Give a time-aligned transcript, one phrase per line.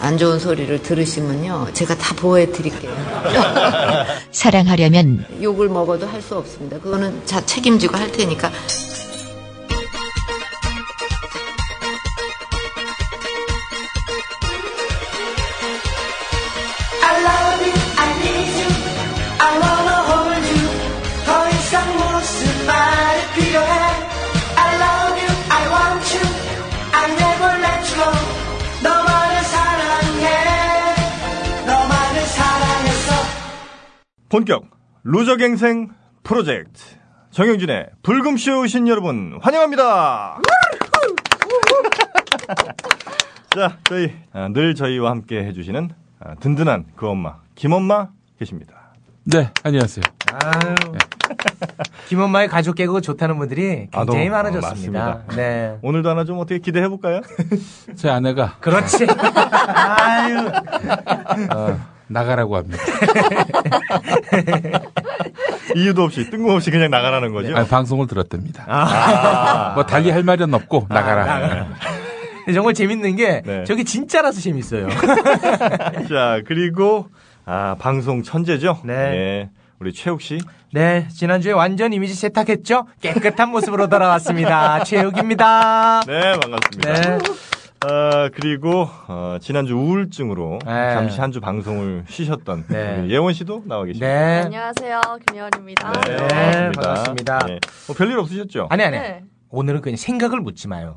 [0.00, 1.68] 안 좋은 소리를 들으시면요.
[1.72, 2.92] 제가 다 보호해 드릴게요.
[4.30, 6.78] 사랑하려면 욕을 먹어도 할 수 없습니다.
[6.78, 8.50] 그거는 자 책임지고 할 테니까
[34.34, 34.64] 본격
[35.04, 35.90] 루저갱생
[36.24, 36.82] 프로젝트
[37.30, 40.40] 정영진의 불금쇼 오신 여러분 환영합니다.
[43.54, 48.74] 자, 저희 아, 늘 저희와 함께 해주시는 아, 든든한 그 엄마 김엄마 계십니다.
[49.22, 50.02] 네, 안녕하세요.
[50.32, 50.74] 아유.
[52.08, 55.10] 김엄마의 가족 개그가 좋다는 분들이 아, 굉장히 너무, 많아졌습니다.
[55.10, 55.22] 어.
[55.36, 55.78] 네.
[55.80, 57.20] 오늘도 하나 좀 어떻게 기대해 볼까요?
[57.94, 59.06] 제 아내가 그렇지.
[59.06, 60.50] 아유.
[61.52, 62.82] 어, 나가라고 합니다.
[65.74, 67.56] 이유도 없이 뜬금없이 그냥 나가라는 거죠.
[67.56, 68.64] 아니, 방송을 들었답니다.
[68.68, 69.72] 아.
[69.74, 71.24] 뭐 달리 할 말은 없고 나가라.
[71.24, 71.66] 나가라.
[72.44, 73.64] 근데 정말 재밌는 게 네.
[73.64, 74.88] 저게 진짜라서 재밌어요.
[76.08, 77.08] 자 그리고
[77.46, 78.80] 아, 방송 천재죠.
[78.84, 78.92] 네.
[78.94, 80.38] 예, 우리 최욱 씨.
[80.72, 82.86] 네, 지난주에 완전 이미지 세탁했죠?
[83.00, 84.84] 깨끗한 모습으로 돌아왔습니다.
[84.84, 86.02] 최욱입니다.
[86.06, 86.92] 네 반갑습니다.
[86.92, 87.18] 네.
[87.86, 90.94] 아, 그리고 어, 지난주 우울증으로 네.
[90.94, 93.06] 잠시 한 주 방송을 쉬셨던 네.
[93.08, 94.06] 예원 씨도 나와 계십니다.
[94.06, 94.42] 네.
[94.44, 95.92] 안녕하세요, 김예원입니다.
[96.02, 97.38] 네, 반갑습니다.
[97.48, 97.58] 네.
[97.88, 98.68] 뭐 별일 없으셨죠?
[98.70, 98.96] 아니, 아니.
[98.98, 99.24] 네.
[99.50, 100.96] 오늘은 그냥 생각을 묻지 마요.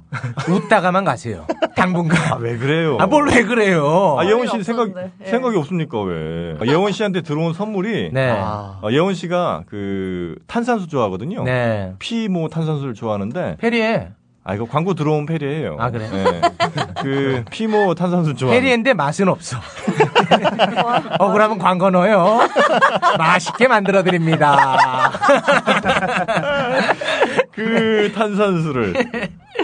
[0.50, 1.46] 웃다가만 가세요.
[1.76, 2.18] 당분간.
[2.34, 2.98] 아, 왜 그래요?
[3.00, 4.16] 아, 뭘 왜 그래요?
[4.20, 4.90] 아, 예원 씨는 생각.
[5.22, 5.26] 예.
[5.26, 6.56] 생각이 없습니까, 왜?
[6.60, 8.32] 아, 예원 씨한테 들어온 선물이, 네.
[8.36, 11.44] 아, 예원 씨가 그 탄산수 좋아하거든요.
[11.44, 11.94] 네.
[12.00, 14.10] 피모 탄산수를 좋아하는데, 페리에.
[14.48, 16.10] 아, 이거 광고 들어온 페리예요 아, 그래요?
[16.10, 16.42] 네.
[17.04, 18.62] 그 피모 탄산수 좋아하는.
[18.62, 19.58] 페리인데 맛은 없어.
[21.20, 22.40] 어, 그러면 광고 넣어요.
[23.18, 25.12] 맛있게 만들어 드립니다.
[27.52, 28.94] 그 탄산수를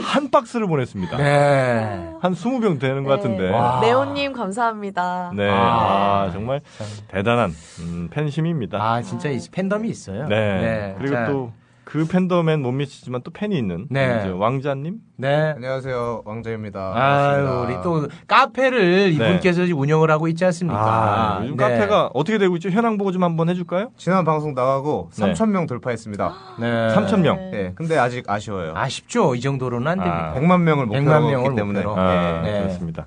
[0.02, 1.16] 한 박스를 보냈습니다.
[1.16, 2.10] 네.
[2.20, 3.52] 한 20병 되는 것 같은데.
[3.52, 3.80] 와.
[3.80, 5.32] 네오님 감사합니다.
[5.34, 5.50] 네.
[5.50, 6.26] 아.
[6.28, 6.60] 아, 정말
[7.08, 8.80] 대단한 음, 팬심입니다.
[8.84, 10.28] 아, 진짜 이 팬덤이 있어요.
[10.28, 10.94] 네.
[10.98, 11.54] 그리고 자, 또
[11.94, 14.28] 그 팬덤엔 못 미치지만 또 팬이 있는 네.
[14.28, 14.96] 왕자님.
[15.16, 15.54] 네.
[15.56, 16.92] 안녕하세요 왕자입니다.
[16.96, 17.66] 아유.
[17.68, 20.84] 우리 또 카페를 이분께서 지금 운영을 하고 있지 않습니까?
[20.84, 20.90] 네.
[20.90, 21.64] 아, 요즘 네.
[21.64, 22.72] 카페가 어떻게 되고 있죠?
[22.72, 23.92] 현황 보고 좀 한번 해줄까요?
[23.96, 25.34] 지난 방송 나가고 네.
[25.34, 26.34] 3천 명 돌파했습니다.
[26.60, 26.88] 네.
[26.96, 27.36] 3천 명.
[27.52, 28.74] 네, 근데 아직 아쉬워요.
[28.76, 29.36] 아쉽죠.
[29.36, 30.32] 이 정도로는 안 됩니다.
[30.32, 30.40] 아.
[30.40, 31.84] 100만 명을 100만 목표로 명을 했기 때문에.
[31.84, 32.02] 목표로.
[32.02, 32.62] 아, 네.
[32.62, 33.06] 그렇습니다.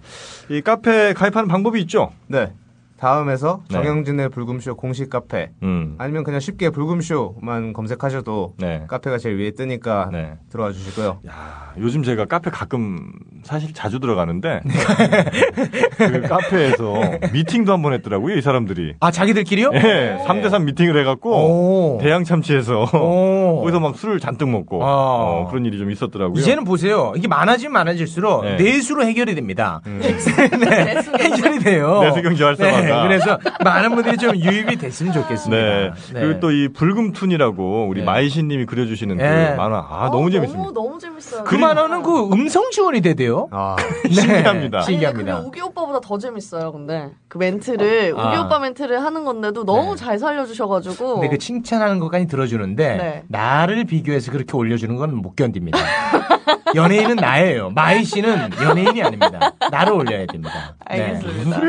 [0.48, 2.12] 이 카페 가입하는 방법이 있죠?
[2.28, 2.52] 네.
[2.98, 3.74] 다음에서 네.
[3.76, 5.94] 정영진의 불금쇼 공식 카페 음.
[5.98, 8.84] 아니면 그냥 쉽게 불금쇼만 검색하셔도 네.
[8.88, 10.34] 카페가 제일 위에 뜨니까 네.
[10.50, 11.18] 들어와 주시고요.
[11.28, 13.12] 야, 요즘 제가 카페 가끔
[13.44, 14.74] 사실 자주 들어가는데 네.
[15.98, 16.94] 그 카페에서
[17.32, 18.94] 미팅도 한 번 했더라고요, 이 사람들이.
[19.00, 19.70] 아, 자기들끼리요?
[19.74, 21.98] 예, 3대3 미팅을 해갖고 오.
[22.00, 23.60] 대양 참치해서 오.
[23.60, 24.86] 거기서 막 술을 잔뜩 먹고 아.
[24.88, 26.40] 어, 그런 일이 좀 있었더라고요.
[26.40, 27.12] 이제는 보세요.
[27.16, 28.56] 이게 많아지면 많아질수록 네.
[28.56, 29.80] 내수로 해결이 됩니다.
[29.86, 30.00] 음.
[30.02, 31.02] 네.
[31.20, 32.00] 해결이 돼요.
[32.02, 32.85] 내수경제 활성화가.
[32.86, 33.02] 네.
[33.02, 35.56] 그래서 많은 분들이 좀 유입이 됐으면 좋겠습니다.
[35.56, 35.90] 네.
[36.12, 38.06] 그리고 또이 불금툰이라고 우리 네.
[38.06, 39.50] 마이신님이 그려주시는 네.
[39.50, 40.62] 그 만화 아 어, 너무 재밌습니다.
[40.72, 41.44] 너무, 너무 재밌어요.
[41.44, 43.48] 그 만화는 그 음성 지원이 되대요.
[43.50, 44.10] 아, 네.
[44.12, 44.78] 신기합니다.
[44.78, 45.40] 아니, 신기합니다.
[45.40, 47.10] 우기 오빠보다 더 재밌어요, 근데.
[47.28, 48.28] 그 멘트를, 아.
[48.28, 50.04] 우기 오빠 멘트를 하는 건데도 너무 네.
[50.04, 51.14] 잘 살려주셔가지고.
[51.14, 53.22] 근데 그 칭찬하는 것까지 들어주는데 네.
[53.28, 55.78] 나를 비교해서 그렇게 올려주는 건 못 견딥니다.
[56.74, 57.70] 연예인은 나예요.
[57.70, 59.52] 마이 씨는 연예인이 아닙니다.
[59.70, 60.74] 나를 올려야 됩니다.
[60.90, 61.02] 네.
[61.02, 61.60] 알겠습니다.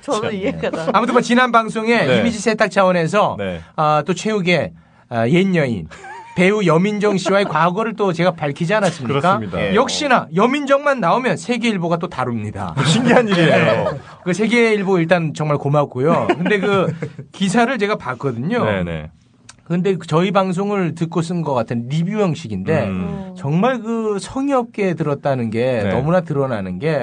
[0.00, 0.86] 저는 이해가 나.
[0.92, 2.18] 아무튼 뭐 지난 방송에 네.
[2.18, 3.60] 이미지 세탁 차원에서 네.
[3.76, 4.72] 아, 또 최욱의
[5.10, 5.88] 아, 옛 여인
[6.36, 9.38] 배우 여민정 씨와의 과거를 또 제가 밝히지 않았습니까?
[9.38, 9.60] 그렇습니다.
[9.60, 9.74] 예.
[9.74, 12.76] 역시나 여민정만 나오면 세계일보가 또 다룹니다.
[12.86, 13.98] 신기한 일이에요.
[14.22, 16.28] 그 세계일보 일단 정말 고맙고요.
[16.28, 16.94] 근데 그
[17.32, 18.64] 기사를 제가 봤거든요.
[18.64, 19.10] 네네.
[19.68, 23.34] 근데 그 저희 방송을 듣고 쓴 것 같은 리뷰 형식인데 음.
[23.36, 25.88] 정말 그 성의 없게 들었다는 게 네.
[25.90, 27.02] 너무나 드러나는 게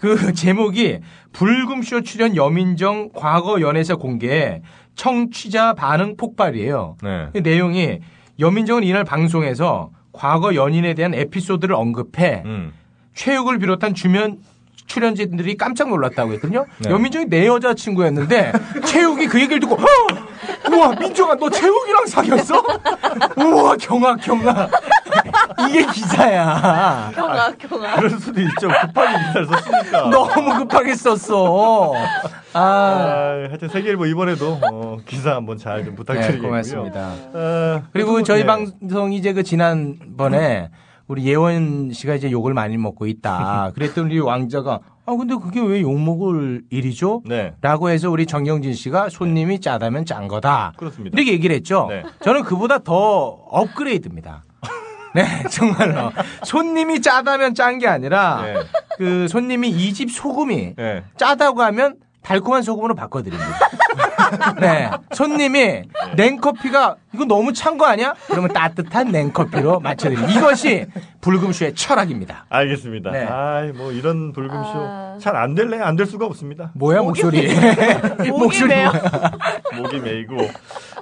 [0.00, 1.00] 그 제목이
[1.32, 4.62] 불금쇼 출연 여민정 과거 연애사 공개
[4.96, 6.96] 청취자 반응 폭발이에요.
[7.02, 7.28] 네.
[7.32, 8.00] 그 내용이
[8.38, 12.72] 여민정은 이날 방송에서 과거 연인에 대한 에피소드를 언급해 음.
[13.14, 14.38] 최욱을 비롯한 주변
[14.90, 16.66] 출연진들이 깜짝 놀랐다고 했거든요.
[16.78, 16.90] 네.
[16.90, 18.52] 여민정이 내 여자친구였는데
[18.84, 19.86] 최욱이 그 얘기를 듣고 "헉!
[20.72, 22.62] 우와 민정아 너 최욱이랑 사귀었어?
[23.36, 24.68] 우와 경악 경악
[25.68, 27.12] 이게 기사야.
[27.14, 27.96] 경아 경아.
[27.96, 28.68] 그럴 수도 있죠.
[28.68, 30.10] 급하게 기사를 썼으니까.
[30.10, 31.94] 너무 급하게 썼어.
[32.52, 36.48] 아, 아, 하여튼 세계일보 이번에도 어, 기사 한번 잘좀 네, 부탁드리겠고요.
[36.48, 37.12] 고맙습니다.
[37.32, 38.46] 어, 그리고 또, 저희 네.
[38.46, 40.70] 방송이 이제 그 지난번에
[41.10, 43.72] 우리 예원 씨가 이제 욕을 많이 먹고 있다.
[43.74, 47.22] 그랬더니 왕자가 아 근데 그게 왜 욕 먹을 일이죠?
[47.26, 47.52] 네.
[47.60, 50.72] 라고 해서 우리 정영진 씨가 손님이 짜다면 짠 거다.
[50.76, 51.16] 그렇습니다.
[51.16, 51.86] 이렇게 얘기를 했죠.
[51.90, 52.04] 네.
[52.22, 52.94] 저는 그보다 더
[53.50, 54.44] 업그레이드입니다.
[55.16, 56.12] 네, 정말로.
[56.44, 58.54] 손님이 짜다면 짠 게 아니라 네.
[58.96, 61.02] 그 손님이 이 집 소금이 네.
[61.16, 63.50] 짜다고 하면 달콤한 소금으로 바꿔드립니다.
[64.60, 64.90] 네.
[65.12, 65.82] 손님이
[66.16, 68.14] 냉커피가 이거 너무 찬 거 아니야?
[68.26, 70.32] 그러면 따뜻한 냉커피로 맞춰드립니다.
[70.32, 70.86] 이것이
[71.20, 72.46] 불금쇼의 철학입니다.
[72.48, 73.10] 알겠습니다.
[73.10, 73.24] 네.
[73.26, 75.16] 아이, 뭐 이런 불금쇼 아.
[75.20, 75.78] 잘안 될래?
[75.78, 76.70] 안 될 수가 없습니다.
[76.74, 77.48] 뭐야 목소리?
[78.28, 78.90] 목이 메요.
[79.76, 80.36] 목이 메이고.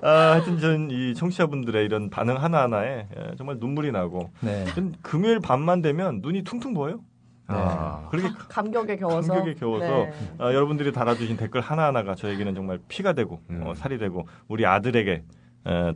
[0.02, 4.30] 아, 하여튼 전 이 청취자분들의 이런 반응 하나하나에 예, 정말 눈물이 나고.
[4.40, 4.64] 네.
[4.74, 7.00] 전 금요일 밤만 되면 눈이 퉁퉁 부어요.
[7.48, 8.06] 아.
[8.10, 9.32] 그렇게 감격에 겨워서.
[9.32, 10.12] 감격에 겨워서 네.
[10.38, 13.62] 아, 여러분들이 달아주신 댓글 하나 하나가 저에게는 정말 피가 되고 음.
[13.64, 15.24] 어, 살이 되고 우리 아들에게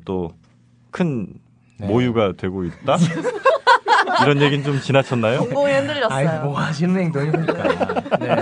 [0.04, 1.26] 또큰
[1.78, 1.86] 네.
[1.86, 2.96] 모유가 되고 있다.
[4.22, 5.40] 이런 얘기는 좀 지나쳤나요?
[5.40, 6.28] 공공이 흔들렸어요.
[6.28, 7.62] 아이, 뭐 하시는 행동입니까?
[8.18, 8.36] 네.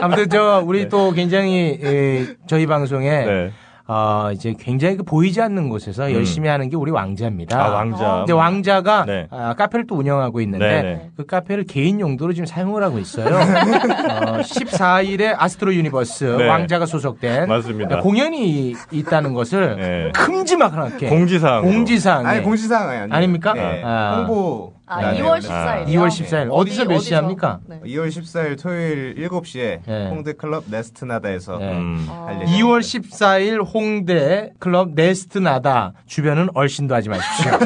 [0.00, 3.52] 아무튼 저 우리 또 굉장히 에, 저희 방송에 네.
[3.92, 6.12] 어, 이제 굉장히 그 보이지 않는 곳에서 음.
[6.12, 7.60] 열심히 하는 게 우리 왕자입니다.
[7.60, 8.18] 아 왕자.
[8.18, 9.26] 근데 왕자가 네.
[9.32, 11.10] 아, 카페를 또 운영하고 있는데 네, 네.
[11.16, 13.26] 그 카페를 개인 용도로 지금 사용을 하고 있어요.
[13.34, 16.46] 어, 14일에 아스트로 유니버스 네.
[16.46, 17.98] 왕자가 소속된 맞습니다.
[17.98, 20.12] 공연이 있다는 것을 네.
[20.14, 21.62] 큼지막하게 공지사항.
[21.62, 23.54] 공지사항에 아니 공지사항 아니 아닙니까?
[23.54, 23.82] 네.
[23.84, 24.18] 아.
[24.18, 25.20] 홍보 아, 네.
[25.22, 25.86] 2월 아, 14일.
[25.86, 27.60] 2월 14일 어디서 몇시 합니까?
[27.66, 27.80] 네.
[27.86, 30.08] 2월 14일 토요일 7시에 네.
[30.08, 31.72] 홍대 클럽 네스트나다에서 네.
[31.78, 32.06] 음.
[32.08, 37.52] 할 2월 14일 홍대 클럽 네스트 나다 주변은 얼씬도 하지 마십시오.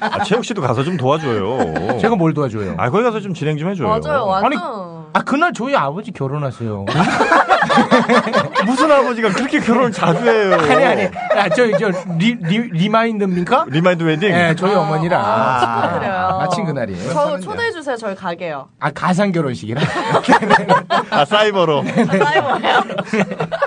[0.00, 1.98] 아, 최욱 씨도 가서 좀 도와줘요.
[2.00, 2.74] 제가 뭘 도와줘요?
[2.76, 3.86] 아, 거기 가서 좀 진행 좀 해줘요.
[3.86, 4.60] 맞아요, 아니, 완전.
[4.60, 6.86] 아 그날 저희 아버지 결혼하세요.
[8.64, 10.54] 무슨 아버지가 그렇게 결혼을 자주 해요?
[10.60, 11.04] 아니 아니,
[11.36, 13.66] 아, 저희 저 리, 리, remind입니까?
[13.68, 14.30] remind wedding?
[14.30, 16.38] 네, 저희 어머니랑 아, 축하드려요.
[16.38, 17.12] 마친 그날이에요.
[17.12, 17.96] 저 초대해 주세요.
[17.96, 18.68] 저희 가게요.
[18.80, 19.80] 아 가상 결혼식이라.
[21.10, 21.84] 아, 사이버로.
[21.84, 22.82] 사이버예요?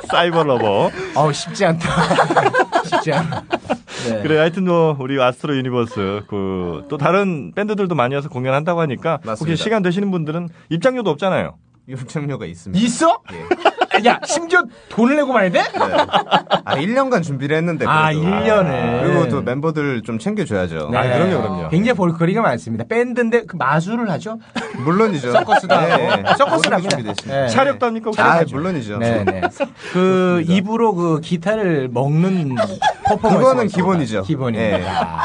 [0.10, 0.92] cyber lover.
[1.16, 1.90] 어우 쉽지 않다.
[2.86, 3.44] 쉽지 않아.
[4.10, 4.22] 네.
[4.22, 9.28] 그래, 하여튼 뭐, 우리 아스트로 유니버스, 그, 또 다른 밴드들도 많이 와서 공연한다고 하니까, 혹시
[9.28, 9.56] 맞습니다.
[9.64, 11.58] 시간 되시는 분들은 입장료도 없잖아요.
[11.88, 12.84] 입장료가 있습니다.
[12.86, 13.22] 있어?
[13.34, 13.36] 예.
[14.06, 15.62] 야 심지어 돈을 내고 말야 돼?
[15.62, 15.80] 네.
[16.66, 18.28] 아 1년간 준비를 했는데 아 그래도.
[18.28, 19.02] 1년을.
[19.04, 20.90] 그리고 또 멤버들 좀 챙겨줘야죠.
[20.92, 20.98] 네.
[20.98, 21.70] 아, 그럼요, 그럼요.
[21.70, 22.86] 굉장히 볼거리가 많습니다.
[22.88, 24.40] 밴드인데 그 마술을 하죠?
[24.84, 25.32] 물론이죠.
[25.32, 26.34] 서커스도 하고.
[26.38, 26.90] 서커스를 모든 게 합니다.
[26.90, 27.42] 준비됐습니다.
[27.42, 27.48] 네.
[27.48, 28.06] 차력도 합니까?
[28.08, 28.22] 혹시?
[28.22, 28.98] 아 물론이죠.
[28.98, 29.42] 네 네.
[29.92, 32.56] 그 입으로 그 기타를 먹는
[33.06, 33.38] 퍼포먼스.
[33.38, 34.24] 그거는 기본이죠.
[34.24, 35.24] 기본입니다.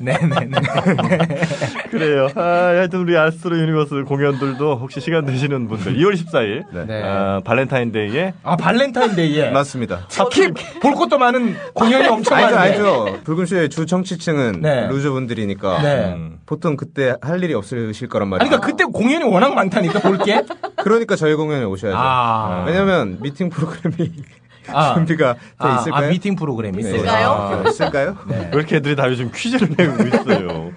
[0.00, 0.50] 네네네.
[1.90, 2.28] 그래요.
[2.34, 2.40] 아,
[2.76, 7.02] 하여튼 우리 아스트로 유니버스 공연들도 혹시 시간 되시는 분들, 2월 14일, 네.
[7.02, 10.06] 아, 발렌타인데이 에 아 발렌타인데이에 맞습니다.
[10.08, 12.56] 특히 볼 것도 많은 공연이 엄청 많은데.
[12.56, 13.18] 알죠.
[13.24, 14.86] 불금쇼의 주 청취층은 네.
[14.88, 16.04] 루저분들이니까 네.
[16.14, 18.48] 음, 보통 그때 할 일이 없으실 거란 말이에요.
[18.48, 20.44] 그러니까 그때 공연이 워낙 많다니까 볼 게.
[20.82, 21.96] 그러니까 저희 공연에 오셔야죠.
[21.98, 22.64] 아.
[22.66, 24.12] 왜냐면 미팅 프로그램이
[24.72, 24.94] 아.
[24.94, 26.06] 준비가 돼 아, 있을까요?
[26.06, 26.88] 아, 미팅 프로그램이 네.
[26.90, 27.62] 있을까요?
[27.64, 28.16] 아, 있을까요?
[28.28, 28.50] 네.
[28.52, 30.70] 왜 이렇게 애들이 다 요즘 퀴즈를 내고 있어요.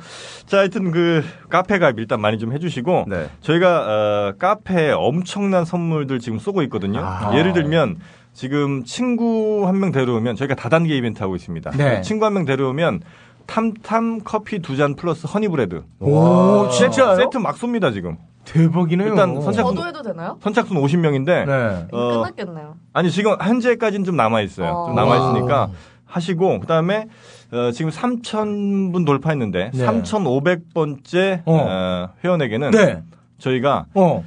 [0.50, 3.30] 자, 하여튼 그 카페 가입 일단 많이 좀 해주시고 네.
[3.42, 7.02] 저희가 어, 카페에 엄청난 선물들 지금 쏘고 있거든요.
[7.04, 7.32] 아.
[7.38, 7.98] 예를 들면
[8.34, 11.70] 지금 친구 한 명 데려오면 저희가 다단계 이벤트 하고 있습니다.
[11.78, 12.02] 네.
[12.02, 13.02] 친구 한 명 데려오면
[13.46, 15.84] 탐탐 커피 두 잔 플러스 허니브레드.
[16.00, 17.16] 오, 진짜요?
[17.16, 18.18] 세트 막 쏩니다 지금.
[18.46, 19.10] 대박이네요.
[19.10, 20.38] 일단 선착순- 저도 해도 되나요?
[20.42, 21.88] 선착순 50명인데 네.
[21.92, 22.74] 어, 끝났겠네요.
[22.94, 24.68] 아니 지금 현재까지는 좀 남아 있어요.
[24.68, 24.94] 좀 어.
[24.94, 25.70] 남아 있으니까
[26.06, 27.08] 하시고 그다음에
[27.52, 29.86] 어, 지금 3,000분 돌파했는데 네.
[29.86, 32.10] 3,500번째 어.
[32.24, 33.02] 회원에게는 네.
[33.40, 34.24] 저희가 어.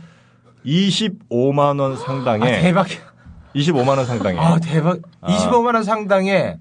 [0.66, 2.86] 25만 원 아, 상당의 대박.
[3.54, 4.98] 25만 원 상당의 아, 대박.
[5.22, 6.58] 25만 원 상당의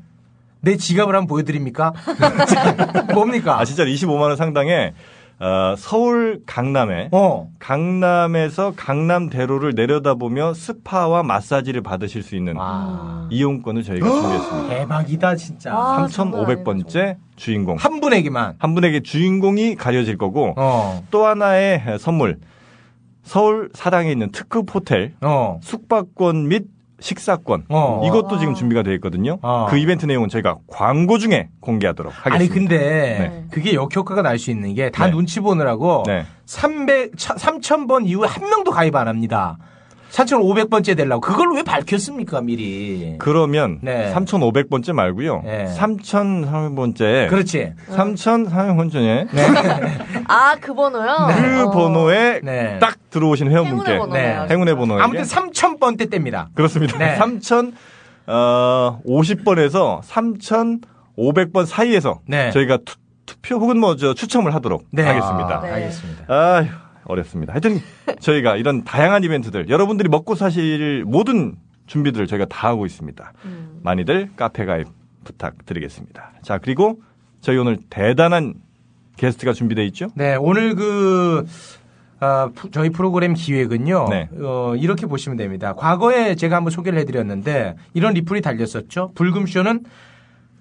[0.62, 1.94] 내 지갑을 한번 보여드립니까?
[3.14, 3.60] 뭡니까?
[3.60, 4.94] 아 진짜 25만 원 상당의
[5.42, 7.50] 어, 서울 강남에 어.
[7.58, 13.28] 강남에서 강남대로를 내려다보며 스파와 마사지를 받으실 수 있는 와.
[13.32, 14.70] 이용권을 저희가 준비했습니다.
[14.70, 15.74] 대박이다, 진짜.
[15.74, 18.56] 아, 장난 아니다, 3,500번째 주인공 한 분에게만.
[18.60, 21.04] 한 분에게 주인공이 가려질 거고 어.
[21.10, 22.40] 또 하나의 선물
[23.24, 25.60] 서울 사당에 있는 특급 호텔 어.
[25.64, 26.66] 숙박권 및
[27.02, 28.02] 식사권 어.
[28.06, 29.40] 이것도 지금 준비가 되어 있거든요.
[29.42, 29.66] 어.
[29.70, 32.36] 그 이벤트 내용은 저희가 광고 중에 공개하도록 하겠습니다.
[32.36, 33.46] 아니 근데 네.
[33.52, 35.12] 그게 역효과가 날 수 있는 게다 네.
[35.12, 36.26] 눈치 보느라고 네.
[36.46, 39.58] 300 3000번 이후에 한 명도 가입 안 합니다.
[40.12, 43.16] 3500번째 되려고 그걸 왜 밝혔습니까 미리?
[43.18, 44.12] 그러면 네.
[44.14, 45.42] 3,500번째 말고요.
[45.46, 45.66] 네.
[45.78, 47.30] 3,300번째.
[47.30, 47.74] 그렇지.
[47.90, 49.28] 3,300번째.
[50.28, 51.16] 아, 그 번호요?
[51.34, 51.72] 그 어.
[51.72, 52.78] 번호에 네.
[52.80, 54.42] 딱 들어오신 회원분께 행운의 번호네요.
[54.44, 54.54] 네.
[54.54, 56.50] 행운의 번호에 아무튼 3000번대 때입니다.
[56.56, 56.98] 그렇습니다.
[56.98, 57.18] 네.
[58.28, 62.52] 3,050번에서 3,500번 사이에서 네.
[62.52, 62.96] 저희가 투,
[63.42, 65.04] 표 혹은 뭐 저 추첨을 하도록 네.
[65.04, 65.58] 하겠습니다.
[65.60, 65.72] 아, 네.
[65.72, 66.26] 알겠습니다.
[66.28, 66.66] 아휴,
[67.12, 67.54] 어렵습니다.
[67.54, 67.80] 하여튼
[68.20, 71.56] 저희가 이런 다양한 이벤트들 여러분들이 먹고 사실 모든
[71.88, 73.34] 준비들을 저희가 다 하고 있습니다.
[73.46, 73.80] 음.
[73.84, 74.88] 많이들 카페 가입
[75.24, 76.32] 부탁드리겠습니다.
[76.42, 77.02] 자, 그리고
[77.42, 78.56] 저희 오늘 대단한
[79.18, 80.08] 게스트가 준비되어 있죠?
[80.16, 81.46] 네, 오늘 그
[82.20, 84.08] 아, 푸- 저희 프로그램 기획은요.
[84.10, 84.30] 네.
[84.42, 85.74] 어, 이렇게 보시면 됩니다.
[85.74, 89.12] 과거에 제가 한번 소개를 해드렸는데 이런 리플이 달렸었죠.
[89.16, 89.84] 불금쇼는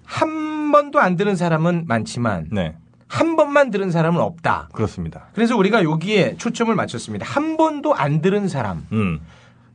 [0.05, 2.75] 한 번도 안 들은 사람은 많지만 네,
[3.11, 4.69] 한 번만 들은 사람은 없다.
[4.71, 5.25] 그렇습니다.
[5.33, 7.25] 그래서 우리가 여기에 초점을 맞췄습니다.
[7.25, 9.19] 한 번도 안 들은 사람 음,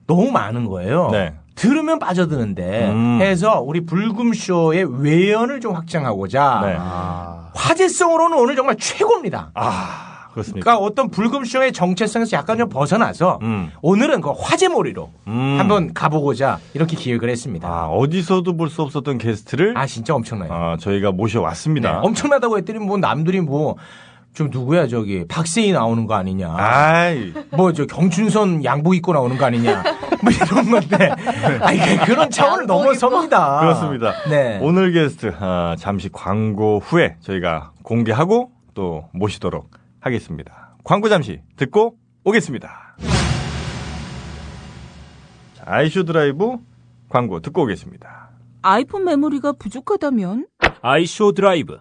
[0.07, 1.11] 너무 많은 거예요.
[1.13, 1.35] 네.
[1.55, 3.19] 들으면 빠져드는데 음.
[3.21, 6.77] 해서 우리 불금쇼의 외연을 좀 확장하고자 네.
[7.55, 9.51] 화제성으로는 오늘 정말 최고입니다.
[9.53, 10.65] 아, 그렇습니까?
[10.65, 15.57] 그러니까 어떤 불금쇼의 정체성에서 약간 좀 벗어나서 음, 오늘은 그 화제몰이로 음.
[15.59, 17.67] 한번 가보고자 이렇게 기획을 했습니다.
[17.67, 20.53] 아, 어디서도 볼 수 없었던 게스트를 아, 진짜 엄청나요.
[20.53, 22.01] 아, 저희가 네, 모셔왔습니다.
[22.01, 23.77] 엄청나다고 했더니 뭐 남들이 뭐
[24.35, 26.55] 좀 누구야 저기 박세희 나오는 거 아니냐.
[26.59, 29.83] 아이, 뭐저 경춘선 양복 입고 나오는 거 아니냐.
[30.23, 31.11] 뭐 이런 건데.
[31.65, 33.61] 아니 그런 차원을 넘어섭니다.
[33.61, 34.13] 그렇습니다.
[34.29, 34.59] 네.
[34.61, 39.71] 오늘 게스트 아, 잠시 광고 후에 저희가 공개하고 또 모시도록
[40.07, 40.77] 하겠습니다.
[40.85, 42.97] 광고 잠시 듣고 오겠습니다.
[45.55, 46.57] 자, 아이쇼 드라이브
[47.09, 48.31] 광고 듣고 오겠습니다.
[48.63, 50.47] 아이폰 메모리가 부족하다면
[50.81, 51.79] 아이쇼 드라이브.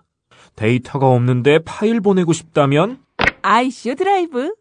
[0.56, 3.00] 데이터가 없는데 파일 보내고 싶다면
[3.42, 4.54] 아이쇼 드라이브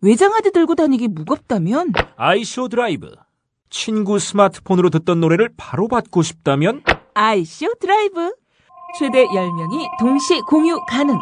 [0.00, 3.10] 외장 하드 들고 다니기 무겁다면 아이쇼 드라이브.
[3.70, 6.82] 친구 스마트폰으로 듣던 노래를 바로 받고 싶다면
[7.14, 8.32] 아이쇼 드라이브
[8.98, 11.16] 최대 10명이 동시 공유 가능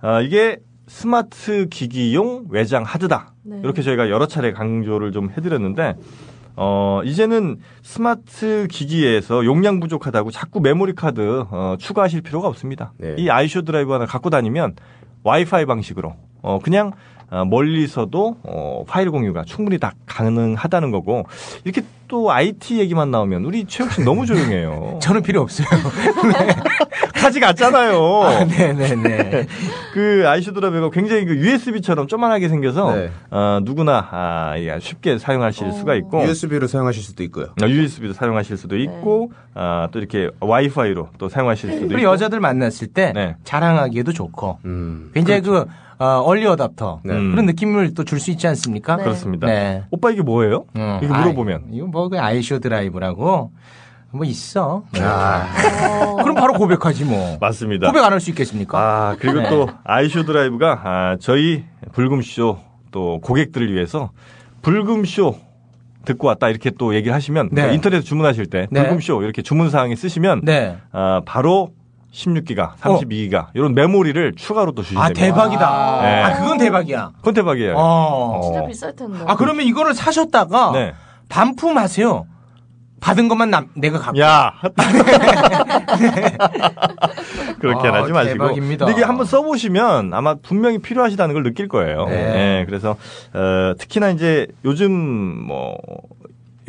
[0.01, 3.33] 어, 이게 스마트 기기용 외장 하드다.
[3.43, 3.59] 네.
[3.65, 5.95] 이렇게 저희가 여러 차례 강조를 좀 해드렸는데
[6.62, 12.92] 어, 이제는 스마트 기기에서 용량 부족하다고 자꾸 메모리 카드 어, 추가하실 필요가 없습니다.
[12.98, 13.16] 네.
[13.18, 14.75] 이 아이쇼 드라이브 하나 갖고 다니면
[15.24, 21.25] 와이파이 방식으로 어, 그냥 어, 멀리서도 어, 파일 공유가 충분히 다 가능하다는 거고
[21.63, 24.98] 이렇게 또 IT 얘기만 나오면 우리 최욱 씨 너무 조용해요.
[25.01, 25.67] 저는 필요 없어요.
[27.13, 28.24] 가지 같잖아요.
[28.24, 29.45] 아, 네네네.
[29.93, 33.12] 그 아이쇼 드라이브가 굉장히 그 USB처럼 조만하게 생겨서 네.
[33.29, 37.48] 어, 누구나 아, 이게 쉽게 사용하실 수가 있고 USB로 사용하실 수도 있고요.
[37.62, 42.88] USB도 사용하실 수도 있고 아, 또 이렇게 와이파이로 또 사용하실 수도 우리 있고 여자들 만났을
[42.88, 43.36] 때 네.
[43.43, 45.12] 자랑하기에도 좋고 음.
[45.13, 45.65] 굉장히 그
[46.00, 47.13] 어, 얼리 어답터 네.
[47.13, 48.96] 그런 느낌을 또 줄 수 있지 않습니까?
[48.96, 49.03] 네.
[49.03, 49.48] 그렇습니다.
[49.48, 49.84] 네.
[49.91, 50.65] 오빠 이게 뭐예요?
[50.75, 53.51] 어, 이거 물어보면 아이, 이거 뭐그 아이쇼 드라이브라고
[54.12, 54.84] 뭐 있어.
[55.00, 55.46] 아,
[56.24, 57.38] 그럼 바로 고백하지 뭐.
[57.39, 57.88] 맞습니다.
[57.88, 58.77] 고백 안 할 수 있겠습니까?
[58.79, 59.50] 아 그리고 네.
[59.50, 62.58] 또 아이쇼 드라이브가 아, 저희 불금쇼
[62.91, 64.12] 또 고객들을 위해서
[64.62, 65.36] 불금쇼
[66.06, 67.74] 듣고 왔다 이렇게 또 얘기를 하시면 네.
[67.74, 68.82] 인터넷 주문하실 때 네.
[68.82, 70.77] 불금쇼 이렇게 주문 사항에 쓰시면 네.
[70.94, 71.72] 아, 바로
[72.13, 75.22] 16기가, 32기가 이런 메모리를 추가로 또 주신답니다.
[75.22, 76.01] 아 대박이다.
[76.01, 76.24] 네.
[76.24, 77.12] 아 그건 대박이야.
[77.18, 77.75] 그건 대박이에요.
[77.78, 78.42] 어.
[78.44, 79.20] 진짜 비쌀 텐데.
[79.28, 80.94] 아 그러면 이거를 사셨다가 네.
[81.30, 82.25] 반품하세요.
[83.01, 84.20] 받은 것만 남, 내가 갖고.
[84.20, 84.54] 야
[87.60, 88.86] 그렇게 아, 하지 마시고 대박입니다.
[88.86, 92.06] 근데 이게 한번 써보시면 아마 분명히 필요하시다는 걸 느낄 거예요.
[92.08, 92.16] 네.
[92.16, 92.98] 네, 그래서
[93.34, 95.78] 어, 특히나 이제 요즘 뭐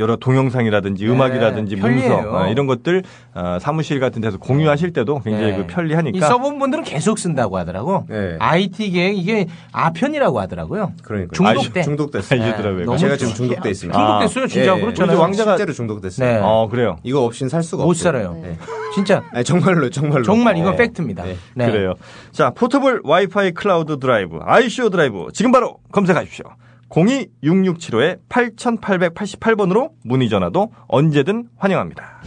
[0.00, 2.16] 여러 동영상이라든지 네, 음악이라든지 편리해요.
[2.22, 3.02] 문서 어, 이런 것들
[3.34, 5.56] 어, 사무실 같은 데서 공유하실 때도 굉장히 네.
[5.58, 8.06] 그 편리하니까 이 써본 분들은 계속 쓴다고 하더라고.
[8.08, 8.36] 네.
[8.40, 10.92] IT 계획 이게 아편이라고 하더라고요.
[11.02, 11.82] 그러니까 중독돼.
[11.82, 12.42] 중독됐어요.
[12.42, 12.84] 알려졌더라고요.
[12.86, 13.98] 너무 제가 지금 좋- 중독돼 있습니다.
[13.98, 15.16] 중독됐어요, 진짜 그렇잖아요.
[15.16, 16.28] 우리 왕자가 실제로 중독됐어요.
[16.28, 16.40] 네.
[16.42, 16.96] 어 그래요.
[17.02, 18.02] 이거 없이는 살 수가 못 없어요.
[18.12, 18.38] 살아요.
[18.42, 18.56] 네.
[18.94, 20.22] 진짜 아니, 정말로 정말로.
[20.24, 20.84] 정말 이건 네.
[20.84, 21.24] 팩트입니다.
[21.24, 21.36] 네.
[21.54, 21.70] 네.
[21.70, 21.94] 그래요.
[22.32, 26.44] 자, portable 와이파이 클라우드 드라이브, 아이쇼 드라이브, 지금 바로 검색하십시오.
[26.90, 32.22] 026675에 8888번으로 문의 전화도 언제든 환영합니다.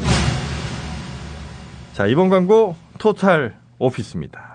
[1.94, 4.52] 자, 이번 광고 토탈 오피스입니다.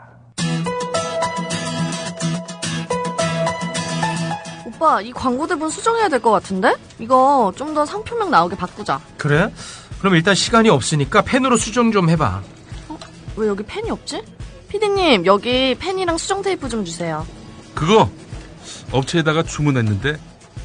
[4.66, 6.74] 오빠, 이 광고 대본 수정해야 될 것 같은데?
[6.98, 9.00] 이거 좀 더 상표명 나오게 바꾸자.
[9.18, 9.52] 그래?
[10.00, 12.42] 그럼 일단 시간이 없으니까 펜으로 수정 좀 해봐.
[13.36, 14.22] 왜 여기 펜이 없지?
[14.68, 17.26] 피디님, 여기 펜이랑 수정 테이프 좀 주세요.
[17.74, 18.08] 그거
[18.92, 20.18] 업체에다가 주문했는데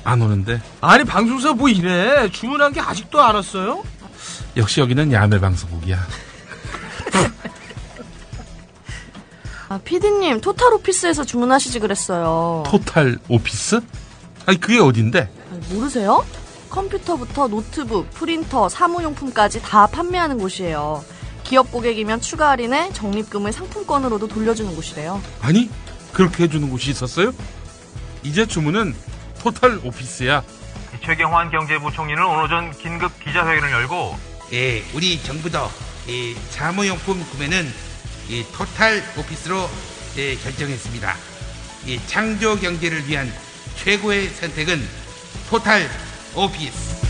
[0.04, 2.30] 안 오는데 아니 방송사 뭐 이래?
[2.32, 3.84] 주문한 게 아직도 안 왔어요?
[4.58, 5.98] 역시 여기는 야매 방송국이야.
[9.70, 12.64] 아, 피디님, 토탈 오피스에서 주문하시지 그랬어요.
[12.68, 13.82] 토탈 오피스?
[14.46, 15.30] 아니 그게 어딘데?
[15.52, 16.24] 아니, 모르세요?
[16.70, 21.04] 컴퓨터부터 노트북, 프린터, 사무용품까지 다 판매하는 곳이에요.
[21.44, 25.22] 기업 고객이면 추가 할인에 적립금을 상품권으로도 돌려주는 곳이래요.
[25.42, 25.70] 아니
[26.14, 27.32] 그렇게 해주는 곳이 있었어요?
[28.24, 28.94] 이제 주문은
[29.40, 30.44] 토탈 오피스야.
[31.04, 34.16] 최경환 경제부총리는 오늘 오전 긴급 기자회견을 열고
[34.54, 35.60] 예, 우리 정부도
[36.08, 37.66] 이 사무용품 구매는
[38.30, 39.58] 이 토탈 오피스로
[40.18, 41.14] 예, 결정했습니다.
[41.88, 43.28] 이 창조 경제를 위한
[43.76, 44.78] 최고의 선택은
[45.50, 45.82] 토탈
[46.36, 47.04] 오피스.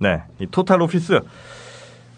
[0.00, 1.20] 네, 이 토탈 오피스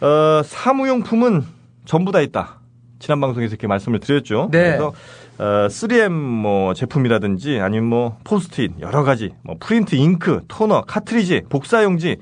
[0.02, 1.44] 어, 사무용품은
[1.86, 2.60] 전부 다 있다.
[3.00, 4.50] 지난 방송에서 이렇게 말씀을 드렸죠.
[4.52, 4.62] 네.
[4.62, 4.92] 그래서
[5.40, 12.18] 어, 3M 뭐 제품이라든지 아니면 뭐 포스트잇 여러 가지 뭐 프린트 잉크, 토너, 카트리지, 복사용지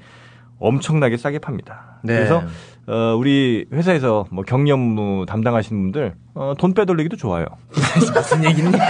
[0.61, 2.01] 엄청나게 싸게 팝니다.
[2.05, 2.15] 네.
[2.15, 2.45] 그래서
[2.87, 7.47] 어, 우리 회사에서 뭐 경리 업무 담당하시는 분들 어, 돈 빼돌리기도 좋아요.
[8.15, 8.85] 무슨 얘기입니까?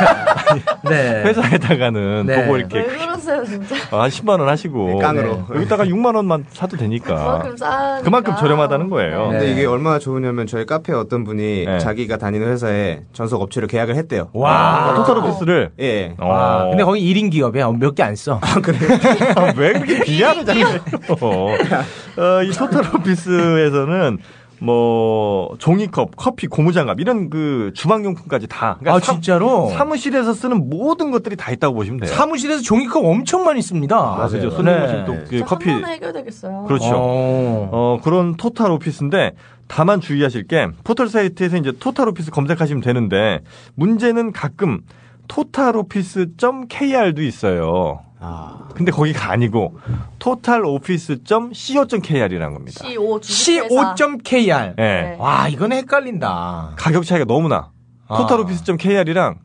[0.86, 1.22] 네.
[1.24, 2.42] 회사에다가는 네.
[2.42, 3.74] 보고 이렇게 왜 그러세요, 진짜?
[3.90, 5.46] 어, 한 10만 원 하시고 네, 깡으로.
[5.48, 5.56] 네.
[5.56, 8.02] 여기다가 6만 원만 사도 되니까 그만큼 싸니까.
[8.02, 9.28] 그만큼 저렴하다는 거예요.
[9.30, 9.52] 근데 네.
[9.52, 11.78] 이게 얼마나 좋으냐면 저희 카페 어떤 분이 네.
[11.78, 14.28] 자기가 다니는 회사에 전속 업체를 계약을 했대요.
[14.34, 14.90] 와.
[14.90, 16.14] 아, 토탈 오피스를 예, 예.
[16.18, 16.30] 어.
[16.30, 17.70] 아, 근데 거기 1인 기업이야.
[17.78, 18.38] 몇 개 안 써.
[18.42, 18.56] 아,
[19.56, 20.66] 왜 그렇게 비하를 잘해요?
[21.22, 24.18] 어, 이 토탈 오피스에서는
[24.60, 28.76] 뭐 종이컵, 커피, 고무장갑 이런 그 주방용품까지 다.
[28.80, 29.68] 그러니까 아, 사- 진짜로?
[29.70, 32.10] 사무실에서 쓰는 모든 것들이 다 있다고 보시면 돼요.
[32.12, 33.96] 사무실에서 종이컵 엄청 많이 씁니다.
[33.96, 34.50] 아, 그죠.
[34.50, 36.64] 손님 오시면 또그 진짜 커피 한 번에 해결되겠어요.
[36.66, 36.90] 그렇죠.
[36.94, 37.68] 어.
[37.72, 39.32] 어, 그런 토탈 오피스인데
[39.68, 43.40] 다만 주의하실 게 포털 사이트에서 이제 토탈 오피스 검색하시면 되는데
[43.74, 44.80] 문제는 가끔
[45.28, 48.00] 토탈 오피스.kr도 있어요.
[48.20, 48.68] 아.
[48.74, 49.78] 근데 거기가 아니고
[50.18, 52.84] 토탈 오피스.co.kr이라는 겁니다.
[52.84, 53.20] CO.
[53.22, 54.74] CO.kr.
[54.78, 55.16] 예.
[55.18, 56.72] 와, 이건 헷갈린다.
[56.76, 57.70] 가격 차이가 너무나
[58.08, 58.16] 아.
[58.18, 59.38] 토탈 오피스.co.kr이랑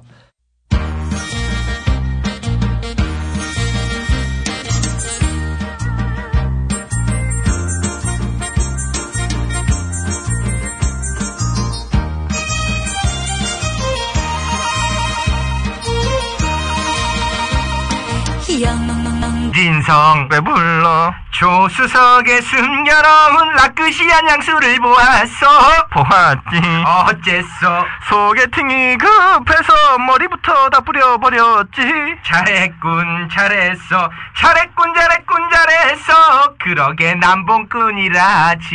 [19.68, 25.46] 인성 배불러 조수석에 숨겨놓은 라크시안 향수를 보았어.
[25.90, 26.56] 보았지.
[26.86, 27.84] 어째서?
[28.08, 31.82] 소개팅이 급해서 머리부터 다 뿌려버렸지.
[32.24, 34.10] 잘했군 잘했어.
[34.38, 36.54] 잘했군 잘했군 잘했어.
[36.58, 38.70] 그러게 남봉꾼이라지.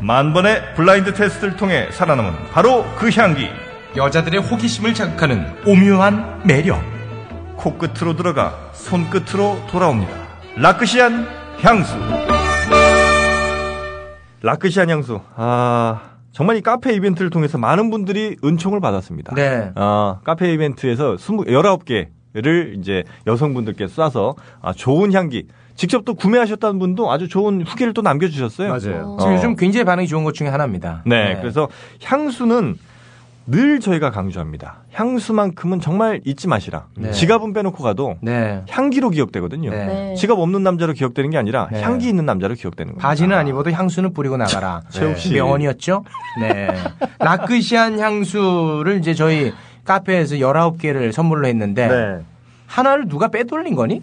[0.00, 3.48] 만 번의 블라인드 테스트를 통해 살아남은 바로 그 향기.
[3.96, 6.80] 여자들의 호기심을 자극하는 오묘한 매력.
[7.56, 10.12] 코끝으로 들어가 손끝으로 돌아옵니다.
[10.56, 11.26] 라크시안
[11.60, 11.94] 향수.
[14.40, 15.20] 라크시안 향수.
[15.36, 16.00] 아,
[16.32, 19.34] 정말 이 카페 이벤트를 통해서 많은 분들이 은총을 받았습니다.
[19.34, 19.70] 네.
[19.74, 25.46] 아, 카페 이벤트에서 20, 19개를 이제 여성분들께 쏴서 아, 좋은 향기.
[25.74, 28.68] 직접 또 구매하셨다는 분도 아주 좋은 후기를 또 남겨주셨어요.
[28.68, 29.12] 맞아요.
[29.12, 29.16] 어.
[29.20, 31.02] 지금 요즘 굉장히 반응이 좋은 것 중에 하나입니다.
[31.06, 31.68] 네, 그래서
[32.02, 32.76] 향수는
[33.46, 34.84] 늘 저희가 강조합니다.
[34.92, 36.86] 향수만큼은 정말 잊지 마시라.
[36.96, 37.10] 네.
[37.10, 38.62] 지갑은 빼놓고 가도 네.
[38.68, 39.70] 향기로 기억되거든요.
[39.70, 40.14] 네.
[40.14, 41.82] 지갑 없는 남자로 기억되는 게 아니라 네.
[41.82, 43.02] 향기 있는 남자로 기억되는 거예요.
[43.02, 44.82] 바지는 안 입어도 향수는 뿌리고 나가라.
[44.90, 45.32] 최욱 씨.
[45.34, 46.04] 명언이었죠?
[46.40, 46.68] 네.
[47.18, 49.52] 라크시안 향수를 이제 저희
[49.84, 52.24] 카페에서 19개를 선물로 했는데 네.
[52.66, 54.02] 하나를 누가 빼돌린 거니?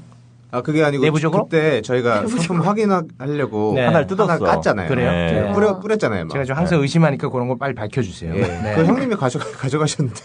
[0.51, 1.43] 아 그게 아니고 내부적으로?
[1.45, 2.41] 그때 저희가 내부적으로?
[2.41, 3.85] 상품 확인하려고 네.
[3.85, 4.33] 하나를 뜯었어.
[4.33, 4.87] 하나 깠잖아요.
[4.87, 5.11] 그래요?
[5.11, 5.41] 네.
[5.43, 5.51] 네.
[5.53, 6.25] 뿌려 뿌렸잖아요.
[6.25, 6.31] 막.
[6.31, 8.35] 제가 좀 항상 의심하니까 그런 걸 빨리 밝혀주세요.
[8.35, 8.41] 예.
[8.41, 8.73] 네.
[8.75, 10.21] 그 형님이 가져 가져가셨는데.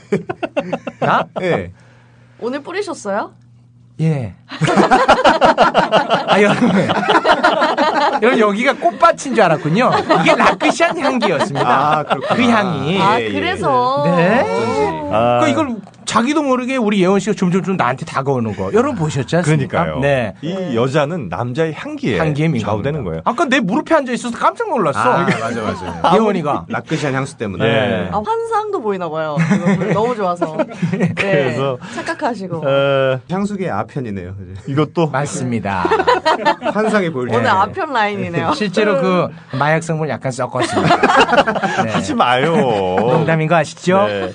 [1.01, 1.25] 나?
[1.43, 1.73] 예.
[2.41, 3.33] 오늘 뿌리셨어요?
[4.01, 4.35] 예.
[6.27, 6.69] 아, 여러분.
[8.23, 9.91] 여러분, 여기가 꽃밭인 줄 알았군요.
[10.21, 11.99] 이게 라크시안 향기였습니다.
[12.01, 12.03] 아.
[12.03, 13.01] 그 향이.
[13.01, 13.19] 아.
[13.19, 14.03] 그래서.
[14.17, 14.45] 네.
[15.13, 18.71] 아, 그 이걸 자기도 모르게 우리 예원 씨가 점점점 나한테 다가오는 거.
[18.73, 19.85] 여러분 보셨지 않습니까?
[19.85, 20.01] 그러니까요.
[20.01, 20.35] 네.
[20.43, 22.59] 이 여자는 남자의 향기에, 향기에.
[22.59, 23.21] 좌우되는 거예요.
[23.25, 24.99] 아까 내 무릎에 앉아 있어서 깜짝 놀랐어.
[24.99, 26.13] 아, 맞아 맞아.
[26.15, 26.67] 예원이가.
[26.69, 27.65] 라크시안 향수 때문에.
[27.65, 28.09] 네.
[28.13, 29.37] 아, 환상도 보이나 봐요.
[29.93, 30.57] 너무 좋아서.
[30.97, 31.13] 네.
[31.17, 32.63] 그래서, 착각하시고.
[32.67, 34.35] 어, 향수계의 아편이네요.
[34.67, 35.85] 이것도 맞습니다.
[36.73, 37.37] 환상이 보일 때.
[37.37, 38.53] 오늘 아편 라인이네요.
[38.55, 41.83] 실제로 그 마약 성분 약간 섞었습니다.
[41.85, 41.91] 네.
[41.93, 42.55] 하지 마요.
[42.99, 44.07] 농담인 거 아시죠?
[44.07, 44.33] 네.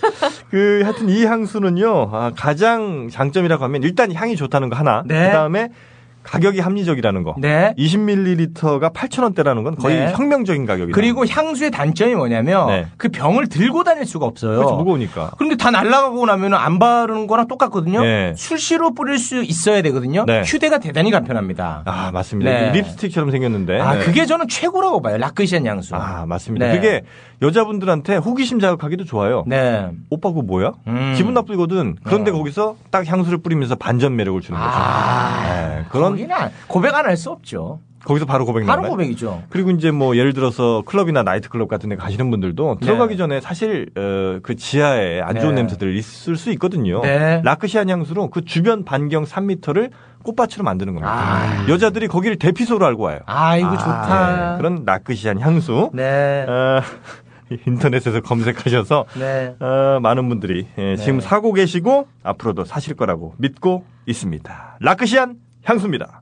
[0.49, 5.03] 그 하여튼 이 향수 는요 아, 가장 장점이라고 하면 일단 향이 좋다는 거 하나.
[5.05, 5.27] 네.
[5.27, 5.69] 그 다음에
[6.29, 7.33] 가격이 합리적이라는 거.
[7.39, 7.73] 네.
[7.77, 10.11] 20ml가 8,000원대라는 건 거의 네.
[10.11, 10.95] 혁명적인 가격이다.
[10.95, 12.85] 그리고 향수의 단점이 뭐냐면 네.
[12.97, 14.57] 그 병을 들고 다닐 수가 없어요.
[14.57, 15.31] 그렇죠, 무거우니까.
[15.37, 18.03] 그런데 다 날아가고 나면 안 바르는 거랑 똑같거든요.
[18.03, 18.33] 네.
[18.37, 20.25] 수시로 뿌릴 수 있어야 되거든요.
[20.25, 20.43] 네.
[20.45, 21.81] 휴대가 대단히 간편합니다.
[21.85, 22.51] 아 맞습니다.
[22.51, 22.71] 네.
[22.73, 23.79] 립스틱처럼 생겼는데.
[23.79, 23.99] 아, 네.
[24.01, 25.17] 그게 저는 최고라고 봐요.
[25.17, 25.95] 라크시안 향수.
[25.95, 26.67] 아 맞습니다.
[26.67, 26.75] 네.
[26.75, 27.01] 그게
[27.41, 29.45] 여자분들한테 호기심 자극하기도 좋아요.
[29.47, 29.89] 네.
[30.11, 30.73] 오빠 그거 뭐야?
[30.87, 31.13] 음.
[31.17, 31.95] 기분 나쁘거든.
[32.03, 32.35] 그런데 어.
[32.35, 34.71] 거기서 딱 향수를 뿌리면서 반전 매력을 주는 거죠.
[34.71, 37.79] 아, 네, 그런 거기는 안- 고백 안 할 수 없죠.
[38.05, 38.91] 거기서 바로 고백 바로 나와요.
[38.91, 39.43] 고백이죠.
[39.49, 42.86] 그리고 이제 뭐 예를 들어서 클럽이나 나이트클럽 같은 데 가시는 분들도 네.
[42.86, 45.62] 들어가기 전에 사실 어, 그 지하에 안 좋은 네.
[45.63, 47.01] 냄새들 있을 수 있거든요.
[47.01, 47.41] 네.
[47.43, 49.91] 라크시안 향수로 그 주변 반경 3m를
[50.23, 51.12] 꽃밭으로 만드는 겁니다.
[51.13, 51.65] 아.
[51.67, 53.19] 여자들이 거기를 대피소로 알고 와요.
[53.25, 54.51] 아, 이거 아, 좋다.
[54.53, 55.89] 네, 그런 라크시안 향수.
[55.93, 56.45] 네.
[56.47, 56.82] 어,
[57.67, 59.55] 인터넷에서 검색하셔서 네.
[59.60, 64.77] 어, 많은 분들이 예, 지금 사고 계시고 앞으로도 사실 거라고 믿고 있습니다.
[64.79, 65.36] 라크시안
[65.69, 66.21] 향수입니다.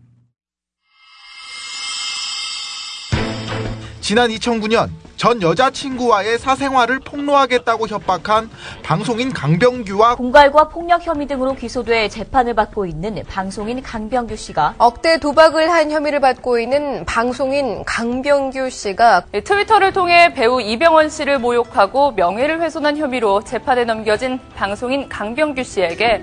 [4.02, 8.50] 지난 2009년 전 여자친구와의 사생활을 폭로하겠다고 협박한
[8.84, 15.70] 방송인 강병규와 공갈과 폭력 혐의 등으로 기소돼 재판을 받고 있는 방송인 강병규 씨가 억대 도박을
[15.70, 22.62] 한 혐의를 받고 있는 방송인 강병규 씨가 네, 트위터를 통해 배우 이병헌 씨를 모욕하고 명예를
[22.62, 26.22] 훼손한 혐의로 재판에 넘겨진 방송인 강병규 씨에게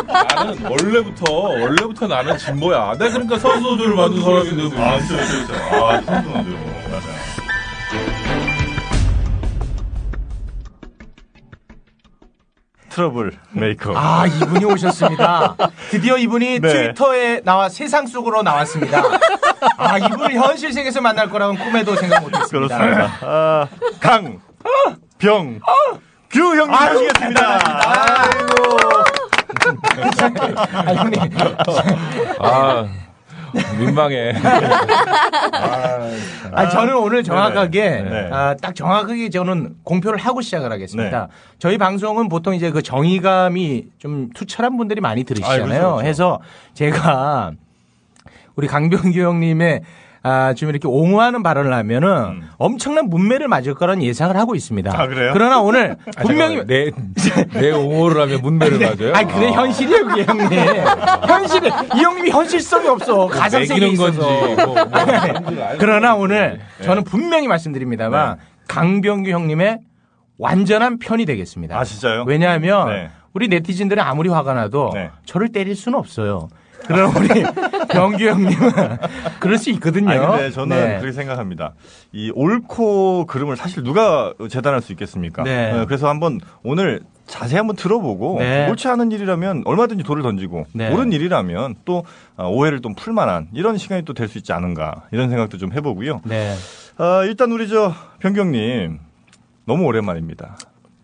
[0.00, 2.92] 나는 원래부터 원래부터 나는 진보야.
[2.98, 6.72] 내가 그러니까 선수들을 만든 사람인데 아 진짜 진짜 아 선수인데요.
[12.88, 13.92] trouble maker.
[13.96, 15.56] 아, 이분이 오셨습니다.
[15.90, 16.72] 드디어 이분이 네.
[16.72, 19.02] 트위터에 나와 세상 속으로 나왔습니다.
[19.78, 22.76] 아, 이분을 현실 세계에서 만날 거라고는 꿈에도 생각 못 했습니다.
[22.76, 23.18] 그렇습니다.
[23.22, 23.66] 아,
[23.98, 24.38] 강,
[25.18, 25.58] 병,
[26.30, 27.60] 규 형님 모시겠습니다.
[27.64, 29.21] 아이고.
[30.72, 31.20] 아, 형님.
[32.40, 32.86] 아
[33.78, 34.32] 민망해.
[36.52, 38.10] 아, 저는 오늘 정확하게, 네네.
[38.10, 38.28] 네.
[38.32, 41.28] 아, 딱 정확하게 저는 공표를 하고 시작을 하겠습니다.
[41.58, 45.62] 저희 방송은 보통 이제 그 정의감이 좀 투철한 분들이 많이 들으시잖아요.
[45.62, 46.06] 아이, 그렇죠, 그렇죠.
[46.06, 46.40] 해서
[46.74, 47.52] 제가
[48.54, 49.82] 우리 강병규 형님의
[50.24, 54.90] 아, 좀 이렇게 옹호하는 발언을 하면은 엄청난 문매를 맞을 거라는 예상을 하고 있습니다.
[54.90, 55.00] 음.
[55.00, 55.30] 아, 그래요?
[55.32, 56.90] 그러나 오늘 분명히 내,
[57.52, 59.14] 내 옹호를 하면 문매를 맞아요?
[59.14, 60.50] 아니 그게 현실이에요, 그게 형님.
[61.28, 63.26] 현실이 이 형님이 현실성이 없어.
[63.26, 64.26] 가상세계에 매기는 있어서.
[64.28, 64.86] 건지, 뭐, 뭐
[65.78, 66.14] 그러나.
[66.14, 66.84] 오늘 네.
[66.84, 68.36] 저는 분명히 말씀드립니다만
[68.68, 69.78] 강병규 형님의
[70.38, 71.76] 완전한 편이 되겠습니다.
[71.78, 72.24] 아 진짜요?
[72.26, 73.10] 왜냐하면 네.
[73.32, 75.10] 우리 네티즌들은 아무리 화가 나도 네.
[75.24, 76.48] 저를 때릴 수는 없어요.
[76.86, 77.28] 그럼 우리
[77.92, 78.70] 병규 형님은
[79.40, 80.10] 그럴 수 있거든요.
[80.10, 80.98] 아니, 근데 저는 네.
[80.98, 81.74] 그렇게 생각합니다.
[82.12, 85.42] 이 옳고 그름을 사실 누가 재단할 수 있겠습니까?
[85.44, 85.72] 네.
[85.72, 88.68] 어, 그래서 한번 오늘 자세히 한번 들어보고 네.
[88.68, 90.92] 옳지 않은 일이라면 얼마든지 돌을 던지고 네.
[90.92, 92.04] 옳은 일이라면 또
[92.36, 96.20] 어, 오해를 좀 풀만한 이런 시간이 또 될 수 있지 않은가 이런 생각도 좀 해보고요.
[96.24, 96.54] 네.
[96.98, 98.98] 어, 일단 우리 저 병경님
[99.66, 100.56] 너무 오랜만입니다.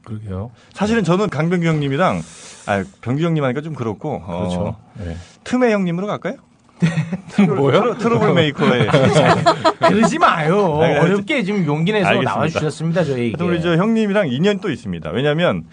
[0.09, 0.51] 그러게요.
[0.73, 2.23] 사실은 저는 강병규 형님이랑
[2.67, 4.77] 아 병규 형님 하니까 좀 그렇고 어, 그렇죠.
[4.99, 5.17] 네.
[5.45, 6.37] 트메 형님으로 갈까요?
[7.57, 7.99] 뭐요?
[7.99, 8.87] trouble maker의
[9.89, 10.81] 그러지 마요.
[10.81, 12.35] 아니, 어렵게 지금 용기 내서 알겠습니다.
[12.35, 13.01] 나와주셨습니다.
[13.03, 15.11] 하여튼 우리 저 형님이랑 인연 또 있습니다.
[15.11, 15.65] 왜냐하면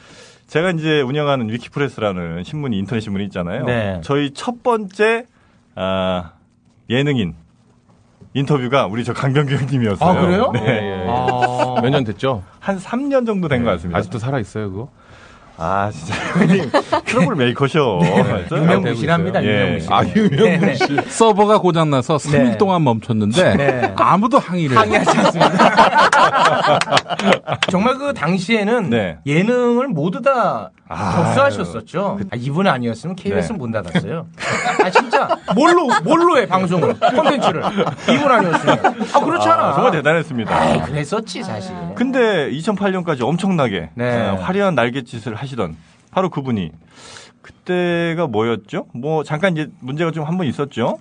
[0.48, 3.65] 제가 이제 운영하는 위키프레스라는 신문이 인터넷 신문이 있잖아요.
[3.65, 4.02] 네.
[4.04, 5.26] 저희 첫 번째
[5.76, 6.32] 아,
[6.89, 7.36] 예능인
[8.39, 10.10] 인터뷰가 우리 저 강병규 형님이었어요.
[10.10, 10.52] 아, 그래요?
[10.54, 10.60] 네.
[10.67, 11.82] 예, 예.
[11.82, 12.43] 몇년 됐죠?
[12.60, 13.98] 한 3년 정도 된 것 같습니다.
[13.98, 14.89] 아직도 살아 있어요, 그거?
[15.58, 16.72] 아, 진짜 형님
[17.06, 18.00] trouble maker셔.
[18.48, 18.58] 진짜.
[18.58, 19.48] 유명무실합니다, 예.
[19.48, 19.94] 유명무실.
[19.94, 21.02] 아, 유명무실.
[21.08, 22.58] 서버가 고장나서 3일 네.
[22.58, 23.94] 동안 멈췄는데 네.
[23.96, 25.56] 아무도 항의를 항의하지 않습니다.
[27.72, 29.18] 정말 그 당시에는 네.
[29.26, 32.20] 예능을 모두 다 아, 접수하셨었죠.
[32.30, 33.54] 아, 이분 아니었으면 KBS 네.
[33.54, 34.28] 는 문 닫았어요.
[34.84, 37.63] 아 진짜 뭘로 뭘로 해 방송을 콘텐츠를
[38.10, 38.80] 이분 아니었으면
[39.13, 39.70] 아 그렇잖아.
[39.70, 40.56] 아, 정말 대단했습니다.
[40.56, 41.74] 아이, 그랬었지 사실.
[41.96, 44.30] 근데 2008년까지 엄청나게 네.
[44.30, 45.76] 어, 화려한 날갯짓을 하시던
[46.12, 46.72] 바로 그분이
[47.42, 48.88] 그때가 뭐였죠?
[48.94, 50.98] 뭐 잠깐 이제 문제가 좀 한 번 있었죠.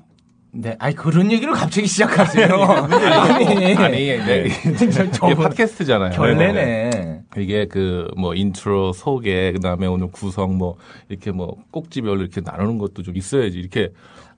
[0.57, 2.47] 네, 아니 그런 얘기를 갑자기 시작하세요.
[2.55, 4.49] 아니, 아니, 네.
[5.11, 6.13] 저- 이게 팟캐스트잖아요.
[6.13, 7.23] 결례네.
[7.39, 10.77] 이게 그 뭐 인트로 소개 그다음에 오늘 구성 뭐
[11.09, 13.91] 이렇게 뭐 꼭지별로 이렇게 나누는 것도 좀 있어야지 이렇게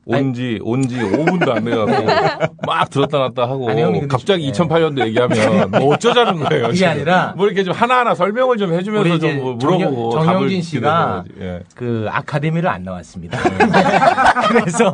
[0.08, 5.70] 온지 온지 5분도 안 돼갖고 막 들었다 놨다 하고 아니, 형님, 갑자기 좀- 2008년도 얘기하면
[5.72, 6.72] 뭐 어쩌자는 거예요.
[6.72, 6.88] 지금.
[6.92, 11.24] 아니라 뭐 이렇게 좀 하나하나 설명을 좀 해주면서 좀 뭐 물어보고 정영진 씨가.
[11.40, 11.60] 예.
[11.74, 13.36] 그 아카데미를 안 나왔습니다.
[14.48, 14.90] 그래서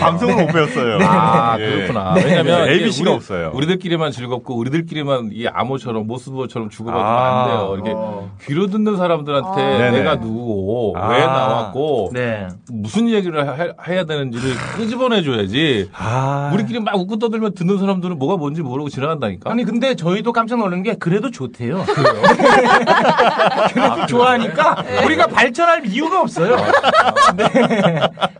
[0.00, 0.98] 방송을 못 배웠어요.
[1.02, 1.66] 아, 예.
[1.70, 2.14] 그렇구나.
[2.14, 2.24] 네.
[2.24, 3.50] 왜냐면 이게 ABC가 우리- 없어요.
[3.54, 7.42] 우리들끼리만 즐겁고 우리들끼리만 이 암호처럼 모스보처럼 주고받으면 아.
[7.42, 7.74] 안 돼요.
[7.74, 9.90] 이렇게 귀로 듣는 사람들한테 아.
[9.90, 11.08] 내가 누구고 아.
[11.10, 12.48] 왜 나왔고 네.
[12.70, 15.90] 무슨 얘기를 하- 해야 되는지 를 끄집어내줘야지.
[15.92, 16.50] 아.
[16.54, 19.50] 우리끼리 막 웃고 떠들면 듣는 사람들은 뭐가 뭔지 모르고 지나간다니까.
[19.50, 21.84] 아니 근데 저희도 깜짝 놀란 게 그래도 좋대요.
[23.72, 26.56] 그래도 좋아하니까 우리가 발전할 이유가 없어요.
[27.36, 27.48] 네.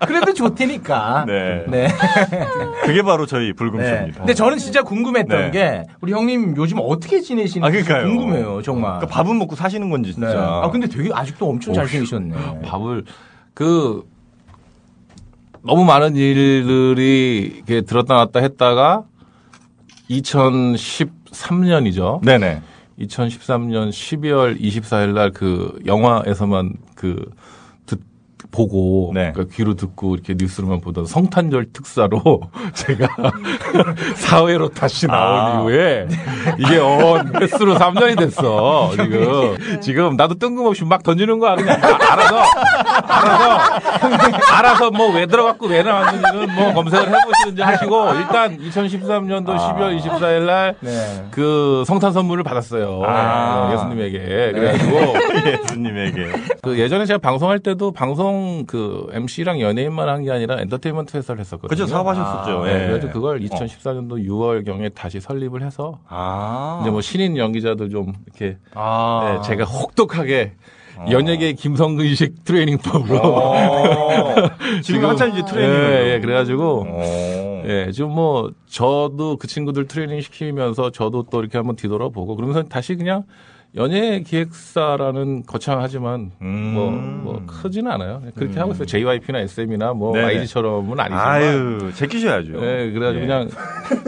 [0.07, 1.25] 그래도 좋다니까.
[1.27, 1.65] 네.
[1.69, 1.89] 네.
[2.85, 3.53] 그게 바로 저희 네.
[3.53, 4.19] 불금쇼입니다.
[4.19, 5.51] 근데 저는 진짜 궁금했던 네.
[5.51, 8.07] 게 우리 형님 요즘 어떻게 지내시는지 아, 그러니까요.
[8.07, 8.99] 궁금해요, 정말.
[8.99, 10.29] 그러니까 밥은 먹고 사시는 건지 진짜.
[10.29, 10.37] 네.
[10.39, 12.63] 아 근데 되게 아직도 엄청 잘생기셨네.
[12.65, 13.05] 밥을
[13.55, 14.05] 그
[15.67, 19.05] 너무 많은 일들이 이렇게 들었다 놨다 했다가
[20.11, 22.25] 2013년이죠.
[22.25, 22.63] 네네.
[23.01, 27.33] 2013년 12월 24일 날 그 영화에서만 그 듣,
[28.51, 29.33] 보고 네.
[29.33, 32.21] 그러니까 귀로 듣고 이렇게 뉴스로만 보던 성탄절 특사로
[32.75, 33.09] 제가
[34.17, 35.61] 사회로 다시 나온 아.
[35.61, 36.07] 이후에
[36.59, 42.39] 이게 어 횟수로 3년이 됐어 지금 지금 나도 뜬금없이 막 던지는 거야 그냥 아, 알아서
[43.09, 49.75] 알아서 알아서 뭐 왜 들어갔고 왜 나왔는지는 뭐 검색을 해보시든지 하시고 일단 2013년도 아.
[49.75, 51.25] 12월 24일 날 네.
[51.31, 53.03] 그 성탄 선물을 받았어요.
[53.07, 53.69] 아.
[53.69, 54.53] 네, 예수님에게.
[54.53, 55.15] 그래가지고
[55.65, 56.27] 예수님에게.
[56.63, 58.36] 그 예전에 제가 방송할 때도 방송
[58.67, 61.69] 그 MC랑 연예인만 한 게 아니라 엔터테인먼트 회사를 했었거든요.
[61.69, 62.63] 그죠, 사업하셨었죠.
[62.63, 62.73] 아, 예.
[62.79, 66.79] 네, 그래서 그걸 2014년도 6월 경에 다시 설립을 해서 아.
[66.83, 69.41] 이제 뭐 신인 연기자들 좀 이렇게 아.
[69.43, 70.53] 네, 제가 혹독하게
[71.11, 73.55] 연예계 김성근식 트레이닝법으로 어.
[74.83, 75.75] 지금 한참 이제 트레이닝.
[75.75, 77.63] 예, 예, 그래가지고 어.
[77.67, 82.95] 예, 지금 뭐 저도 그 친구들 트레이닝 시키면서 저도 또 이렇게 한번 뒤돌아보고 그러면서 다시
[82.97, 83.25] 그냥
[83.77, 86.73] 연예 기획사라는 거창하지만 음.
[86.75, 88.23] 뭐, 뭐 크지는 않아요.
[88.35, 88.87] 그렇게 하고 있어요.
[88.87, 90.39] JYP나 SM이나 뭐 네네.
[90.39, 91.27] YG처럼은 아니지만.
[91.27, 92.55] 아유, 제끼셔야죠.
[92.55, 93.27] 예, 그래가지고 예.
[93.27, 93.51] 그냥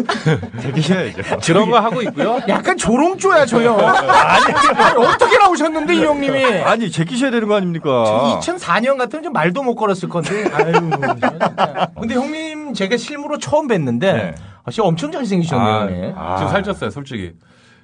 [0.62, 1.22] 제끼셔야죠.
[1.44, 2.38] 그런 거 하고 있고요.
[2.48, 3.78] 약간 조롱조야 저 형.
[3.78, 6.44] 아니, 아니, 어떻게 나오셨는데 이 형님이?
[6.62, 8.38] 아니, 제끼셔야 되는 거 아닙니까?
[8.40, 10.48] 2004년 같으면 좀 말도 못 걸었을 건데.
[10.50, 10.72] 아유.
[10.72, 11.90] 진짜.
[12.00, 14.34] 근데 형님 제가 실물로 처음 뵀는데 네.
[14.64, 16.14] 아, 진짜 엄청 잘생기셨네요.
[16.16, 17.32] 아, 지금 살쪘어요, 솔직히.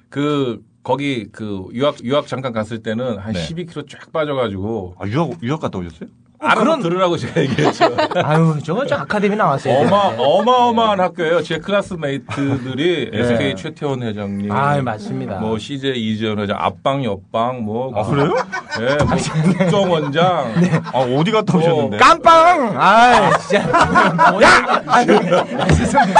[0.09, 3.47] 그 거기 그 유학 유학 잠깐 갔을 때는 한 네.
[3.47, 6.09] 12kg 쫙 빠져가지고 아, 유학, 유학 갔다 오셨어요?
[6.45, 7.85] 알아서 그런- 들으라고 제가 얘기했죠.
[8.23, 9.73] 아유, 저거 저 아카데미 나왔어요.
[9.79, 11.43] 어마 어마어마한 학교예요.
[11.43, 13.19] 제 classmate들이 네.
[13.19, 15.35] SK 최태원 회장님, 아, 맞습니다.
[15.39, 18.33] 뭐 CJ 이재현 회장, 앞방 옆방, 뭐 아, 그래요?
[18.81, 19.15] 예, 뭐
[19.57, 20.53] 국정원장,
[20.93, 21.97] 아, 어디 갔다 오셨는데?
[21.97, 22.75] 깜빵!
[22.77, 23.61] 아, 진짜.
[23.61, 24.81] 야!
[24.87, 25.07] 아유,
[25.59, 26.15] 아, 죄송해요.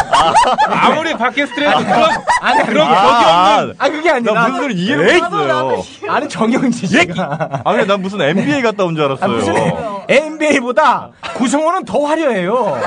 [0.70, 2.10] 아무리 팟캐스트라도 그런
[2.42, 4.34] 아니, 그런 아니, 격이 아, 없는 아, 그게 아니라.
[4.34, 5.84] 나 무슨 소리 이해를 못했어요.
[6.08, 7.62] 아니, 정영진 씨가.
[7.64, 9.95] 아, 그냥 난 무슨 NBA 갔다 온줄 아, 알았어요.
[10.08, 12.78] NBA보다 구성원은 더 화려해요.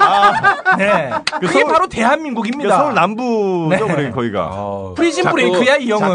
[0.79, 1.11] 네.
[1.41, 2.77] 그 그게 서울- 바로 대한민국입니다.
[2.79, 3.95] 서울 남부죠, 네.
[3.95, 4.93] 그래, 거기가.
[4.97, 6.09] Prison 자꾸- Break야, 이 형은.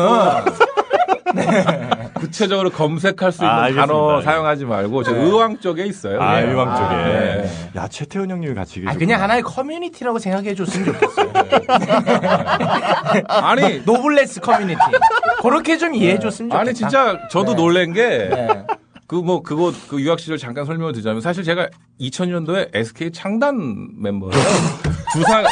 [2.13, 3.74] 구체적으로 검색할 수 있는 아.
[3.74, 5.20] 단어 사용하지 말고 저 네.
[5.24, 6.22] 의왕 쪽에 있어요.
[6.22, 6.46] 아, 예.
[6.48, 6.96] 의왕 쪽에.
[6.96, 7.50] 네.
[7.76, 8.92] 야, 최태원 형님이 같이 계시고.
[8.92, 11.34] 아, 그냥 하나의 커뮤니티라고 생각해 줬으면 좋겠어요.
[13.28, 14.80] 아니 노블레스 커뮤니티.
[15.42, 16.62] 그렇게 좀 이해해 줬으면 좋겠다.
[16.62, 17.62] 아니 진짜 저도 네.
[17.62, 18.48] 놀란 게 네.
[19.08, 21.68] 그 뭐 그거 그 유학 시절 잠깐 설명을 드리자면 사실 제가
[22.00, 24.32] 2000년도에 SK 창단 멤버예요.
[25.13, 25.46] 두산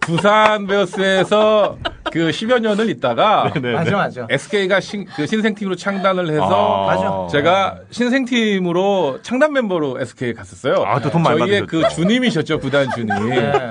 [0.00, 1.78] 두산 베어스에서
[2.12, 3.96] 그 10여 년을 있다가 네, 네, 맞아, 네.
[3.96, 4.26] 맞아.
[4.30, 6.94] SK가 신, 그 신생팀으로 창단을 해서 아.
[6.94, 7.26] 맞아.
[7.32, 10.84] 제가 신생팀으로 창단 멤버로 SK에 갔었어요.
[10.86, 11.88] 아, 또 돈 많이 저희의 받으셨죠.
[11.88, 13.08] 그 주님이셨죠, 구단 주님.
[13.30, 13.70] 네.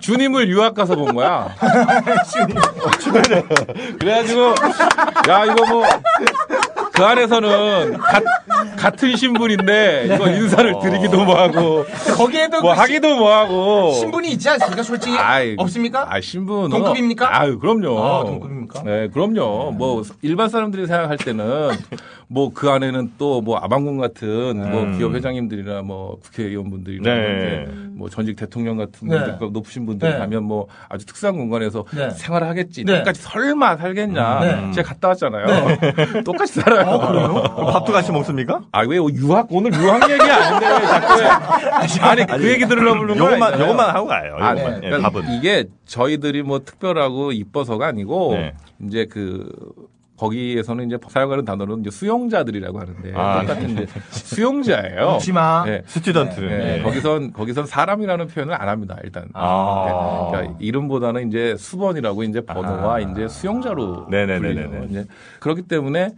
[0.00, 1.54] 주님을 유학 가서 본 거야.
[4.00, 4.54] 그래가지고
[5.28, 5.84] 야 이거 뭐
[6.94, 8.20] 그 안에서는 가-
[8.76, 11.84] 같은 신분인데 이거 인사를 드리기도 뭐하고
[12.16, 14.82] 거기에도 뭐 그 하기도 뭐하고 신분이 있지 않습니까?
[14.82, 16.06] 솔직히 아이, 없습니까?
[16.08, 17.40] 아 신분은 동급입니까?
[17.40, 17.98] 아유 그럼요.
[18.04, 18.82] 아, 동급입니까?
[18.84, 19.72] 네, 그럼요.
[19.72, 21.70] 뭐 일반 사람들이 생각할 때는
[22.28, 24.96] 뭐 그 안에는 또 뭐 아방군 같은 뭐 음.
[24.96, 27.66] 기업 회장님들이나 뭐 국회의원분들이나 네.
[27.90, 29.18] 뭐 전직 대통령 같은 네.
[29.18, 30.18] 분들 높으신 분들 네.
[30.18, 32.10] 가면 뭐 아주 특수한 공간에서 네.
[32.10, 32.84] 생활을 하겠지.
[32.84, 32.98] 네.
[32.98, 34.40] 똑같이 설마 살겠냐.
[34.40, 34.70] 네.
[34.72, 35.44] 제가 갔다 왔잖아요.
[36.24, 36.83] 똑같이 살아요.
[36.84, 38.60] 밥도 같이 먹습니까?
[38.72, 41.20] 아, 왜 유학, 오늘 유학 얘기 아닌데 왜 자꾸.
[41.20, 41.28] 왜-
[42.02, 43.60] 아니, 그 얘기 거 요것만.
[43.60, 44.36] 요것만 하고 가요.
[44.38, 44.80] 아, 요것만.
[44.80, 44.86] 네.
[44.86, 45.32] 예, 그러니까 밥은.
[45.34, 48.54] 이게 저희들이 뭐 특별하고 이뻐서가 아니고 네.
[48.86, 49.48] 이제 그
[50.16, 55.14] 거기에서는 이제 사용하는 단어는 이제 수용자들이라고 하는데 아, 똑같은 이제 수용자예요.
[55.18, 55.64] 웃지 마.
[55.66, 55.82] 네.
[55.86, 56.40] student.
[56.40, 56.58] 네.
[56.76, 56.82] 네.
[56.82, 58.96] 거기선 거기선 사람이라는 표현을 안 합니다.
[59.02, 59.24] 일단.
[59.34, 59.84] 아.
[59.86, 60.30] 네.
[60.30, 63.00] 그러니까 이름보다는 이제 수번이라고 이제 번호와 아.
[63.00, 64.68] 이제 수용자로 네네네네네.
[64.68, 64.86] 불리죠.
[64.90, 65.04] 이제
[65.40, 66.10] 그렇기 때문에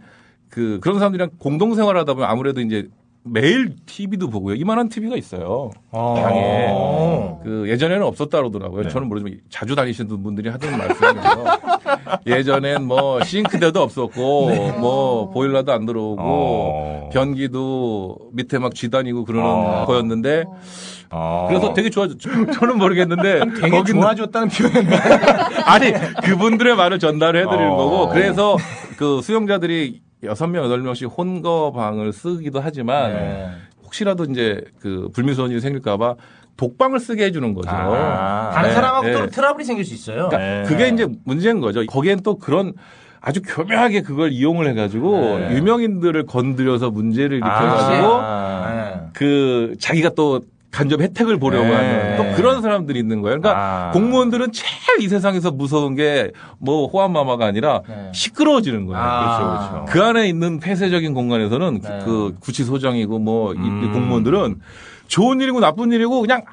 [0.49, 2.89] 그 그런 사람들이랑 공동 생활하다 보면 아무래도 이제
[3.29, 4.55] 매일 TV도 보고요.
[4.55, 5.71] 이만한 TV가 있어요.
[5.91, 6.67] 방에.
[6.71, 7.41] 어.
[7.43, 8.83] 그 예전에는 없었다 그러더라고요.
[8.83, 8.89] 네.
[8.89, 11.45] 저는 모르지만 자주 다니시는 분들이 하던 말씀이에요.
[12.25, 17.09] 예전엔 뭐 싱크대도 없었고 뭐 보일러도 안 들어오고 어.
[17.11, 19.85] 변기도 밑에 막 쥐다니고 그러는 어.
[19.85, 20.45] 거였는데
[21.09, 21.45] 아.
[21.47, 22.51] 그래서 되게 좋아졌죠.
[22.51, 24.87] 저는 모르겠는데 되게 거기는 좋아졌다는 표현.
[25.65, 27.75] 아니 그분들의 말을 전달을 해드리는 어.
[27.75, 28.57] 거고 그래서
[28.97, 33.49] 그 수용자들이 여섯 명 여덟 명씩 혼거방을 쓰기도 하지만 네.
[33.83, 36.15] 혹시라도 이제 그 불미스러운 생길까봐
[36.57, 37.69] 독방을 쓰게 해주는 거죠.
[37.69, 38.51] 아.
[38.53, 39.13] 다른 네, 사람하고 네.
[39.13, 40.29] 또 트러블이 생길 수 있어요.
[40.29, 40.63] 그러니까 네.
[40.67, 41.85] 그게 이제 문제인 거죠.
[41.85, 42.73] 거기엔 또 그런
[43.21, 45.55] 아주 교묘하게 그걸 이용을 해가지고 네.
[45.55, 49.07] 유명인들을 건드려서 문제를 일으켜가지고 아, 네.
[49.13, 51.73] 그 자기가 또 간접 혜택을 보려고 네.
[51.73, 53.39] 하는 또 그런 사람들이 있는 거예요.
[53.39, 53.91] 그러니까 아.
[53.91, 58.11] 공무원들은 제일 이 세상에서 무서운 게 뭐 호환마마가 아니라 네.
[58.13, 59.01] 시끄러워지는 거예요.
[59.01, 59.37] 아.
[59.37, 59.85] 그렇죠, 그렇죠.
[59.91, 61.99] 그 안에 있는 폐쇄적인 공간에서는 네.
[62.03, 63.91] 그 구치소장이고 뭐이 음.
[63.93, 64.59] 공무원들은
[65.07, 66.43] 좋은 일이고 나쁜 일이고 그냥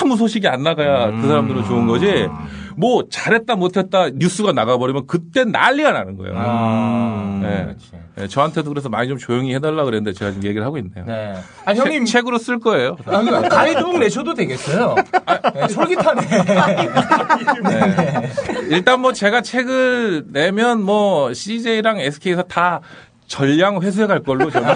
[0.00, 1.22] 아무 소식이 안 나가야 음.
[1.22, 2.28] 그 사람들은 좋은 거지.
[2.76, 6.34] 뭐 잘했다 못했다 뉴스가 나가버리면 그때 난리가 나는 거예요.
[6.36, 7.76] 아, 네.
[8.16, 11.04] 네, 저한테도 그래서 많이 좀 조용히 해달라 그랬는데 제가 지금 얘기를 하고 있네요.
[11.04, 11.34] 네.
[11.64, 12.04] 아, 형님.
[12.04, 12.96] 책, 으로쓸 거예요.
[13.06, 14.94] 아, 그러니까 가이드북 내셔도 되겠어요.
[15.54, 16.20] 네, 솔깃하네.
[17.70, 18.30] 네.
[18.70, 22.80] 일단 뭐 제가 책을 내면 뭐 CJ랑 SK에서 다
[23.38, 24.68] 전량 회수해 갈 걸로 저는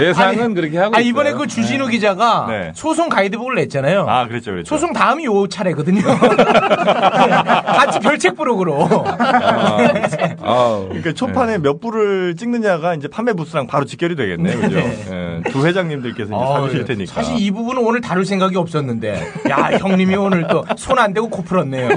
[0.00, 1.40] 예상은 그렇게 하고 아, 이번에 있어요.
[1.40, 2.70] 그 주진우 기자가 네.
[2.76, 4.06] 소송 가이드북을 냈잖아요.
[4.08, 4.68] 아, 그랬죠, 그랬죠.
[4.72, 6.00] 소송 다음이 요 차례거든요.
[7.66, 9.04] 같이 별책 부록으로.
[9.04, 14.60] 아, 그러니까 초판에 몇 부를 찍느냐가 이제 판매 부스랑 바로 직결이 되겠네요.
[14.60, 14.78] 그죠?
[14.78, 17.12] 예, 두 회장님들께서 이제 사주실 테니까.
[17.14, 21.42] 사실 이 부분은 오늘 다룰 생각이 없었는데, 야 형님이 오늘 또 손 안 대고 코
[21.42, 21.88] 풀었네요.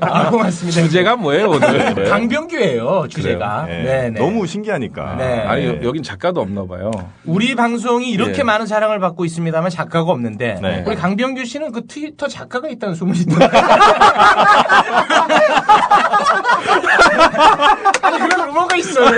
[0.00, 0.80] 아, 고맙습니다.
[0.82, 2.04] 주제가 뭐예요 오늘?
[2.08, 3.66] 강 병규예요 주제가.
[3.68, 3.72] 예.
[3.82, 4.20] 네, 네.
[4.20, 5.16] 너무 신기하니까.
[5.16, 5.40] 네.
[5.40, 6.90] 아니 여- 여긴 작가도 없나 봐요.
[7.24, 8.42] 우리 방송이 이렇게 예.
[8.42, 10.84] 많은 사랑을 받고 있습니다만 작가가 없는데 네.
[10.86, 13.46] 우리 강병규 씨는 그 트위터 작가가 있다는 소문이 있던데.
[18.02, 19.10] 아니 그런 루머가 있어요.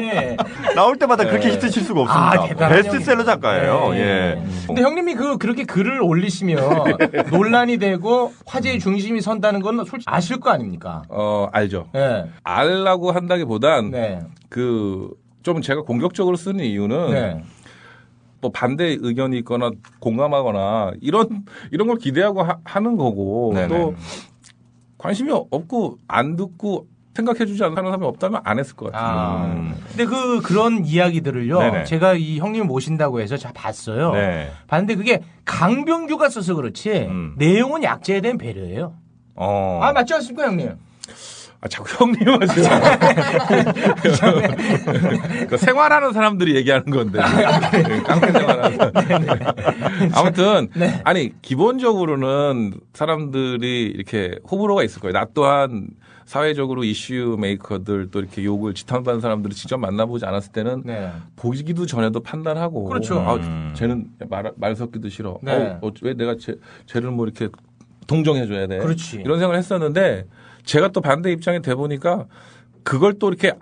[0.00, 0.36] 네.
[0.74, 1.54] 나올 때마다 그렇게 네.
[1.54, 2.66] 히트 칠 수가 없습니다.
[2.66, 3.90] 아, 베스트셀러 작가예요.
[3.92, 3.98] 네.
[3.98, 4.42] 예.
[4.66, 6.58] 근데 형님이 그 그렇게 글을 올리시면
[7.32, 11.02] 논란이 되고 화제의 중심이 선다는 건 솔직히 아실 거 아닙니까?
[11.08, 11.88] 어 알죠.
[11.92, 12.26] 네.
[12.44, 14.20] 알라고 한다기보단 네.
[14.50, 17.42] 그좀 제가 공격적으로 쓰는 이유는 네.
[18.40, 23.68] 또 반대 의견이 있거나 공감하거나 이런 이런 걸 기대하고 하, 는 거고 네네.
[23.68, 23.94] 또
[24.98, 26.86] 관심이 없고 안 듣고
[27.18, 29.08] 생각해주지 않는 사람이 없다면 안 했을 것 같아요.
[29.08, 31.58] 아, 근데 그 그런 이야기들을요.
[31.58, 31.84] 네네.
[31.84, 34.12] 제가 이 형님 모신다고 해서 자 봤어요.
[34.12, 34.50] 네.
[34.68, 38.94] 봤는데 그게 강병규가 써서 그렇지 내용은 약자에 대한 배려예요.
[39.34, 39.80] 어.
[39.82, 40.72] 아 맞지 않습니까 형님?
[41.60, 42.68] 아, 자꾸 형님 하세요.
[45.50, 47.18] 그 생활하는 사람들이 얘기하는 건데.
[48.04, 48.92] 깡패 생활하는 사람.
[50.14, 50.68] 아무튼,
[51.02, 55.14] 아니, 기본적으로는 사람들이 이렇게 호불호가 있을 거예요.
[55.14, 55.88] 나 또한
[56.28, 61.10] 사회적으로 이슈 메이커들 또 이렇게 욕을 지탄받는 사람들을 직접 만나보지 않았을 때는 네.
[61.36, 62.84] 보기도 전에도 판단하고.
[62.84, 63.18] 그렇죠.
[63.18, 65.38] 아, 쟤는 말, 말 섞기도 싫어.
[65.42, 65.78] 네.
[65.80, 67.48] 어, 어, 왜 내가 쟤, 쟤를 뭐 이렇게
[68.06, 68.76] 동정해줘야 돼.
[68.76, 69.16] 그렇지.
[69.16, 70.26] 이런 생각을 했었는데
[70.64, 72.26] 제가 또 반대 입장에 돼 보니까
[72.82, 73.54] 그걸 또 이렇게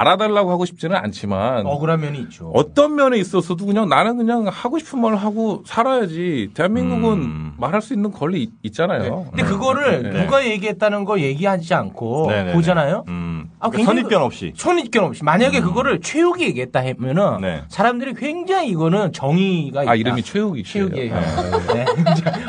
[0.00, 2.50] 알아달라고 하고 싶지는 않지만 억울한 면이 있죠.
[2.54, 6.50] 어떤 면에 있어서도 그냥 나는 그냥 하고 싶은 말 하고 살아야지.
[6.54, 9.26] 대한민국은 말할 수 있는 권리 있- 있잖아요.
[9.30, 10.22] 근데 그거를 네.
[10.24, 12.52] 누가 얘기했다는 거 얘기하지 않고 네네네.
[12.54, 13.04] 보잖아요.
[13.08, 13.44] 음.
[13.60, 14.52] 아, 그러니까 선입견 없이.
[14.56, 17.62] 선입견 없이 만약에 그거를 최욱이 얘기했다 하면은 네.
[17.68, 19.92] 사람들이 굉장히 이거는 정의가 있다.
[19.92, 21.14] 아, 이름이 최욱이 최욱이에요.
[21.14, 21.20] 네.
[21.74, 21.84] 네.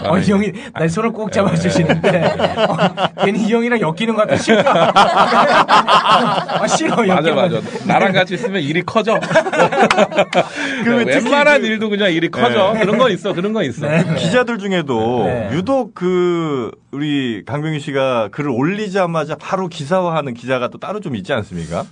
[0.08, 2.36] 어, 이 형이 날 손을 꼭 잡아주시는데
[2.68, 4.62] 어, 괜히 이 형이랑 엮이는 것 같아 싫어.
[5.76, 6.96] 아, 싫어.
[7.06, 7.62] 맞아 맞아.
[7.62, 7.86] 거.
[7.88, 9.20] 나랑 같이 있으면 일이 커져.
[10.84, 12.74] 그 특히 웬만한 그- 일도 그냥 일이 커져.
[12.74, 12.82] 네.
[12.82, 13.34] 그런 건 있어.
[13.34, 13.88] 그런 건 있어.
[14.16, 15.50] 기자들 중에도 네.
[15.54, 21.86] 유독 그 우리 강병희 씨가 글을 올리자마자 바로 기사화하는 기자가 또 따로 좀 있지 않습니까?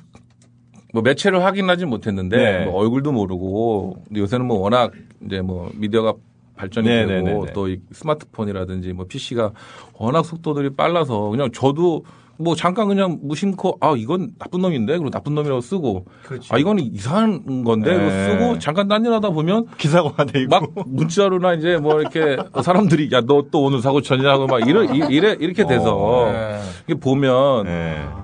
[0.94, 2.66] 뭐 매체를 확인하지 못했는데 네.
[2.66, 4.91] 뭐 얼굴도 모르고 근데 요새는 뭐 워낙
[5.26, 6.14] 이제 뭐 미디어가
[6.56, 7.54] 발전이 네, 되고 네, 네, 네.
[7.54, 9.52] 또이 스마트폰이라든지 뭐 PC가
[9.94, 12.06] 워낙 속도들이 빨라서 그냥 저도
[12.44, 14.94] 뭐 잠깐 그냥 무심코 아 이건 나쁜 놈인데?
[14.98, 16.06] 그리고 나쁜 놈이라고 쓰고.
[16.50, 17.94] 아 이거는 이상한 건데?
[17.94, 18.26] 그리고 네.
[18.32, 20.50] 쓰고 잠깐 딴일하다 보면 기사가 돼 있고.
[20.50, 25.36] 막 문자로나 이제 뭐 이렇게 사람들이 야 너 또 오늘 사고 쳤냐고 막 이래 이래
[25.39, 25.96] 이렇게 돼서.
[25.96, 26.60] 어, 네.
[26.88, 27.66] 이게 보면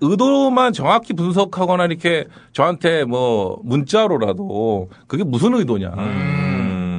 [0.01, 5.91] 의도만 정확히 분석하거나 이렇게 저한테 뭐 문자로라도 그게 무슨 의도냐.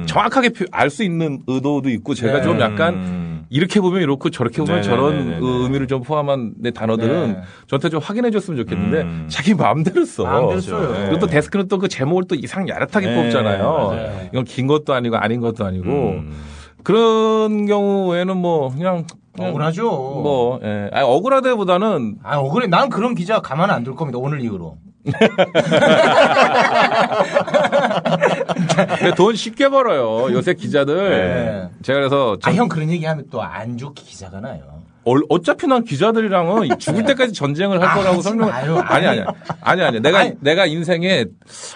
[0.07, 2.41] 정확하게 알 수 있는 의도도 있고 제가 네.
[2.43, 5.37] 좀 약간 이렇게 보면 이렇고 저렇게 보면 네, 저런 네, 네, 네.
[5.41, 7.41] 의미를 좀 포함한 내 단어들은 네.
[7.67, 10.23] 저한테 좀 확인해 줬으면 좋겠는데 자기 마음대로 써.
[10.23, 10.87] 마음대로 써요.
[11.07, 13.63] 그리고 또 데스크는 또 그 제목을 또 이상 야릇하게 네, 뽑잖아요.
[13.63, 14.19] 맞아요.
[14.31, 16.31] 이건 긴 것도 아니고 아닌 것도 아니고 음.
[16.83, 19.83] 그런 경우에는 뭐 그냥 그냥 억울하죠.
[19.89, 20.89] 뭐 예.
[20.93, 22.67] 아니, 억울하다기보다는 아 억울해.
[22.67, 24.17] 난 그런 기자 가만 안 둘 겁니다.
[24.19, 24.77] 오늘 이후로.
[28.97, 30.31] 근데 돈 쉽게 벌어요.
[30.33, 31.09] 요새 기자들.
[31.09, 31.69] 네.
[31.81, 34.80] 제가 그래서 아 형 그런 얘기 하면 또 안 좋게 기사가 나요.
[35.03, 38.83] 어, 어차피 난 기자들이랑은 죽을 때까지 전쟁을 할 아, 거라고 설명을 마요.
[38.85, 39.21] 아니 아니
[39.61, 40.33] 아니 아니 내가 아니.
[40.41, 41.25] 내가 인생에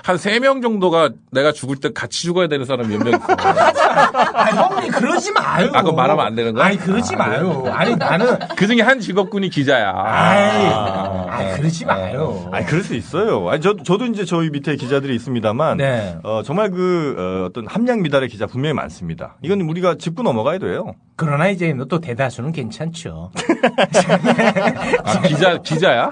[0.03, 3.25] 한 세 명 정도가 내가 죽을 때 같이 죽어야 되는 사람이 몇 명 있어.
[3.35, 5.71] 아 형님 그러지 마요.
[5.73, 6.65] 아 그럼 말하면 안 되는 거야?
[6.65, 7.63] 아니 그러지 마요.
[7.71, 9.91] 아니 나는 그 중에 한 직업군이 기자야.
[9.95, 12.49] 아이, 아, 그러지 마요.
[12.51, 13.49] 아니 그럴 수 있어요.
[13.49, 16.17] 아니 저 저도 이제 저희 밑에 기자들이 있습니다만 네.
[16.23, 19.37] 어, 정말 그 어, 어떤 함량 미달의 기자 분명히 많습니다.
[19.41, 20.93] 이건 우리가 짚고 넘어가야 돼요.
[21.17, 23.14] 그러나 이제 또 대다수는 괜찮죠.
[25.03, 26.11] 아, 기자 기자야?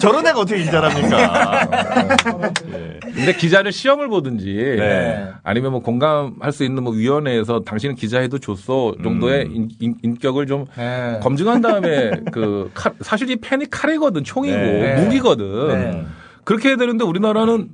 [0.00, 1.66] 저런 애가 어떻게 기자랍니까?
[3.02, 5.28] 근데 기자를 시험을 보든지 네.
[5.42, 9.68] 아니면 뭐 공감할 수 있는 뭐 위원회에서 당신은 기자해도 줬어 정도의 음.
[9.80, 11.18] 인, 인, 격을좀 네.
[11.22, 15.02] 검증한 다음에 그 칼- 사실 이 펜이 칼이거든 총이고 네.
[15.02, 16.04] 무기거든 네.
[16.44, 17.68] 그렇게 해야 되는데 우리나라는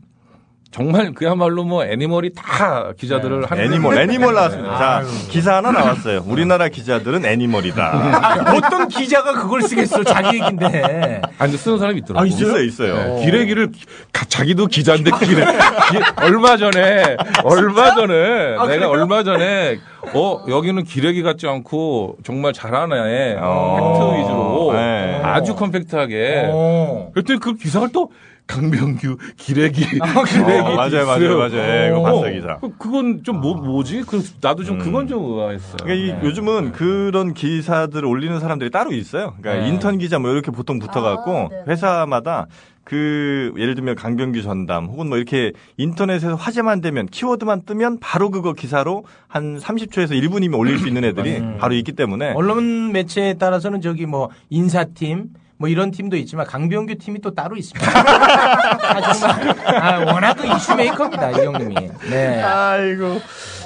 [0.72, 3.68] 정말 그야말로 뭐 animal이 다 기자들을 하는 네.
[3.74, 4.78] animal animal 나왔습니다.
[4.78, 5.06] 자 아유.
[5.28, 6.24] 기사 하나 나왔어요.
[6.26, 7.82] 우리나라 기자들은 animal이다.
[7.92, 11.20] 아, 어떤 기자가 그걸 쓰겠어 자기 얘긴데.
[11.38, 12.24] 아 근데 쓰는 사람이 있더라고.
[12.24, 12.62] 아, 있어요?
[12.62, 12.94] 있어요.
[13.16, 13.68] 네, 기레기를
[14.14, 18.14] 가- 자기도 기자인데 기레 기- 얼마 전에 얼마 전에
[18.56, 18.88] 아, 내가 그래요?
[18.88, 19.76] 얼마 전에
[20.14, 23.76] 어 여기는 기레기 같지 않고 정말 잘하네 어.
[23.76, 25.20] 팩트 위주로 네.
[25.22, 27.10] 아주 컴팩트하게 어.
[27.12, 28.10] 그랬더니 그 기사를 또
[28.46, 31.04] 강병규 기레기 아, 기레기 어, 맞아요, 디스.
[31.06, 31.88] 맞아요, 맞아요.
[31.88, 32.58] 이거 어, 봤어요, 기사.
[32.58, 34.02] 그- 그건 좀 뭐 뭐지?
[34.06, 34.84] 그 나도 좀 음.
[34.84, 35.76] 그건 좀 의아했어요.
[35.82, 39.34] 그러니까 이 요즘은 그런 기사들을 올리는 사람들이 따로 있어요.
[39.40, 39.68] 그러니까 네.
[39.72, 42.46] 인턴 기자 뭐 이렇게 보통 붙어갖고 회사마다
[42.84, 48.52] 그 예를 들면 강병규 전담 혹은 뭐 이렇게 인터넷에서 화제만 되면 키워드만 뜨면 바로 그거
[48.52, 51.56] 기사로 한 30초에서 1분이면 올릴 수 있는 애들이 음.
[51.58, 55.26] 바로 있기 때문에 언론 매체에 따라서는 저기 뭐 인사팀
[55.62, 57.86] 뭐 이런 팀도 있지만 강병규 팀이 또 따로 있습니다.
[57.96, 61.74] 아, 정말 아, 워낙 그 이슈 메이커입니다 이 형님이.
[62.10, 62.42] 네.
[62.42, 63.20] 아이고.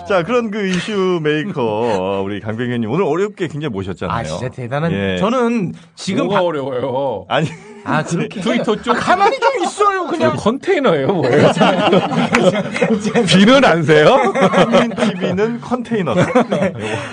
[0.07, 4.15] 자, 그런 그 이슈 메이커, 우리 강병규님, 오늘 어렵게 굉장히 모셨잖아요.
[4.19, 4.93] 아 진짜 대단한.
[4.93, 5.17] 예.
[5.17, 7.25] 저는 지금 뭐가 바- 어려워요.
[7.31, 7.49] 아니,
[7.87, 10.07] 아 그렇게 트위터 쪽 아, 가만히 좀 있어요.
[10.07, 11.51] 그냥 컨테이너예요, 뭐예요?
[13.27, 14.17] 비는 안 새요?
[14.33, 16.27] 국민 TV는 컨테이너다.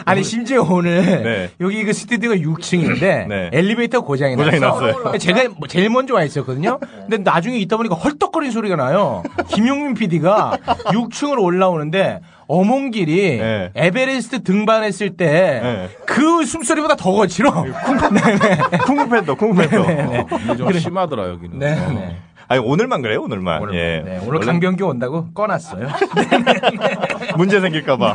[0.06, 1.50] 아니 심지어 오늘 네.
[1.62, 3.50] 여기 그 스튜디오가 6층인데 네.
[3.54, 4.88] 엘리베이터 고장이, 고장이 났어.
[4.88, 5.18] 났어요.
[5.18, 6.80] 제가 뭐 제일 먼저 와 있었거든요.
[6.80, 9.24] 근데 나중에 있다 보니까 헐떡거리는 소리가 나요.
[9.50, 13.72] 김용민 PD가 6층으로 올라오는데 어몽길이 네.
[13.76, 17.52] 에베레스트 등반했을 때 그 숨소리보다 더 거칠어.
[18.86, 19.84] 쿵쿵팬더, 쿵쿵팬더.
[20.44, 21.58] 이게 좀 심하더라, 여기는.
[21.60, 21.90] 네, 어.
[21.92, 22.18] 네.
[22.50, 23.74] 아니, 오늘만 그래요, 오늘만.
[23.74, 24.02] 예.
[24.06, 25.88] 네, 오늘 원래 강병규 온다고 꺼놨어요.
[27.38, 28.14] 문제 생길까봐.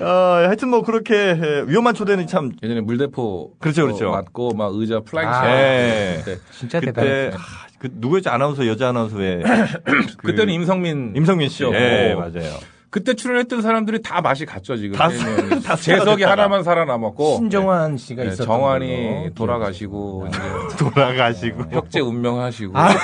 [0.00, 0.04] 어,
[0.46, 2.52] 하여튼 뭐 그렇게 에, 위험한 초대는 참.
[2.62, 4.08] 예전에 물대포 그렇죠, 그렇죠.
[4.08, 6.22] 어, 맞고 막 의자 flying 아, 샷 예.
[6.24, 7.40] 그때 진짜 그때 대단했어요.
[7.82, 9.42] 하, 그 누구였지 아나운서 여자 아나운서의
[10.18, 11.58] 그때는 임성민 임성민 씨.
[11.58, 11.76] 씨였고.
[11.76, 12.54] 예, 맞아요.
[12.90, 14.98] 그때 출연했던 사람들이 다 맛이 갔죠 지금.
[14.98, 15.62] 다 세명이.
[15.62, 16.24] 다 재석이.
[16.24, 17.36] 하나만 살아남았고.
[17.36, 18.86] 신정환 씨가 네, 있었던 정환이
[19.22, 20.38] 걸로 돌아가시고 이제
[20.78, 22.78] 돌아가시고 혁재 운명하시고.
[22.78, 22.90] 아.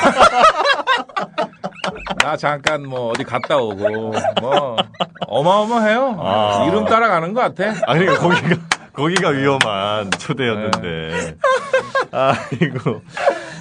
[2.22, 4.12] 나 잠깐 뭐 어디 갔다 오고
[4.43, 4.76] 뭐
[5.26, 6.18] 어마어마해요.
[6.20, 6.66] 아.
[6.68, 7.70] 이름 따라가는 것 같아.
[7.87, 8.57] 아 그러니까 거기가
[8.99, 10.80] 거기가 위험한 초대였는데.
[10.80, 11.36] 네.
[12.11, 13.03] 아이고.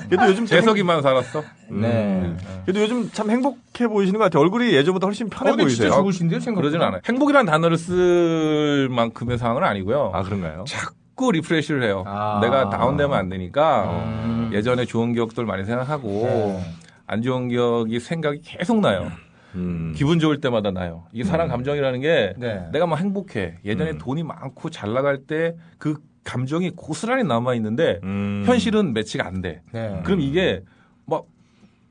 [0.09, 1.43] 그래도 요즘 참 재석이만 살았어.
[1.69, 2.33] 네.
[2.65, 4.41] 그래도 요즘 참 행복해 보이시는 것 같아요.
[4.41, 5.89] 얼굴이 예전보다 훨씬 편해 어, 보이세요.
[5.89, 6.61] 진짜 좋으신데요, 생각보다?
[6.61, 7.01] 그러진 않아요.
[7.05, 10.11] 행복이라는 단어를 쓸 만큼의 상황은 아니고요.
[10.13, 10.63] 아 그런가요?
[10.67, 12.03] 자꾸 리프레시를 해요.
[12.07, 12.39] 아.
[12.41, 14.49] 내가 다운되면 안 되니까 음.
[14.53, 16.73] 예전에 좋은 기억들 많이 생각하고 네.
[17.05, 19.11] 안 좋은 기억이 생각이 계속 나요.
[19.57, 19.93] 음.
[19.95, 21.05] 기분 좋을 때마다 나요.
[21.11, 22.67] 이게 사람 감정이라는 게 네.
[22.71, 23.55] 내가 막 행복해.
[23.65, 23.97] 예전에 음.
[23.97, 28.43] 돈이 많고 잘 나갈 때 그 감정이 고스란히 남아 있는데 음.
[28.45, 29.61] 현실은 매치가 안 돼.
[29.71, 30.01] 네.
[30.03, 30.61] 그럼 이게
[31.05, 31.25] 막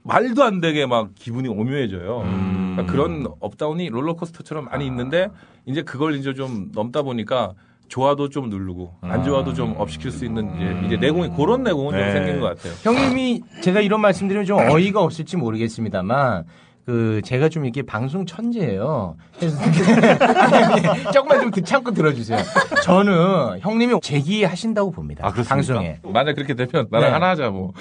[0.02, 2.20] 말도 안 되게 막 기분이 오묘해져요.
[2.20, 2.72] 음.
[2.76, 5.28] 그러니까 그런 up down이 롤러코스터처럼 많이 있는데
[5.64, 7.54] 이제 그걸 이제 좀 넘다 보니까
[7.88, 12.04] 좋아도 좀 누르고 안 좋아도 좀 up시킬 수 있는 이제, 이제 내공이 그런 내공은 네.
[12.04, 12.74] 좀 생긴 것 같아요.
[12.82, 16.44] 형님이 제가 이런 말씀드리면 좀 어이가 없을지 모르겠습니다만
[16.86, 19.16] 그 제가 좀 이렇게 방송 천재예요.
[21.12, 22.38] 조금만 좀 참고 들어주세요.
[22.84, 25.26] 저는 형님이 제기하신다고 봅니다.
[25.26, 25.32] 아?
[25.32, 25.98] 방송에.
[26.04, 27.12] 만약 그렇게 되면 나랑 네.
[27.12, 27.72] 하나 하자 뭐.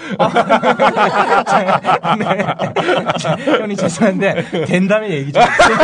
[2.17, 2.37] 네.
[3.19, 5.43] 자, 형님 죄송한데 된다면 얘기 좀.
[5.43, 5.77] 해주세요.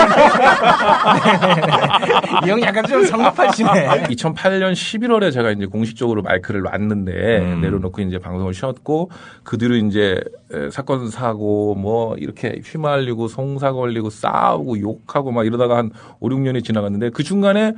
[2.42, 2.48] 네.
[2.48, 3.88] 이형 약간 좀 성급하시네.
[4.10, 7.62] 2008년 11월에 제가 이제 공식적으로 마이크를 놨는데 음.
[7.62, 9.12] 내려놓고 이제 방송을 쉬었고
[9.44, 10.20] 그 뒤로 이제
[10.54, 16.30] 에, 사건 사고 뭐 이렇게 휘말리 고 송사 걸리고 싸우고 욕하고 막 이러다가 한 5,
[16.30, 17.74] 6년이 지나갔는데 그 중간에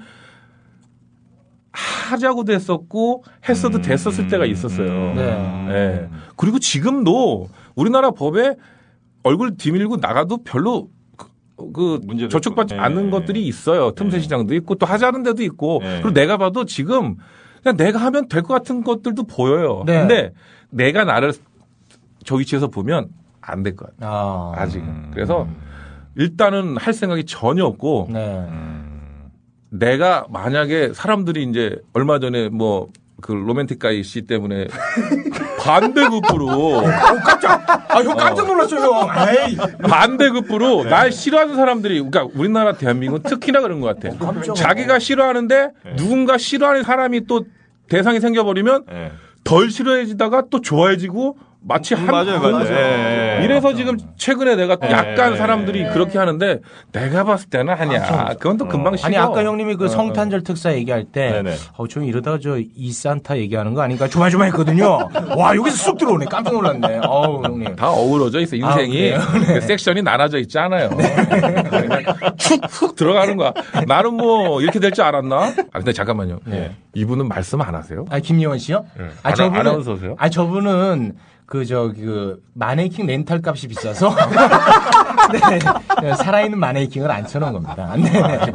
[1.71, 5.13] 하자고도 했었고 했어도 됐었을 때가 있었어요.
[5.15, 5.67] 네.
[5.69, 6.09] 예.
[6.35, 8.55] 그리고 지금도 우리나라 법에
[9.23, 10.89] 얼굴 뒤밀고 나가도 별로
[11.73, 12.75] 그, 그 저촉받지.
[12.75, 13.09] 않는 네.
[13.09, 13.91] 것들이 있어요.
[13.91, 16.01] 틈새 시장도 있고 또 하자는 데도 있고 네.
[16.01, 17.15] 그리고 내가 봐도 지금
[17.63, 19.83] 그냥 내가 하면 될 것 같은 것들도 보여요.
[19.85, 19.99] 네.
[20.01, 20.33] 근데
[20.69, 21.33] 내가 나를
[22.25, 23.09] 저 위치에서 보면
[23.45, 24.09] 안 될 것 같아요.
[24.09, 25.11] 아, 아직은.
[25.11, 25.47] 그래서
[26.15, 28.47] 일단은 할 생각이 전혀 없고 네.
[29.69, 32.89] 내가 만약에 사람들이 이제 얼마 전에 뭐
[33.21, 34.67] 그 로맨틱 가이 씨 때문에
[35.63, 39.09] 반대급부로 아, 형 깜짝 놀랐어요, 형.
[39.29, 39.57] 에이.
[39.81, 44.53] 반대급부로 날 싫어하는 사람들이 그러니까 우리나라 대한민국은 특히나 그런 것 같아.
[44.53, 47.45] 자기가 싫어하는데 누군가 싫어하는 사람이 또
[47.87, 49.11] 대상이 생겨버리면 예.
[49.45, 52.67] 덜 싫어해지다가 또 좋아해지고 마치 한 맞아요, 맞아요.
[52.69, 53.43] 예.
[53.43, 54.91] 이래서 지금 최근에 내가 예.
[54.91, 56.59] 약간 사람들이 그렇게 하는데
[56.91, 58.33] 내가 봤을 때는 아니야.
[58.39, 59.07] 그건 또 금방 식어.
[59.07, 61.41] 아니 아까 형님이 그 어, 성탄절 특사 얘기할 때.
[61.77, 65.09] 어, 저 이러다가 저 이산타 얘기하는 거 아닌가 조마조마했거든요.
[65.37, 66.25] 와 여기서 쑥 들어오네.
[66.25, 66.99] 깜짝 놀랐네.
[67.05, 67.75] 어우 형님.
[67.75, 69.19] 다 어우러져 있어 인생이 아?
[69.39, 69.53] 네.
[69.53, 70.89] 그 섹션이 나눠져 있지 않아요.
[71.69, 72.03] 그냥
[72.69, 73.53] 훅훅 들어가는 거야.
[73.87, 75.35] 나는 뭐 이렇게 될 줄 알았나?
[75.71, 76.39] 아 근데 잠깐만요.
[76.45, 76.75] 네.
[76.93, 78.05] 이분은 말씀 안 하세요?
[78.11, 78.85] 아 김예원 씨요?
[78.95, 79.05] 네.
[79.23, 80.15] 아 저분은 아나운서세요?
[80.19, 81.13] 아 저분은
[81.45, 84.13] 그저그 마네킹 렌탈 값이 비싸서
[85.31, 85.59] 네,
[86.01, 87.95] 네, 살아있는 마네킹을 안 쳐놓은 겁니다.
[87.97, 88.09] 네.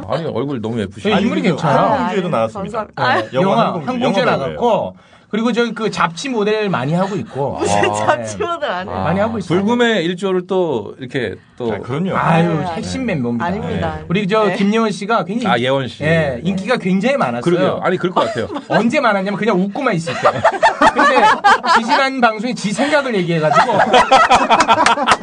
[0.07, 1.15] 아니 얼굴 너무 예쁘시네.
[1.15, 1.87] 저 인물이 괜찮아요.
[1.93, 2.87] 항공주에도 나왔습니다.
[2.95, 4.95] 아, 네, 영화 항공주, 항공주에 영화 나갔고
[5.29, 8.91] 그리고 저기 그 잡지 모델 많이 하고 있고 무슨 아, 잡지모들 안 네.
[8.91, 9.03] 해요.
[9.03, 9.59] 많이 하고 있어요.
[9.59, 12.15] 불금의 일조를 또 이렇게 또 아, 그럼요.
[12.15, 12.65] 아유 네.
[12.75, 13.45] 핵심 멤버입니다.
[13.45, 13.95] 아닙니다.
[13.99, 14.05] 네.
[14.09, 14.55] 우리 저 네.
[14.55, 16.03] 김예원 씨가 굉장히 아 예원 씨.
[16.03, 17.41] 예, 인기가 굉장히 많았어요.
[17.41, 17.79] 그러게요.
[17.83, 18.47] 아니 그럴 것 같아요.
[18.69, 20.19] 언제 많았냐면 그냥 웃고만 있을 때.
[20.93, 21.23] 근데
[21.75, 23.71] 지지난 방송에 지 생각을 얘기해가지고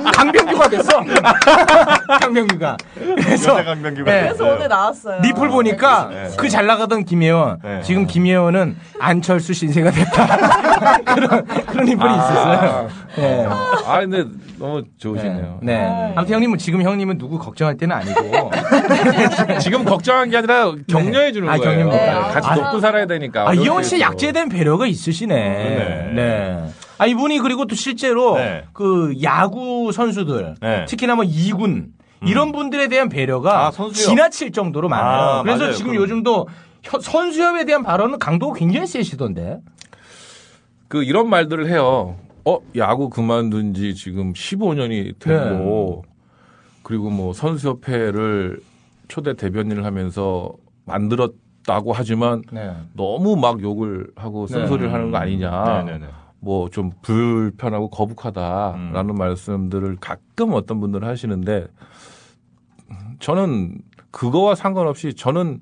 [0.69, 1.05] 강병규가 됐어.
[2.21, 2.77] 강병규가.
[2.95, 4.21] 그래서 여자 강병규가 네.
[4.23, 5.21] 그래서 오늘 나왔어요.
[5.23, 6.29] 리플 보니까 네.
[6.37, 7.83] 그잘 나가던 김예원 네.
[7.83, 10.99] 지금 김예원은 안철수 신세가 됐다.
[11.14, 12.89] 그런 그런 인물이 있었어요.
[13.17, 13.47] 네.
[13.87, 14.25] 아 근데
[14.59, 15.61] 너무 좋으시네요.
[15.62, 16.12] 네.
[16.17, 18.51] 아무튼 형님은 지금 형님은 누구 걱정할 때는 아니고.
[19.61, 21.89] 지금 걱정한 게 아니라 격려해 주는 아, 거예요.
[21.89, 22.29] 격려입니까?
[22.29, 23.43] 같이 아, 먹고 살아야 되니까.
[23.43, 23.99] 아, 어려울 씨
[24.33, 26.14] 대한 배려가 있으시네.
[26.14, 26.71] 그러네.
[26.99, 27.05] 네.
[27.05, 28.64] 아 이분이 그리고 또 실제로 네.
[28.72, 30.55] 그 야구 선수들
[30.88, 31.92] 특히나 뭐 이군
[32.24, 33.84] 이런 분들에 대한 배려가 음.
[33.84, 33.90] 아.
[33.92, 35.20] 지나칠 정도로 많아요.
[35.38, 35.72] 아, 그래서 맞아요.
[35.74, 36.03] 지금 그럼.
[36.03, 36.49] 요즘도
[36.82, 39.61] 혀- 선수협에 대한 발언은 강도가 굉장히 세시던데.
[40.88, 42.16] 그 이런 말들을 해요.
[42.44, 46.05] 어 야구 그만둔 지 지금 15년이 됐고
[46.82, 48.61] 그리고 뭐 선수협회를
[49.09, 50.53] 초대 대변인을 하면서
[50.84, 52.70] 만들었다고 하지만 네.
[52.94, 54.92] 너무 막 욕을 하고 쓴소리를 네.
[54.92, 55.84] 하는 거 아니냐.
[56.41, 61.66] 뭐 좀 불편하고 거북하다라는 말씀들을 가끔 어떤 분들은 하시는데
[63.20, 63.78] 저는
[64.11, 65.61] 그거와 상관없이 저는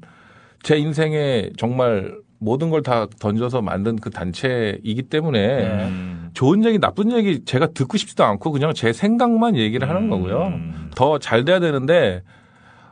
[0.62, 5.88] 제 인생에 정말 모든 걸 다 던져서 만든 그 단체이기 때문에
[6.34, 10.52] 좋은 얘기 나쁜 얘기 제가 듣고 싶지도 않고 그냥 제 생각만 얘기를 하는 거고요.
[10.94, 12.22] 더잘 돼야 되는데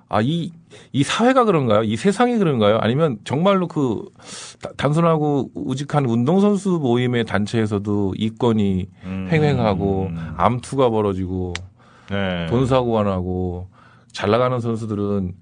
[0.09, 0.53] 아, 이,
[0.93, 1.83] 이 사회가 그런가요?
[1.83, 2.79] 이 세상이 그런가요?
[2.81, 4.05] 아니면 정말로 그
[4.63, 8.89] 다- 단순하고 우직한 운동선수 모임의 단체에서도 이권이
[9.31, 11.53] 횡행하고 암투가 벌어지고
[12.11, 12.47] 네.
[12.49, 13.69] 돈 사고가 나고
[14.13, 15.33] 잘 나가는 선수들은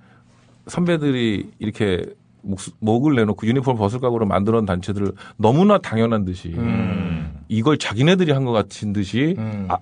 [0.66, 2.04] 선배들이 이렇게
[2.42, 6.54] 목, 목을 내놓고 유니폼 벗을 각오로 만들어 놓은 단체들을 너무나 당연한 듯이
[7.48, 9.34] 이걸 자기네들이 한 것 같은 듯이
[9.68, 9.78] 아,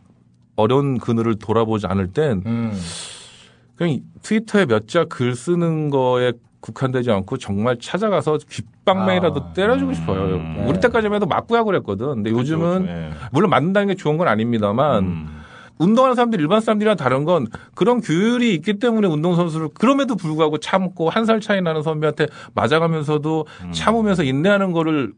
[0.57, 2.42] 어려운 그늘을 돌아보지 않을 땐
[3.79, 9.53] 그냥 트위터에 몇 자 글 쓰는 거에 국한되지 않고 정말 찾아가서 귓방망이라도 아.
[9.53, 10.41] 때려주고 싶어요.
[10.66, 12.07] 우리 때까지만 해도 맞고야 그랬거든.
[12.16, 12.93] 근데 요즘은 그렇죠.
[12.93, 13.11] 예.
[13.31, 15.29] 물론 맞는다는 게 좋은 건 아닙니다만 음.
[15.79, 21.09] 운동하는 사람들 일반 사람들이랑 다른 건 그런 규율이 있기 때문에 운동 선수를 그럼에도 불구하고 참고
[21.09, 23.72] 한 살 차이 나는 선배한테 맞아가면서도 음.
[23.72, 25.12] 참으면서 인내하는 거를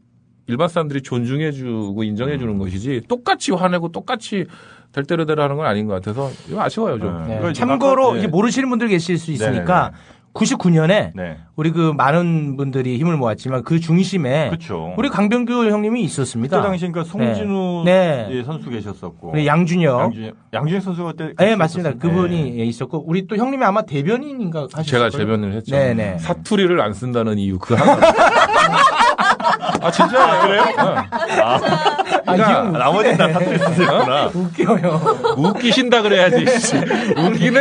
[0.45, 4.45] 일반 사람들이 존중해주고 인정해주는 것이지 똑같이 화내고 똑같이
[4.93, 7.27] 될 대로 대로 하는 건 아닌 것 같아서 이거 아쉬워요 좀.
[7.27, 7.53] 네.
[7.53, 8.19] 참고로 네.
[8.19, 10.21] 이제 모르시는 분들 계실 수 있으니까 네네네.
[10.33, 11.37] 99년에 네.
[11.55, 14.93] 우리 그 많은 분들이 힘을 모았지만 그 중심에 그쵸.
[14.97, 16.57] 우리 강병규 형님이 있었습니다.
[16.57, 18.27] 그때 당시 그러니까 송진우 네.
[18.31, 19.99] 예, 선수 계셨었고 양준혁.
[19.99, 21.93] 양준혁, 양준혁 선수가 그때 네, 맞습니다.
[21.97, 24.83] 그분이 예, 있었고 우리 또 형님이 아마 대변인인가 하셨어요.
[24.83, 25.75] 제가 재변을 했죠.
[25.75, 26.19] 네네.
[26.19, 27.99] 사투리를 안 쓴다는 이유 그 하나.
[29.81, 30.63] 아 진짜 그래요?
[30.77, 31.90] 아,
[32.35, 34.27] 이 형, 나머지는 다 사투리 쓰셨구나.
[34.33, 35.01] 웃겨요.
[35.37, 36.45] 웃기신다 그래야지.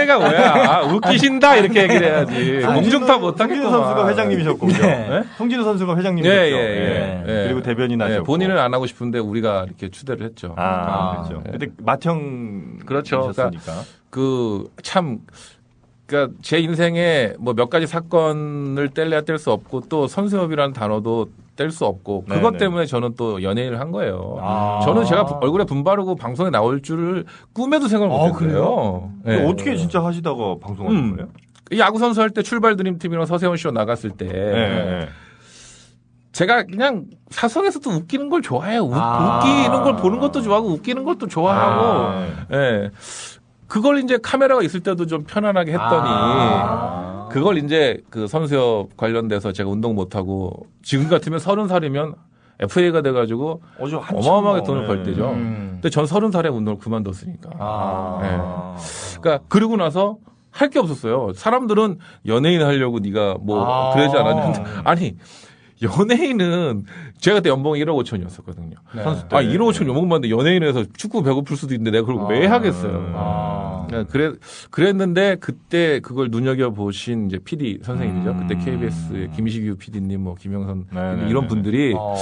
[0.00, 0.54] 애가 뭐야?
[0.72, 2.60] 아, 웃기신다 이렇게 얘기를 해야지.
[2.66, 3.62] 공중파 못하겠구만.
[3.62, 4.82] 송진우 선수가 회장님이셨고 그죠?
[4.82, 5.22] 네.
[5.36, 6.36] 송진우 선수가 예, 회장님이셨죠.
[6.36, 7.24] 예, 예.
[7.26, 7.44] 예.
[7.44, 8.20] 그리고 대변인 하셨고.
[8.20, 10.54] 예, 본인은 안 하고 싶은데 우리가 이렇게 추대를 했죠.
[10.56, 11.42] 아, 그렇죠.
[11.46, 11.50] 예.
[11.52, 13.30] 그때 마청 그렇죠.
[13.30, 13.72] 이셨으니까.
[14.10, 15.18] 그참
[16.06, 21.28] 그러니까 제 인생에 뭐 몇 가지 사건을 뗄래야 뗄 수 없고 또 선수협이라는 단어도
[21.60, 22.56] 뗄 수 없고 그것 네네.
[22.56, 24.36] 때문에 저는 또 연예인을 한 거예요.
[24.40, 24.80] 아.
[24.82, 29.12] 저는 제가 부- 얼굴에 분 바르고 방송에 나올 줄을 꿈에도 생각을 아, 못했어요.
[29.26, 29.44] 예.
[29.44, 31.16] 어떻게 진짜 하시다가 방송하는 음.
[31.16, 31.28] 거예요?
[31.78, 35.08] 야구 선수 할 때 출발 드림 팀이랑 서세원 쇼 나갔을 때 네.
[36.32, 38.82] 제가 그냥 사석에서 도 웃기는 걸 좋아해요.
[38.84, 39.40] 웃, 아.
[39.44, 42.26] 웃기는 걸 보는 것도 좋아하고 웃기는 것도 좋아하고 아.
[42.52, 42.90] 예.
[43.70, 47.28] 그걸 이제 카메라가 있을 때도 좀 편안하게 했더니 아.
[47.30, 52.16] 그걸 이제 그 선수협 관련돼서 제가 운동 못 하고 지금 같으면 서른 살이면
[52.58, 54.86] FA가 돼가지고 어마어마하게 뭐, 돈을 네.
[54.88, 55.30] 벌 때죠.
[55.30, 55.68] 음.
[55.74, 57.50] 근데 전 서른 살에 운동을 그만뒀으니까.
[57.60, 58.20] 아.
[58.24, 59.18] 예.
[59.20, 60.18] 그러니까 그러고 나서
[60.50, 61.32] 할 게 없었어요.
[61.34, 63.94] 사람들은 연예인 하려고 네가 뭐 아.
[63.94, 65.16] 그러지 않았는데 아니
[65.82, 66.84] 연예인은
[67.18, 68.74] 제가 그때 연봉이 1억 5천이었었거든요.
[68.94, 69.02] 네.
[69.02, 69.36] 선수 때.
[69.36, 72.52] 아 1억 5천 연봉 받는데 연예인에서 축구 배고플 수도 있는데 내가 그걸 왜 아.
[72.52, 73.12] 하겠어요.
[73.14, 73.86] 아.
[73.90, 74.32] 네, 그래
[74.70, 78.36] 그랬는데 그때 그걸 눈여겨 보신 이제 PD 선생님이죠.
[78.36, 82.14] 그때 KBS의 김시규 PD님, 뭐 김영선 PD님 이런 분들이 어.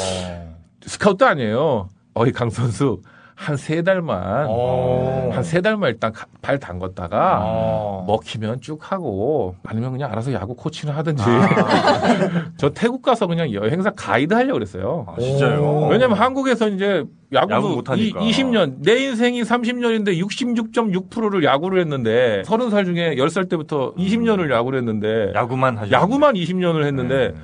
[0.82, 1.88] 스카우트 아니에요.
[2.14, 3.02] 어이 강 선수
[3.38, 5.30] 한 세 달만 어.
[5.32, 11.22] 한세 달만 일단 가- 발 담궜다가 먹히면 쭉 하고 아니면 그냥 알아서 야구 코치를 하든지
[12.58, 15.06] 저 태국 가서 그냥 여행사 가이드 하려고 그랬어요.
[15.20, 15.86] 진짜요?
[15.88, 18.20] 왜냐면 한국에서 이제 야구 야구도 못하니까.
[18.20, 25.32] 이, 20년 내 인생이 30년인데 66.6%를 야구를 했는데 30살 중에 10살 때부터 20년을 야구를 했는데
[25.34, 27.34] 야구만 하셨 야구만 20년을 했는데 네.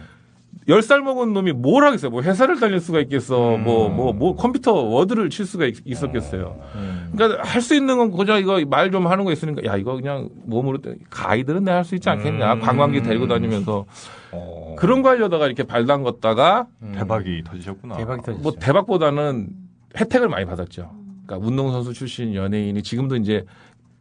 [0.68, 2.10] 10살 먹은 놈이 뭘 하겠어요?
[2.10, 3.56] 뭐 회사를 다닐 수가 있겠어.
[3.56, 3.64] 음.
[3.64, 7.10] 뭐, 뭐, 뭐 컴퓨터 워드를 칠 수가 있, 었겠어요 음.
[7.12, 10.28] 그러니까 할 수 있는 건 그저 이거 말 좀 하는 거 있으니까 야, 이거 그냥
[10.46, 12.54] 몸으로 때- 가이드는 내가 할 수 있지 않겠냐.
[12.54, 12.60] 음.
[12.60, 13.84] 관광지 데리고 다니면서
[14.32, 14.74] 어.
[14.78, 17.96] 그런 거 하려다가 이렇게 발 담궜다가 대박이 터지셨구나.
[17.96, 18.42] 대박이 터졌죠.
[18.42, 19.48] 뭐 대박보다는
[19.98, 20.90] 혜택을 많이 받았죠.
[21.26, 23.44] 그러니까 운동선수 출신 연예인이 지금도 이제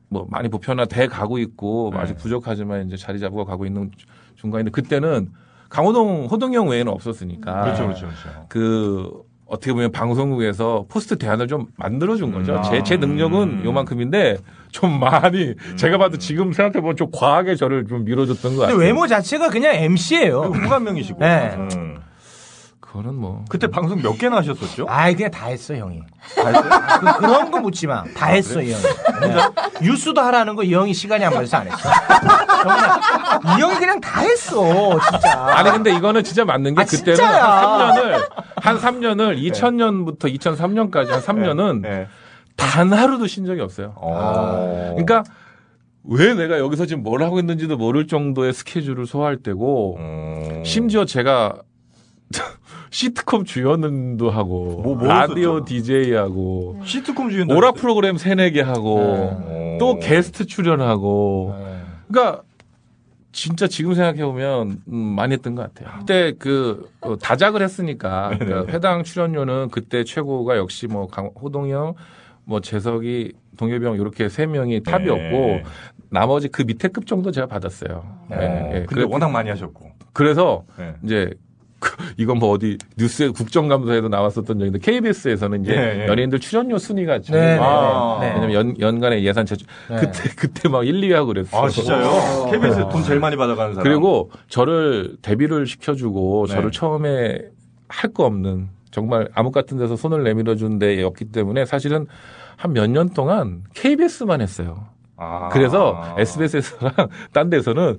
[0.09, 1.99] 뭐 많이 보편화돼 가고 있고 네.
[1.99, 3.91] 아직 부족하지만 이제 자리 잡고 가고 있는
[4.35, 5.29] 중간인데 그때는
[5.73, 8.45] 강호동 호동형 외에는 없었으니까 그렇죠, 그렇죠, 그렇죠.
[8.47, 9.11] 그
[9.47, 12.57] 어떻게 보면 방송국에서 포스트 대안을 좀 만들어준 거죠.
[12.57, 12.63] 음.
[12.63, 14.37] 제, 제 능력은 요만큼인데
[14.69, 18.77] 좀 많이 제가 봐도 지금 생각해보면 좀 과하게 저를 좀 밀어줬던 것 같아요.
[18.77, 20.41] 외모 자체가 그냥 MC예요.
[20.41, 21.19] 후반명이시고.
[21.19, 21.55] 네.
[21.57, 21.97] 음.
[22.93, 23.43] 그거는 뭐.
[23.49, 24.85] 그때 방송 몇 개나 하셨었죠?
[24.87, 25.99] 아이 그냥 다 했어 형이.
[26.35, 26.63] 다 했어요?
[26.99, 28.03] 그, 그런 거 묻지 마.
[28.15, 28.83] 다 했어 이 형이.
[29.21, 29.35] 네.
[29.81, 31.77] 뉴스도 하라는 거 이 형이 시간이 안 맞아서 안 했어.
[32.61, 35.43] 정말 이 형이 그냥 다 했어 진짜.
[35.43, 37.43] 아니 근데 이거는 진짜 맞는 게 아, 그때는 진짜야.
[37.43, 42.07] 한 3년을 한 3년을 2000년부터 2003년까지 한 3년은
[42.55, 43.95] 단 하루도 쉰 적이 없어요.
[44.91, 45.23] 그러니까
[46.03, 49.97] 왜 내가 여기서 지금 뭘 하고 있는지도 모를 정도의 스케줄을 소화할 때고
[50.63, 51.53] 심지어 제가
[52.93, 55.65] 시트콤 주연도 하고 뭐, 뭐 라디오 했었죠?
[55.65, 57.81] DJ 하고 시트콤 주연도 오락 했어요?
[57.81, 61.55] 프로그램 세네 개 하고 또 게스트 출연하고
[62.07, 62.43] 그러니까
[63.31, 65.97] 진짜 지금 생각해 보면 음, 많이 했던 것 같아요.
[65.99, 71.95] 그때 그 어, 다작을 했으니까 그러니까 회당 출연료는 그때 최고가 역시 뭐 강, 호동이 형,
[72.45, 75.61] 뭐 재석이, 동엽이 형 이렇게 세 명이 탑이었고
[76.09, 78.03] 나머지 그 밑에 급 정도 제가 받았어요.
[78.33, 78.85] 예, 예.
[78.85, 79.89] 근데 워낙 많이 하셨고.
[80.13, 80.93] 그래서 네.
[81.03, 81.37] 이제 그-
[82.17, 86.07] 이건 뭐 어디 뉴스에 국정감사에도 나왔었던 적인데 KBS에서는 이제 네, 네.
[86.07, 88.17] 연예인들 출연료 순위가 네, 정해져요.
[88.21, 88.33] 네, 네.
[88.35, 89.95] 왜냐면 연, 연간의 예산 제출 네.
[89.97, 91.61] 그때 그때 막 1, 2위 하고 그랬어요.
[91.63, 92.49] 아, 진짜요?
[92.51, 93.83] KBS 돈 제일 많이 받아가는 사람.
[93.83, 96.53] 그리고 저를 데뷔를 시켜주고 네.
[96.55, 97.39] 저를 처음에
[97.87, 102.05] 할 거 없는 정말 암흑 같은 데서 손을 내밀어 준 데였기 때문에 사실은
[102.57, 104.85] 한 몇 년 동안 KBS만 했어요.
[105.17, 105.49] 아.
[105.49, 106.91] 그래서 SBS랑
[107.33, 107.97] 딴 데서는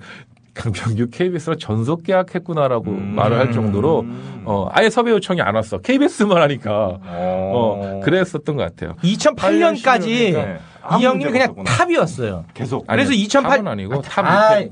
[0.54, 3.14] 강병규 KBS랑 전속 계약했구나라고 음.
[3.16, 4.06] 말을 할 정도로
[4.44, 5.78] 어 아예 섭외 요청이 안 왔어.
[5.78, 8.94] KBS만 하니까 어 그랬었던 것 같아요.
[9.02, 10.58] 2008년까지 네.
[10.98, 12.44] 이 형님이 그냥 탑이었어요.
[12.54, 12.86] 계속.
[12.86, 14.70] 그래서 아니, 2008 탑은 아니고 탑 아, 밑에.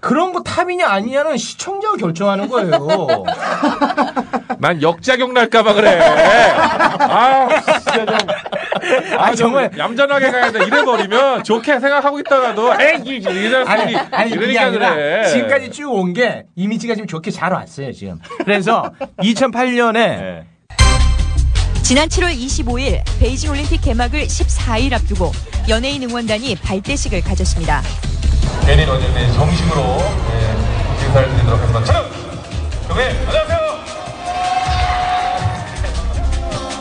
[0.00, 2.70] 그런 거 탑이냐 아니냐는 시청자가 결정하는 거예요.
[4.58, 5.98] 난 역작용 날까봐 그래.
[6.00, 8.16] 아, 진짜 좀.
[9.18, 10.64] 아, 정말 얌전하게 가야 돼.
[10.66, 13.96] 이래 버리면 좋게 생각하고 있다가도, 에이, 이, 자식이.
[14.12, 15.24] 아니 아니라 그래.
[15.28, 18.18] 지금까지 쭉 온 게 이미지가 지금 좋게 잘 왔어요 지금.
[18.44, 20.44] 그래서 2008년에
[21.86, 25.30] 지난 7월 25일 베이징 올림픽 개막을 14일 앞두고
[25.68, 27.80] 연예인 응원단이 발대식을 가졌습니다.
[28.62, 29.82] 어제 네, 정식으로
[30.28, 31.84] 네, 인사를 드리도록 하겠습니다.
[31.84, 32.10] 자,
[32.88, 33.58] 경례, 안녕하세요.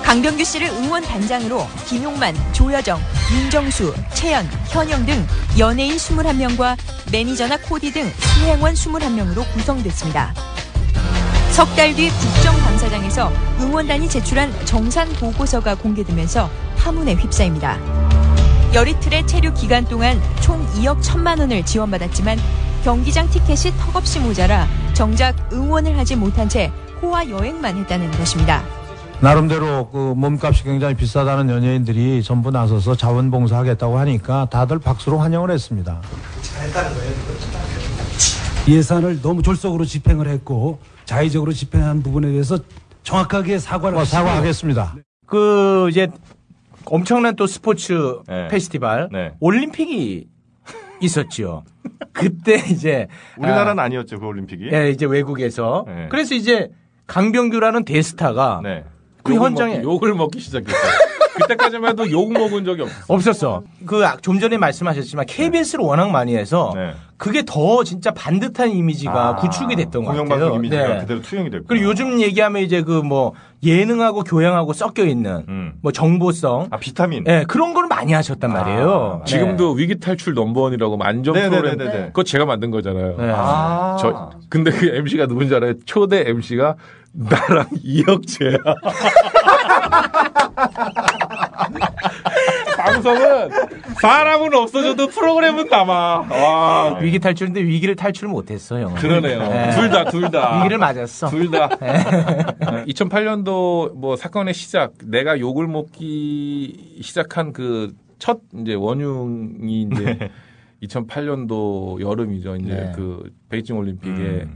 [0.03, 2.99] 강병규 씨를 응원 단장으로 김용만, 조여정,
[3.31, 5.23] 윤정수, 채연, 현영 등
[5.59, 6.77] 연예인 21명과
[7.11, 10.33] 매니저나 코디 등 수행원 21명으로 구성됐습니다.
[11.55, 13.31] 석 달 뒤 국정감사장에서
[13.61, 17.77] 응원단이 제출한 정산 보고서가 공개되면서 파문에 휩싸입니다.
[18.73, 22.37] 열이틀의 체류 기간 동안 총 2억 1천만 원을 지원받았지만
[22.83, 28.61] 경기장 티켓이 턱없이 모자라 정작 응원을 하지 못한 채 호화 여행만 했다는 것입니다.
[29.21, 36.01] 나름대로 그 몸값이 굉장히 비싸다는 연예인들이 전부 나서서 자원봉사하겠다고 하니까 다들 박수로 환영을 했습니다.
[36.01, 37.74] 예
[38.81, 42.57] 산을 너무 졸속으로 집행을 했고 자의적으로 집행한 부분에 대해서
[43.03, 44.95] 정확하게 사과를 어, 사과하겠습니다.
[45.27, 46.07] 그 이제
[46.85, 48.47] 엄청난 또 스포츠 네.
[48.47, 49.09] 페스티벌
[49.39, 50.27] 올림픽이
[51.01, 51.63] 있었죠.
[52.13, 53.07] 그때 이제
[53.37, 54.69] 우리나라는 아, 아니었죠, 그 올림픽이.
[54.71, 56.07] 예, 이제 외국에서 네.
[56.09, 56.69] 그래서 이제
[57.07, 58.61] 강병규라는 대스타가
[59.23, 60.91] 그 욕을 현장에 먹기, 욕을 먹기 시작했어요.
[61.35, 62.95] 그때까지만 해도 욕 먹은 적이 없어.
[63.07, 63.63] 없었어.
[63.85, 66.73] 그 좀 전에 말씀하셨지만 KBS를 워낙 많이 해서
[67.17, 70.23] 그게 더 진짜 반듯한 이미지가 아, 구축이 됐던 것 같아요.
[70.25, 71.65] 공영방송 이미지가 그대로 투영이 됐고.
[71.67, 73.33] 그리고 요즘 얘기하면 이제 그 뭐
[73.63, 79.21] 예능하고 교양하고 섞여 있는 뭐 정보성, 아 비타민, 예 그런 걸 많이 하셨단 말이에요.
[79.25, 79.31] 네.
[79.31, 82.05] 지금도 위기 탈출 넘버원이라고 만점 네, 프로그램 네, 네, 네.
[82.07, 83.15] 그거 제가 만든 거잖아요.
[83.17, 83.31] 네.
[83.35, 83.97] 아.
[83.99, 85.73] 저 근데 그 MC가 누군지 알아요?
[85.85, 86.75] 초대 MC가
[87.13, 88.57] 나랑 이혁재야.
[92.85, 93.49] 방송은
[94.01, 95.93] 사람은 없어져도 프로그램은 남아.
[96.29, 96.99] 와.
[96.99, 98.93] 위기 탈출인데 위기를 탈출 못했어 형.
[98.95, 99.39] 그러네요.
[99.75, 100.57] 둘 다, 둘 다.
[100.59, 101.27] 위기를 맞았어.
[101.27, 101.69] 둘 다.
[102.87, 110.29] 2008년도 뭐 사건의 시작, 내가 욕을 먹기 시작한 그 첫 이제 원흉이 이제
[110.83, 112.55] 2008년도 여름이죠.
[112.57, 112.91] 이제 네.
[112.95, 114.47] 그 베이징 올림픽에 어, 예,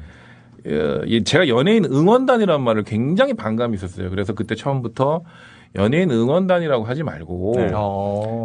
[1.26, 4.10] 제가 연예인 응원단이라는 말을 굉장히 반감이 있었어요.
[4.10, 5.24] 그래서 그때 처음부터
[5.76, 7.72] 연예인 응원단이라고 하지 말고 네.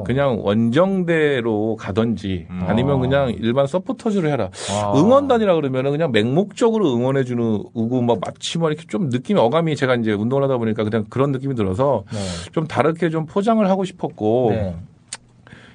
[0.04, 4.50] 그냥 원정대로 가든지 아니면 그냥 일반 서포터즈를 해라.
[4.70, 4.92] 아.
[4.94, 9.94] 응원단이라 그러면은 그냥 맹목적으로 응원해 주는 우고 막 마치 막 이렇게 좀 느낌이 어감이 제가
[9.94, 12.04] 이제 운동을 하다 보니까 그냥 그런 느낌이 들어서
[12.52, 14.76] 좀 다르게 좀 포장을 하고 싶었고 네.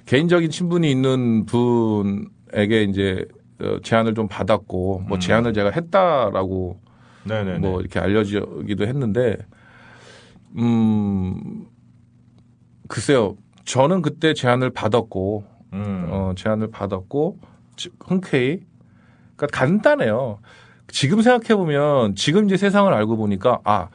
[0.05, 3.38] 개인적인 친분이 있는 분에게 이제 어,
[3.83, 6.79] 제안을 좀 받았고 뭐 제안을 제가 했다라고
[7.25, 7.59] 네네네.
[7.59, 9.37] 뭐 이렇게 알려지기도 했는데
[10.57, 11.65] 음
[12.87, 13.35] 글쎄요
[13.65, 15.43] 저는 그때 제안을 받았고
[16.09, 17.37] 어 제안을 받았고
[17.75, 18.61] 지- 흔쾌히
[19.35, 20.39] 그러니까 간단해요
[20.87, 23.89] 지금 생각해 보면 지금 이제 세상을 알고 보니까 아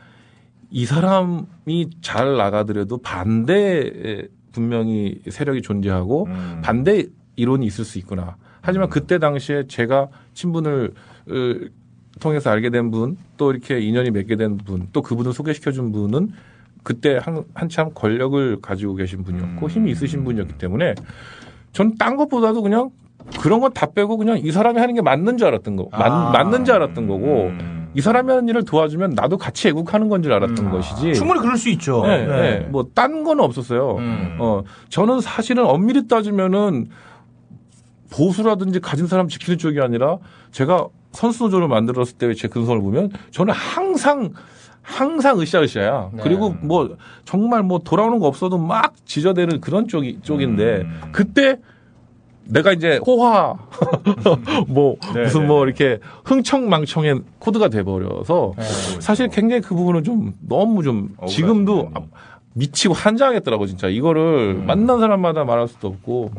[0.76, 6.62] 이 사람이 잘 나가더라도 반대 분명히 세력이 존재하고 음.
[6.64, 7.06] 반대
[7.36, 8.36] 이론이 있을 수 있구나.
[8.64, 10.92] 하지만 그때 당시에 제가 친분을
[11.30, 11.68] 으,
[12.20, 16.30] 통해서 알게 된 분, 또 이렇게 인연이 맺게 된 분, 또 그분을 소개시켜 준 분은
[16.82, 20.94] 그때 한, 한참 권력을 가지고 계신 분이었고 힘이 있으신 분이었기 때문에
[21.72, 22.90] 전 딴 것보다도 그냥
[23.40, 26.30] 그런 건 다 빼고 그냥 이 사람이 하는 게 맞는 줄 알았던 거, 맞, 아.
[26.30, 27.50] 맞 는 줄 알았던 거고
[27.94, 31.14] 이 사람이 하는 일을 도와주면 나도 같이 애국하는 건 줄 알았던 것이지.
[31.14, 32.02] 충분히 그럴 수 있죠.
[32.06, 32.40] 네, 네.
[32.60, 32.66] 네.
[32.70, 33.96] 뭐, 딴 거는 없었어요.
[33.98, 34.36] 음.
[34.40, 36.88] 어, 저는 사실은 엄밀히 따지면은
[38.14, 40.18] 보수라든지 가진 사람 지키는 쪽이 아니라
[40.52, 44.30] 제가 선수노조를 만들었을 때 제 근성을 보면 저는 항상
[44.82, 46.10] 항상 으쌰으쌰야.
[46.12, 46.22] 네.
[46.22, 51.00] 그리고 뭐 정말 뭐 돌아오는 거 없어도 막 지저대는 그런 쪽이 쪽인데 음.
[51.10, 51.58] 그때
[52.46, 53.56] 내가 이제 호화
[54.68, 58.62] 뭐 네, 무슨 네, 뭐 이렇게 흥청망청의 코드가 돼 버려서 네.
[59.00, 61.90] 사실 굉장히 그 부분은 좀 너무 좀 지금도
[62.54, 64.66] 미치고 한장하겠더라고 진짜 이거를 음.
[64.66, 66.32] 만난 사람마다 말할 수도 없고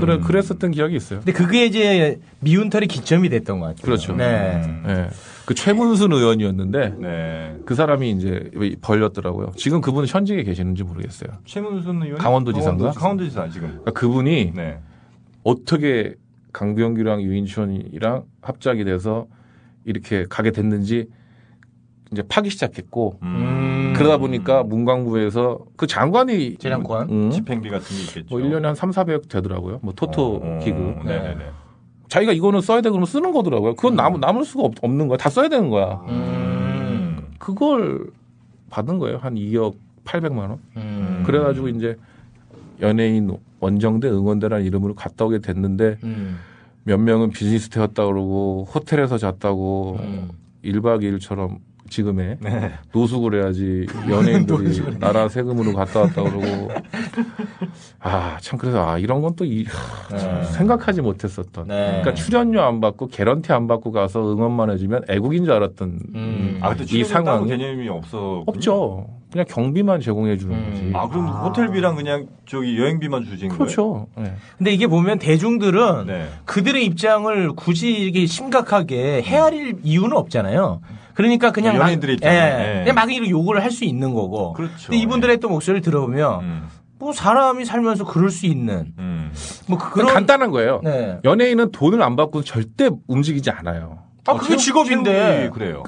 [0.00, 1.20] 그래 그랬었던 기억이 있어요.
[1.20, 3.82] 근데 그게 이제 미운털이 기점이 됐던 것 같아요.
[3.82, 4.14] 그렇죠.
[4.14, 4.60] 네.
[4.86, 5.08] 네.
[5.46, 8.50] 그 최문순 의원이었는데 그 사람이 이제
[8.82, 9.52] 벌렸더라고요.
[9.56, 11.30] 지금 그분 현직에 계시는지 모르겠어요.
[11.46, 12.90] 최문순 의원 강원도지사인가?
[12.90, 13.68] 강원도지사 지금.
[13.68, 14.78] 그러니까 그분이 네.
[15.42, 16.14] 어떻게
[16.52, 19.26] 강병규랑 유인촌이랑 합작이 돼서
[19.84, 21.08] 이렇게 가게 됐는지
[22.12, 23.94] 이제 파기 시작했고 음.
[23.96, 28.26] 그러다 보니까 문광부에서 그 장관이 재량권 음, 집행비 같은 게 있겠죠.
[28.30, 29.80] 뭐 1년에 한 3, 400억 되더라고요.
[29.82, 31.02] 뭐 토토 어, 기금.
[31.04, 31.44] 네네네.
[32.08, 33.74] 자기가 이거는 써야 되고 그러면 쓰는 거더라고요.
[33.74, 35.16] 그건 남, 남을 수가 없, 는 거야.
[35.16, 36.02] 다 써야 되는 거야.
[36.08, 37.22] 음.
[37.38, 38.06] 그걸
[38.68, 39.16] 받은 거예요.
[39.16, 40.58] 한 2억 800만 원.
[40.76, 41.22] 음.
[41.26, 41.96] 그래 가지고 이제
[42.82, 46.38] 연예인 원정대 응원대라는 이름으로 갔다 오게 됐는데 음.
[46.84, 50.30] 몇 명은 비즈니스 태웠다 그러고 호텔에서 잤다고 음.
[50.64, 51.58] 1박 2일처럼
[51.96, 52.72] 지금에 네.
[52.92, 56.70] 노숙을 해야지 연예인들이 나라 세금으로 갔다 왔다 그러고
[58.00, 59.64] 아 참 그래서 아 이런 건또 이,
[60.10, 60.44] 네.
[60.44, 61.86] 생각하지 못했었던 네.
[62.00, 66.58] 그러니까 출연료 안 받고 개런티 안 받고 가서 응원만 해주면 애국인 줄 알았던 음.
[66.60, 68.42] 아, 근데 이이 상황 개념이 없어.
[68.46, 74.34] 없죠 그냥 경비만 제공해 주는 거지 아, 그럼 호텔비랑 그냥 저기 여행비만 주신 그렇죠 네.
[74.58, 76.28] 근데 이게 보면 대중들은 네.
[76.44, 80.80] 그들의 입장을 굳이 이게 심각하게 헤아릴 이유는 없잖아요.
[81.14, 82.34] 그러니까 그냥 막, 연예인들의 입장에.
[82.34, 82.80] 예, 네.
[82.80, 84.52] 그냥 막 이렇게 욕을 할수 있는 거고.
[84.54, 84.74] 그렇죠.
[84.86, 86.68] 근데 이분들의 또 목소리를 들어보면 음.
[86.98, 88.92] 뭐 사람이 살면서 그럴 수 있는
[89.66, 91.18] 뭐 그런 간단한 거예요 네.
[91.24, 95.50] 연예인은 돈을 안 받고 절대 움직이지 않아요 아 그게 직업인데.
[95.52, 95.82] 그래요.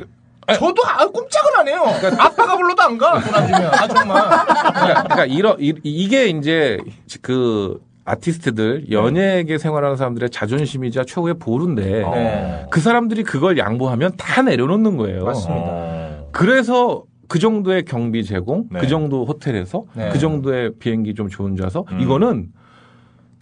[0.59, 1.85] 저도 아, 꼼짝을 안 해요.
[2.19, 3.19] 아빠가 불러도 안 가.
[3.21, 3.73] 돈 안 주면.
[3.75, 4.23] 아 정말.
[4.29, 6.79] 그러니까, 그러니까 이러, 이, 이게 이제
[7.23, 12.67] 그 아티스트들 연예계 생활하는 사람들의 자존심이자 최후의 보루인데 네.
[12.71, 15.25] 그 사람들이 그걸 양보하면 다 내려놓는 거예요.
[15.25, 16.25] 맞습니다.
[16.33, 18.81] 그래서 그 정도의 경비 제공, 네.
[18.81, 20.11] 그 정도 호텔에서 네.
[20.11, 22.01] 그 정도의 비행기 좀 좋은 좌석 음.
[22.01, 22.49] 이거는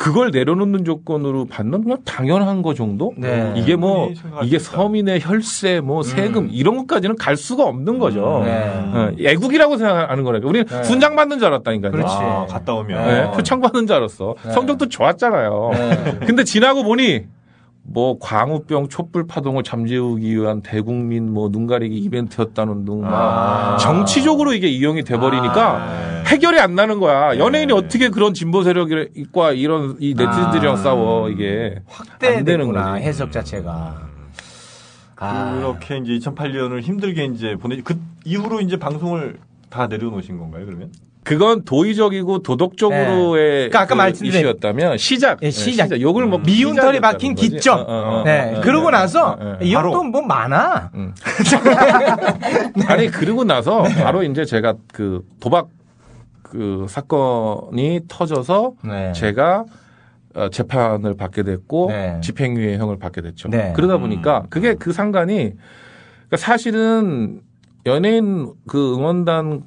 [0.03, 3.12] 그걸 내려놓는 조건으로 받는 그냥 당연한 거 정도?
[3.16, 3.53] 네.
[3.55, 4.11] 이게 뭐
[4.42, 4.59] 이게.
[4.59, 8.42] 서민의 혈세, 뭐 세금 이런 것까지는 갈 수가 없는 거죠.
[8.44, 8.68] 네.
[8.68, 10.48] 어, 애국이라고 생각하는 거라니까.
[10.48, 10.80] 우리는 네.
[10.80, 11.92] 훈장 받는 줄 알았다니까요.
[11.92, 12.14] 그렇지.
[12.18, 13.07] 아, 갔다 오면.
[13.07, 14.34] 네, 표창 받는 줄 알았어.
[14.44, 14.50] 네.
[14.50, 15.70] 성적도 좋았잖아요.
[15.72, 16.18] 네.
[16.26, 17.22] 근데 지나고 보니
[17.85, 23.76] 뭐 광우병 촛불 파동을 잠재우기 위한 대국민 뭐 눈가리기 이벤트였다는 둥, 막 아.
[23.78, 26.22] 정치적으로 이게 이용이 돼버리니까 아.
[26.26, 27.37] 해결이 안 나는 거야.
[27.39, 27.78] 연예인이 네.
[27.78, 30.76] 어떻게 그런 진보 세력과 이런 이 네티즌들이랑 아.
[30.76, 33.05] 싸워 이게 안 되는 확대되구나 거지.
[33.05, 34.09] 해석 자체가.
[35.16, 35.57] 아.
[35.57, 39.39] 그렇게 이제 2008년을 힘들게 이제 보내 그 이후로 이제 방송을
[39.70, 40.93] 다 내려놓으신 건가요, 그러면?
[41.24, 46.00] 그건 도의적이고 도덕적으로의 그러니까 아까 그 말씀드린- 이슈였다면 시작, 예, 시작.
[46.00, 47.34] 욕을 뭐 미운 털이 박힌.
[47.36, 47.78] 기점.
[47.78, 48.24] 어, 어, 어.
[48.24, 48.56] 네.
[48.56, 49.58] 어, 그러고 어, 나서 어, 어.
[49.62, 49.72] 이.
[49.72, 50.90] 형도 뭐 많아.
[50.94, 51.14] 음.
[52.88, 54.02] 아니 그러고 나서 네.
[54.02, 55.68] 바로 이제 제가 그 도박
[56.42, 59.12] 그 사건이 터져서 네.
[59.12, 59.64] 제가
[60.34, 62.18] 어, 재판을 받게 됐고 네.
[62.22, 63.48] 집행유예형을 받게 됐죠.
[63.48, 63.72] 네.
[63.76, 65.52] 그러다 보니까 그게 그 상관이
[66.26, 67.42] 그러니까 사실은
[67.86, 69.62] 연예인 그 응원단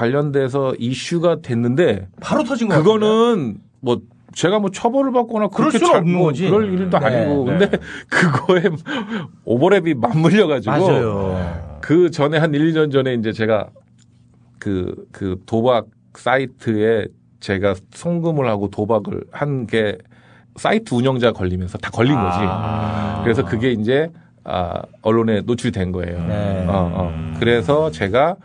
[0.00, 2.92] 관련돼서 이슈가 됐는데 바로 터진 거 같은데.
[2.92, 4.02] 그거는 뭐
[4.34, 6.48] 제가 뭐 처벌을 받거나 그럴 수는 잘- 없는 뭐 거지.
[6.50, 7.06] 그럴 일도 네.
[7.06, 7.58] 아니고 네.
[7.58, 7.78] 근데
[8.10, 8.62] 그거에
[9.46, 11.78] 오버랩이 맞물려 가지고 맞아요.
[11.80, 13.68] 그 전에 한 1, 2년 전에 이제 제가
[14.58, 17.06] 그, 그 도박 사이트에
[17.40, 19.96] 제가 송금을 하고 도박을 한 게
[20.56, 22.38] 사이트 운영자 걸리면서 다 걸린 거지.
[22.40, 23.20] 아.
[23.22, 24.10] 그래서 그게 이제
[24.44, 26.18] 아, 언론에 노출된 거예요.
[26.26, 26.64] 네.
[26.66, 27.34] 어, 어.
[27.38, 28.36] 그래서 제가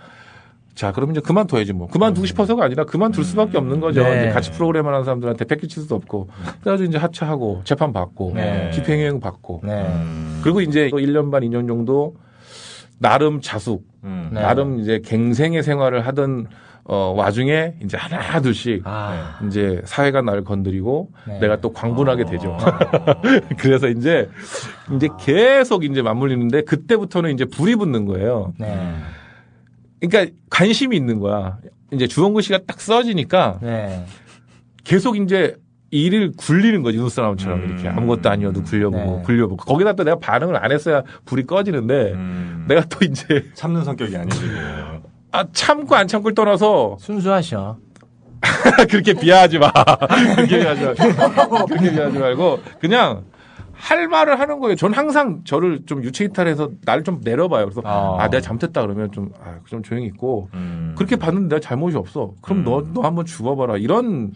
[0.76, 1.88] 자, 그러면 이제 그만둬야지 뭐.
[1.88, 4.04] 그만두고 싶어서가 아니라 그만둘 수밖에 없는 거죠.
[4.04, 4.22] 네.
[4.24, 6.30] 이제 같이 프로그램 하는 사람들한테 뺏길 수도 없고.
[6.62, 8.72] 그래가지고 이제 하차하고 재판 받고 네.
[8.72, 9.62] 집행유예 받고.
[9.64, 9.86] 네.
[10.44, 12.16] 그리고 이제 또 1년 반, 2년 정도
[13.00, 14.30] 나름 자숙, 음.
[14.34, 14.42] 네.
[14.42, 16.48] 나름 이제 갱생의 생활을 하던
[16.84, 18.84] 어, 와중에 이제 하나 둘씩
[19.48, 21.40] 이제 사회가 나를 건드리고 네.
[21.40, 22.58] 내가 또 광분하게 되죠.
[23.58, 24.30] 그래서 이제
[24.96, 28.54] 이제 계속 이제 맞물리는데 그때부터는 이제 불이 붙는 거예요.
[28.58, 28.94] 네.
[30.02, 31.60] 그러니까 관심이 있는 거야.
[31.92, 34.06] 이제 주원구 씨가 딱 써지니까 네.
[34.84, 35.58] 계속 이제
[35.92, 39.24] 일을 굴리는 거지 눈사람처럼 이렇게 아무것도 아니어도 굴려보고 네.
[39.24, 42.16] 굴려보고 거기다 또 내가 반응을 안 했어야 불이 꺼지는데
[42.68, 44.40] 내가 또 이제 참는 성격이 아니지.
[45.34, 47.78] 아 참고 안 참고를 떠나서 순수하셔.
[48.90, 49.72] 그렇게 비하하지 마.
[50.36, 50.94] 그렇게 비하하지 마.
[51.68, 53.26] 그렇게 비하하지 말고 그냥
[53.82, 54.76] 할 말을 하는 거예요.
[54.76, 57.66] 전 항상 저를 좀 유체 이탈해서 나를 좀 내려봐요.
[57.66, 60.50] 그래서 아, 내가 잘못했다 그러면 좀, 아, 좀 조용히 있고
[60.96, 62.34] 그렇게 봤는데 내가 잘못이 없어.
[62.42, 63.78] 그럼 너, 너 한번 죽어봐라.
[63.78, 64.32] 이런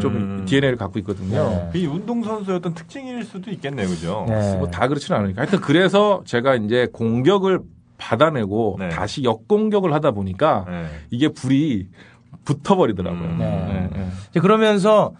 [0.00, 1.70] 좀 DNA를 갖고 있거든요.
[1.74, 4.26] 이 운동선수의 어떤 특징일 수도 있겠네요, 그죠?
[4.58, 5.42] 뭐다 그렇지는 않으니까.
[5.42, 7.60] 하여튼 그래서 제가 이제 공격을
[7.98, 10.66] 받아내고 다시 역공격을 하다 보니까
[11.10, 11.86] 이게 불이
[12.44, 13.36] 붙어버리더라고요.
[13.36, 13.90] 네.
[14.30, 15.12] 이제 그러면서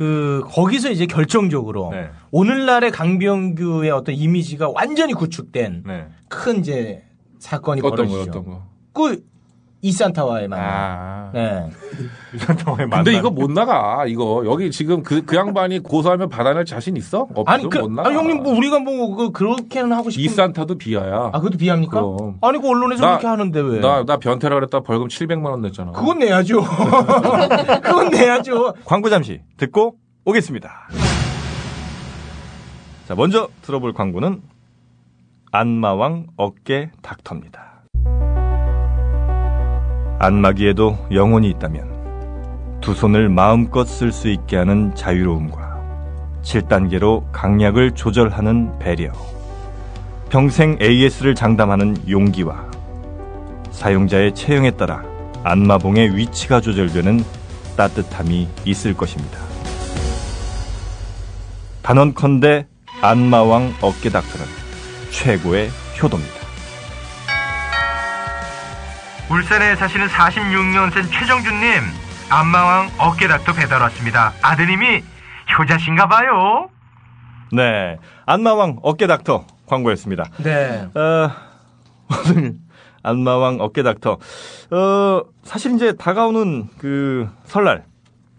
[0.00, 1.92] 그 거기서 이제 결정적으로
[2.30, 5.84] 오늘날의 강병규의 어떤 이미지가 완전히 구축된
[6.30, 7.04] 큰 이제
[7.38, 8.16] 사건이 어떤 벌어지죠.
[8.16, 8.62] 거요, 어떤 거?
[8.94, 9.22] 그
[9.82, 10.68] 이산타와의 만남.
[10.70, 11.30] 아.
[11.32, 11.70] 네.
[12.34, 14.04] 이산타와의 근데 이거 못 나가.
[14.06, 17.26] 이거 여기 지금 그, 그 양반이 고소하면 받아낼 자신 있어?
[17.34, 17.44] 없어.
[17.46, 18.08] 아니 그 못 나가.
[18.08, 21.30] 아니, 형님 뭐 우리가 뭐 그, 그렇게는 하고 싶은 이산타도 비하야.
[21.32, 22.00] 아 그것도 비합니까?
[22.02, 22.36] 그럼.
[22.42, 23.80] 아니 그 언론에서 나- 그렇게 하는데 왜?
[23.80, 25.92] 나, 나 변태라 그랬다 벌금 700만 원 냈잖아.
[25.92, 26.60] 그건 내야죠.
[27.82, 28.74] 그건 내야죠.
[28.84, 30.70] 광고 잠시 듣고 오겠습니다.
[33.08, 34.42] 자, 먼저 들어볼 광고는
[35.52, 37.69] 안마왕 어깨 닥터입니다.
[40.22, 45.80] 안마기에도 영혼이 있다면 두 손을 마음껏 쓸 수 있게 하는 자유로움과
[46.42, 49.12] 7단계로 강약을 조절하는 배려,
[50.28, 52.70] 평생 AS를 장담하는 용기와
[53.70, 55.02] 사용자의 체형에 따라
[55.42, 57.24] 안마봉의 위치가 조절되는
[57.78, 59.38] 따뜻함이 있을 것입니다.
[61.80, 62.66] 단언컨대
[63.00, 64.44] 안마왕 어깨 닥터는
[65.10, 65.70] 최고의
[66.02, 66.39] 효도입니다.
[69.30, 71.70] 울산에 사시는 46년생 최정준님,
[72.30, 74.32] 안마왕 어깨닥터 배달 왔습니다.
[74.42, 75.04] 아드님이
[75.56, 76.68] 효자신가 봐요.
[77.52, 80.24] 네, 안마왕 어깨 닥터 광고였습니다.
[80.38, 80.84] 네.
[80.94, 81.30] 어,
[82.28, 82.54] 오늘
[83.04, 84.18] 안마왕 어깨 닥터.
[84.72, 87.84] 어, 사실 이제 다가오는 그 설날.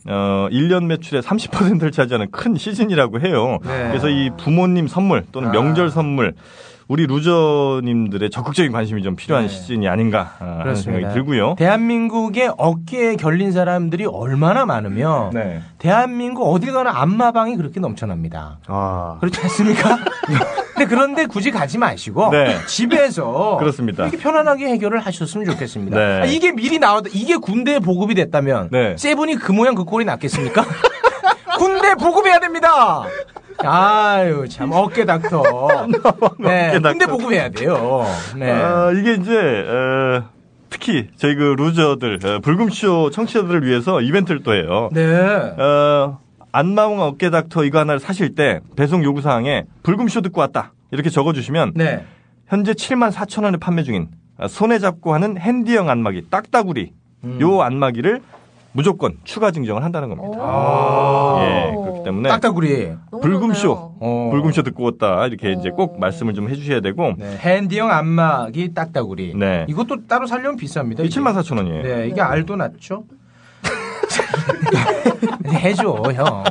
[0.07, 3.59] 어, 1년 매출의 30%를 차지하는 큰 시즌이라고 해요.
[3.63, 3.87] 네.
[3.89, 5.51] 그래서 이 부모님 선물 또는 아.
[5.51, 6.33] 명절 선물
[6.91, 11.55] 우리 루저님들의 적극적인 관심이 좀 필요한 시즌이 아닌가 아, 하는 생각이 들고요.
[11.57, 15.61] 대한민국의 어깨에 결린 사람들이 얼마나 많으면 네.
[15.77, 18.59] 대한민국 어딜 가나 안마방이 그렇게 넘쳐납니다.
[18.67, 19.15] 아.
[19.21, 19.99] 그렇지 않습니까?
[20.75, 22.57] 근데 그런데 굳이 가지 마시고 네.
[22.67, 24.03] 집에서 그렇습니다.
[24.03, 25.97] 이렇게 편안하게 해결을 하셨으면 좋겠습니다.
[25.97, 26.21] 네.
[26.21, 28.97] 아, 이게 미리 나와도 이게 군대에 보급이 됐다면 네.
[28.97, 30.65] 세븐이 그 모양 그 꼴이 났겠습니까?
[31.57, 33.05] 군대 보급해야 됩니다.
[33.65, 35.43] 아유 참 어깨 닥터.
[36.39, 36.89] 네, 어깨 닥터.
[36.89, 38.05] 군대 보급해야 돼요.
[38.37, 38.51] 네.
[38.51, 40.23] 아, 이게 이제 어,
[40.69, 44.89] 특히 저희 그 루저들 어, 불금쇼 청취자들을 위해서 이벤트를 또 해요.
[44.91, 45.05] 네.
[45.05, 46.19] 어,
[46.51, 51.73] 안마왕 어깨 닥터 이거 하나를 사실 때 배송 요구 사항에 불금쇼 듣고 왔다 이렇게 적어주시면
[51.75, 52.05] 네.
[52.47, 56.91] 현재 7만 4천 원에 판매 중인 아, 손에 잡고 하는 핸디형 안마기 딱따구리
[57.23, 57.37] 음.
[57.41, 58.21] 요 안마기를
[58.73, 60.37] 무조건 추가 증정을 한다는 겁니다.
[61.41, 62.93] 예, 그렇기 때문에 딱따구리.
[63.21, 64.29] 불금쇼, 어.
[64.31, 69.35] 불금쇼 듣고 왔다 이렇게 이제 꼭 말씀을 좀 해주셔야 되고 네, 핸디형 안마기 딱따구리.
[69.35, 69.65] 네.
[69.69, 71.03] 이것도 따로 살려면 비쌉니다.
[71.05, 71.83] 이 7만 4천 원이에요.
[71.83, 73.03] 네, 이게 알도 낫죠?
[75.47, 76.43] 해줘, 형.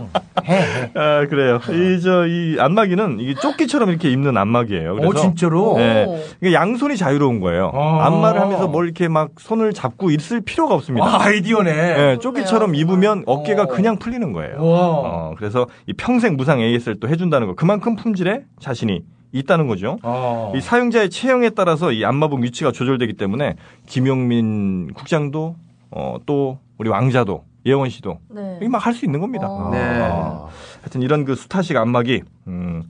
[0.44, 0.90] 해, 해.
[0.94, 1.60] 아, 그래요.
[1.70, 4.94] 이, 저, 이 안마기는 이게 조끼처럼 이렇게 입는 안마기예요.
[4.96, 5.74] 그래서 어, 진짜로?
[5.76, 6.24] 네.
[6.40, 7.70] 이게 양손이 자유로운 거예요.
[7.72, 8.00] 어.
[8.00, 11.06] 안마를 하면서 뭘 이렇게 막 손을 잡고 있을 필요가 없습니다.
[11.06, 11.72] 아, 아이디어네.
[11.72, 14.56] 네, 조끼처럼 입으면 어깨가 그냥 풀리는 거예요.
[14.64, 14.78] 와.
[14.80, 17.54] 어, 그래서 이 평생 무상 AS를 또 해준다는 거.
[17.54, 19.98] 그만큼 품질에 자신이 있다는 거죠.
[20.02, 20.52] 어.
[20.56, 23.54] 이 사용자의 체형에 따라서 이 안마봉 위치가 조절되기 때문에
[23.86, 25.54] 김용민 국장도
[25.92, 28.58] 어, 또 우리 왕자도 예원 씨도 네.
[28.60, 29.46] 이게 막 할 수 있는 겁니다.
[29.72, 30.00] 네.
[30.02, 30.48] 어.
[30.80, 32.82] 하여튼 이런 그 수타식 안마기 음,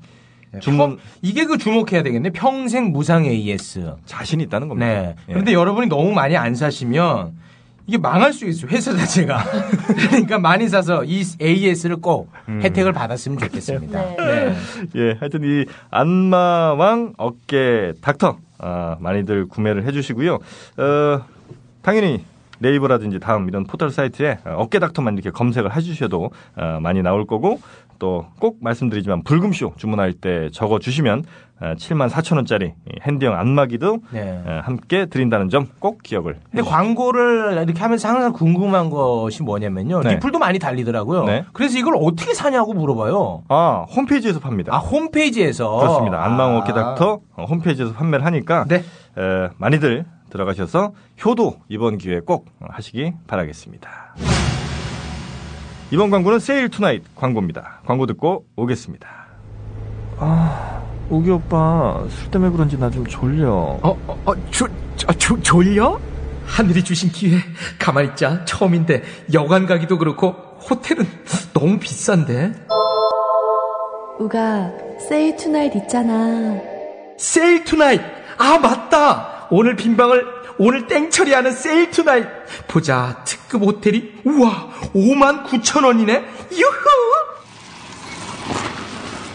[0.60, 2.30] 주문 이게 그 주목해야 되겠네.
[2.30, 3.94] 평생 무상 AS.
[4.06, 4.86] 자신 있다는 겁니다.
[4.86, 5.14] 네.
[5.28, 5.32] 예.
[5.32, 7.32] 그런데 여러분이 너무 많이 안 사시면
[7.86, 8.70] 이게 망할 수 있어요.
[8.70, 9.42] 회사 자체가.
[10.10, 12.60] 그러니까 많이 사서 이 AS를 꼭 음.
[12.62, 14.00] 혜택을 받았으면 좋겠습니다.
[14.16, 14.54] 네.
[14.94, 20.34] 예, 하여튼 이 안마왕 어깨 닥터 아, 많이들 구매를 해주시고요.
[20.34, 21.20] 어,
[21.82, 22.24] 당연히
[22.61, 27.61] 네이버라든지 다음 이런 포털 사이트에 어, 어깨닥터만 이렇게 검색을 해주셔도 어, 많이 나올 거고
[27.98, 31.24] 또 꼭 말씀드리지만 불금쇼 주문할 때 적어 주시면
[31.61, 34.42] 7만 4천 원짜리 핸디형 안마기도 네.
[34.46, 36.38] 어, 함께 드린다는 점 꼭 기억을.
[36.50, 40.00] 근데 광고를 이렇게 하면서 항상 궁금한 것이 뭐냐면요.
[40.00, 40.14] 네.
[40.14, 41.24] 리플도 많이 달리더라고요.
[41.24, 41.44] 네.
[41.52, 43.42] 그래서 이걸 어떻게 사냐고 물어봐요.
[43.48, 44.74] 아 홈페이지에서 팝니다.
[44.74, 46.24] 아 홈페이지에서 그렇습니다.
[46.24, 46.58] 안마용 아.
[46.61, 48.76] 어깨닥터 어, 홈페이지에서 판매를 하니까 네.
[48.76, 50.92] 에, 많이들 들어가셔서
[51.24, 54.14] 효도 이번 기회에 꼭 하시기 바라겠습니다.
[55.90, 57.80] 이번 광고는 세일 투나잇 광고입니다.
[57.84, 59.08] 광고 듣고 오겠습니다.
[60.18, 63.50] 아, 우기 오빠 술 때문에 그런지 나 좀 졸려.
[63.52, 64.66] 어, 어, 어, 조,
[64.96, 65.98] 조, 조, 졸려?
[66.46, 67.38] 하늘이 주신 기회
[67.78, 69.02] 가만히 있자 처음인데
[69.32, 70.30] 여관 가기도 그렇고
[70.68, 71.06] 호텔은
[71.54, 72.52] 너무 비싼데
[74.18, 74.70] 우가
[75.08, 76.58] 세일 투나잇 있잖아.
[77.18, 78.00] 세일 투나잇
[78.38, 80.26] 아 맞다 오늘 빈방을
[80.59, 82.26] 오늘 땡처리하는 세일 투나잇
[82.68, 86.90] 보자 특급 호텔이 우와 5만 9천 원이네 유후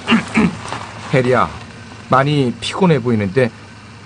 [1.14, 1.50] 혜리야
[2.10, 3.50] 많이 피곤해 보이는데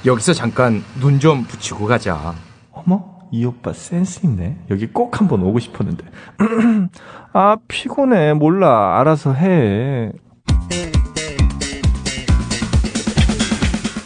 [0.06, 2.34] 여기서 잠깐 눈 좀 붙이고 가자
[2.72, 4.58] 어머, 이 오빠 센스 있네.
[4.72, 6.06] 여기 꼭 한번 오고 싶었는데.
[7.34, 8.34] 아, 피곤해.
[8.34, 8.98] 몰라.
[9.02, 10.14] 알아서 해.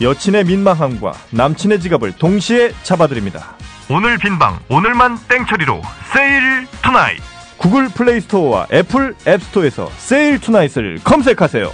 [0.03, 3.55] 여친의 민망함과 남친의 지갑을 동시에 잡아드립니다.
[3.89, 5.81] 오늘 빈방 오늘만 땡처리로
[6.13, 7.19] 세일 투나잇
[7.57, 11.69] 구글 플레이 스토어와 애플 앱 스토어에서 세일 투나잇을 검색하세요.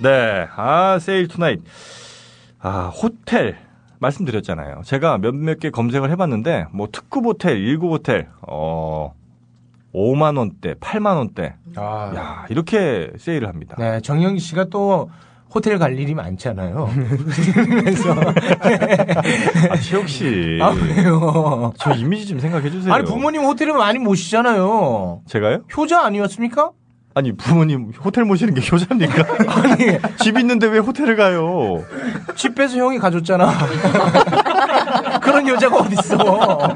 [0.00, 1.60] 네, 아 세일 투나잇.
[2.60, 3.56] 아 호텔
[4.00, 4.82] 말씀드렸잖아요.
[4.84, 9.14] 제가 몇몇 개 검색을 해봤는데 뭐 특급 호텔, 1급 호텔, 어
[9.94, 12.12] 5만 원대, 8만 원대, 아.
[12.16, 13.76] 야 이렇게 세일을 합니다.
[13.78, 15.08] 네, 정영기 씨가 또
[15.54, 16.88] 호텔 갈 일이 많잖아요.
[17.70, 18.12] 그래서
[19.70, 20.58] 아, 최욱 씨.
[20.60, 21.72] 아, 왜요?
[21.78, 22.92] 저 이미지 좀 생각해 주세요.
[22.92, 25.22] 아니 부모님 호텔에 많이 모시잖아요.
[25.26, 25.62] 제가요?
[25.76, 26.72] 효자 아니었습니까?
[27.16, 29.24] 아니 부모님 호텔 모시는 게 효자입니까?
[29.46, 31.84] 아니 집 있는데 왜 호텔을 가요?
[32.34, 33.52] 집 빼서 형이 가졌잖아.
[35.22, 36.74] 그런 여자가 어딨어.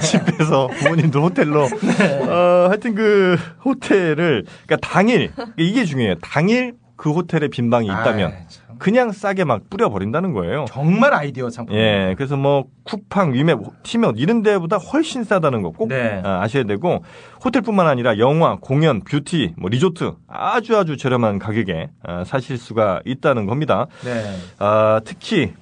[0.02, 1.64] 집에서 부모님들 호텔로.
[1.64, 6.16] 어, 하여튼 그 호텔을 그러니까 당일 이게 중요해요.
[6.20, 10.64] 당일 그 호텔에 빈 방이 있다면 아이, 그냥 싸게 막 뿌려 버린다는 거예요.
[10.68, 11.76] 정말 아이디어 상품.
[11.76, 16.22] 예, 그래서 뭐 쿠팡, 위메프, 티몬 이런 데보다 훨씬 싸다는 거 꼭 네.
[16.24, 17.04] 아셔야 되고
[17.44, 23.46] 호텔뿐만 아니라 영화, 공연, 뷰티, 뭐 리조트 아주 아주 저렴한 가격에 아, 사실 수가 있다는
[23.46, 23.86] 겁니다.
[24.04, 24.36] 네.
[24.58, 25.52] 아, 특히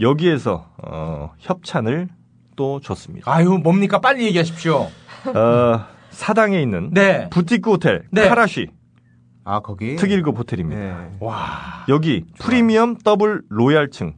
[0.00, 2.08] 여기에서 어, 협찬을
[2.56, 3.30] 또 줬습니다.
[3.32, 4.88] 아유 뭡니까 빨리 얘기하십시오.
[5.34, 7.28] 어, 사당에 있는 네.
[7.30, 8.28] 부티크 호텔 네.
[8.28, 8.68] 카라쉬
[9.44, 10.80] 아 거기 특일급 호텔입니다.
[10.80, 11.16] 네.
[11.20, 11.84] 와.
[11.88, 14.14] 여기 프리미엄 더블 로얄층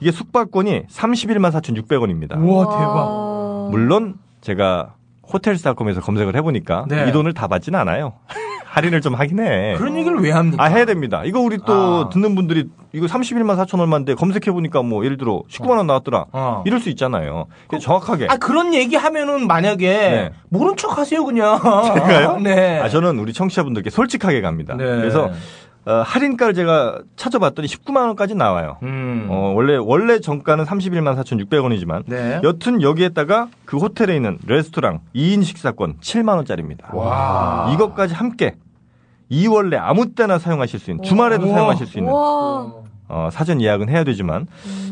[0.00, 2.36] 이게 숙박권이 31만 4,600원입니다.
[2.42, 3.68] 우와 대박.
[3.70, 4.94] 물론 제가
[5.32, 7.08] 호텔스닷컴에서 검색을 해보니까 네.
[7.08, 8.14] 이 돈을 다 받지는 않아요.
[8.72, 9.74] 할인을 좀 하긴 해.
[9.76, 10.64] 그런 얘기를 왜 합니까?
[10.64, 11.22] 아 해야 됩니다.
[11.26, 12.08] 이거 우리 또 아.
[12.08, 16.26] 듣는 분들이 이거 31만 4천 얼마인데 검색해 보니까 뭐 예를 들어 19만 원 나왔더라.
[16.32, 16.62] 어.
[16.64, 17.48] 이럴 수 있잖아요.
[17.68, 18.28] 그래서 정확하게.
[18.30, 20.30] 아 그런 얘기 하면은 만약에 네.
[20.48, 21.60] 모른 척 하세요 그냥.
[21.94, 22.38] 제가요?
[22.38, 22.80] 네.
[22.80, 24.74] 아 저는 우리 청취자분들께 솔직하게 갑니다.
[24.74, 24.84] 네.
[24.84, 25.30] 그래서
[25.84, 28.78] 어, 할인가를 제가 찾아봤더니 19만 원까지 나와요.
[28.84, 29.26] 음.
[29.28, 32.40] 어, 원래 원래 정가는 31만 4,600원이지만 네.
[32.44, 36.90] 여튼 여기에다가 그 호텔에 있는 레스토랑 2인 식사권 7만 원짜리입니다.
[36.94, 37.70] 와.
[37.74, 38.54] 이것까지 함께
[39.30, 41.54] 2월 내 아무 때나 사용하실 수 있는 주말에도 우와.
[41.54, 42.72] 사용하실 수 있는 와.
[43.08, 44.46] 어, 사전 예약은 해야 되지만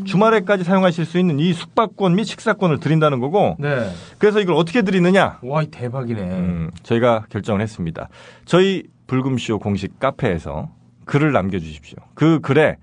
[0.05, 3.89] 주말에까지 사용하실 수 있는 이 숙박권 및 식사권을 드린다는 거고 네.
[4.19, 6.21] 그래서 이걸 어떻게 드리느냐 와 대박이네.
[6.21, 8.09] 음, 저희가 결정을 했습니다.
[8.45, 10.69] 저희 불금쇼 공식 카페에서
[11.11, 11.97] 글을 남겨주십시오.
[12.13, 12.77] 그 글에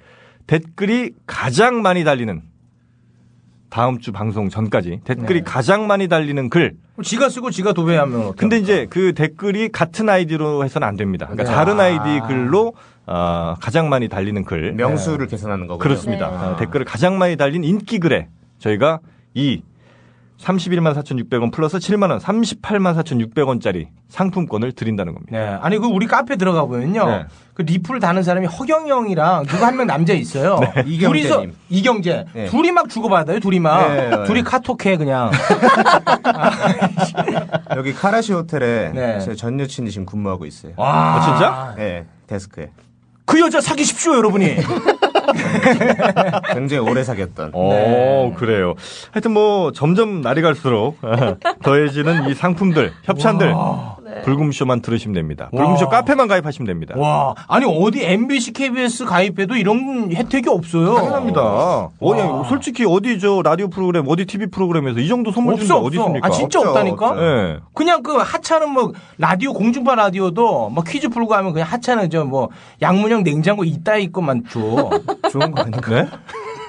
[0.46, 2.42] 댓글이 가장 많이 달리는
[3.70, 5.44] 다음 주 방송 전까지 댓글이 네.
[5.44, 6.74] 가장 많이 달리는 글.
[7.02, 11.26] 지가 쓰고 지가 도배하면 근데 이제 그 댓글이 같은 아이디로 해서는 안 됩니다.
[11.26, 11.54] 그러니까 네.
[11.54, 11.84] 다른 아.
[11.84, 12.74] 아이디 글로
[13.06, 14.72] 어, 가장 많이 달리는 글.
[14.74, 15.78] 명수를 계산하는 거군요.
[15.82, 16.30] 그렇습니다.
[16.30, 16.36] 네.
[16.36, 19.00] 어, 댓글을 가장 많이 달린 인기 글에 저희가
[19.32, 19.62] 이
[20.40, 25.36] 31만 4,600원 플러스 7만 원, 38만 4,600원짜리 상품권을 드린다는 겁니다.
[25.36, 25.46] 네.
[25.60, 27.06] 아니 그 우리 카페 들어가 보면요.
[27.06, 27.24] 네.
[27.54, 30.60] 그 리플 다는 사람이 허경이 형이랑 누가 한 명 남자 있어요.
[30.60, 30.84] 네.
[30.98, 31.54] 둘이서 이경재님.
[31.70, 32.24] 이경재.
[32.32, 32.46] 네.
[32.46, 33.40] 둘이 막 주고받아요.
[33.40, 33.88] 둘이 막.
[33.88, 34.24] 네, 네.
[34.24, 35.32] 둘이 카톡해 그냥.
[37.76, 39.18] 여기 카라시 호텔에 네.
[39.20, 40.72] 제전 여친이 지금 근무하고 있어요.
[40.76, 41.16] 와.
[41.16, 41.74] 아, 진짜?
[41.76, 42.70] 네, 데스크에.
[43.24, 44.56] 그 여자 사귀십시오 여러분이.
[46.54, 47.52] 굉장히 오래 사귀었던.
[47.54, 48.74] 어, 그래요.
[49.12, 50.96] 하여튼 뭐 점점 날이 갈수록
[51.62, 53.54] 더해지는 이 상품들, 협찬들
[54.14, 54.22] 네.
[54.22, 55.48] 불금쇼만 들으시면 됩니다.
[55.54, 55.90] 불금쇼 와.
[55.90, 56.94] 카페만 가입하시면 됩니다.
[56.96, 60.94] 와, 아니 어디 MBC, KBS 가입해도 이런 혜택이 없어요.
[60.94, 61.88] 당연합니다.
[62.00, 65.96] 어디, 솔직히 어디 저 라디오 프로그램, 어디 TV 프로그램에서 이 정도 선물 주는 어디.
[65.98, 66.26] 있습니까?
[66.26, 67.14] 아 진짜 없죠, 없다니까.
[67.18, 67.58] 예.
[67.74, 72.48] 그냥 그 하찮은 뭐 라디오 공중파 라디오도 뭐 퀴즈 풀고 하면 그냥 하찮은 저 뭐
[72.82, 74.58] 양문형 냉장고 이딴 거만 줘.
[75.30, 75.90] 좋은 거 아닌가?
[75.90, 76.08] 네?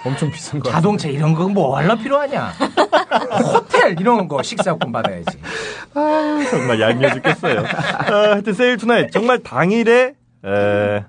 [0.05, 0.69] 엄청 비싼 거.
[0.69, 2.51] 자동차 이런 거 뭐 얼마 필요하냐?
[3.79, 5.37] 호텔 이런 거 식사권 받아야지.
[6.49, 7.59] 정말 얄미워 죽겠어요.
[7.61, 10.13] 아, 하여튼 세일 투나잇 정말 당일에
[10.45, 11.05] 에,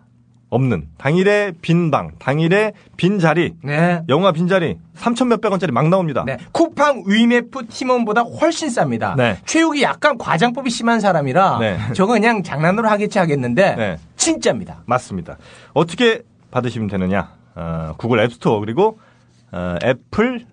[0.49, 4.03] 없는 당일에 빈 방, 당일에 빈 자리, 네.
[4.09, 6.25] 영화 빈 자리 3천 몇백 원짜리 막 나옵니다.
[6.27, 6.39] 네.
[6.53, 9.17] 쿠팡 위메프 티몬보다 훨씬 쌉니다.
[9.17, 9.39] 네.
[9.47, 11.79] 최욱이 약간 과장법이 심한 사람이라 네.
[11.95, 13.99] 저거 그냥 장난으로 하겠지 하겠는데 네.
[14.17, 14.83] 진짜입니다.
[14.87, 15.37] 맞습니다.
[15.73, 17.33] 어떻게 받으시면 되느냐?
[17.55, 18.99] 어, 구글 앱스토어 그리고
[19.53, 20.47] 어, 애플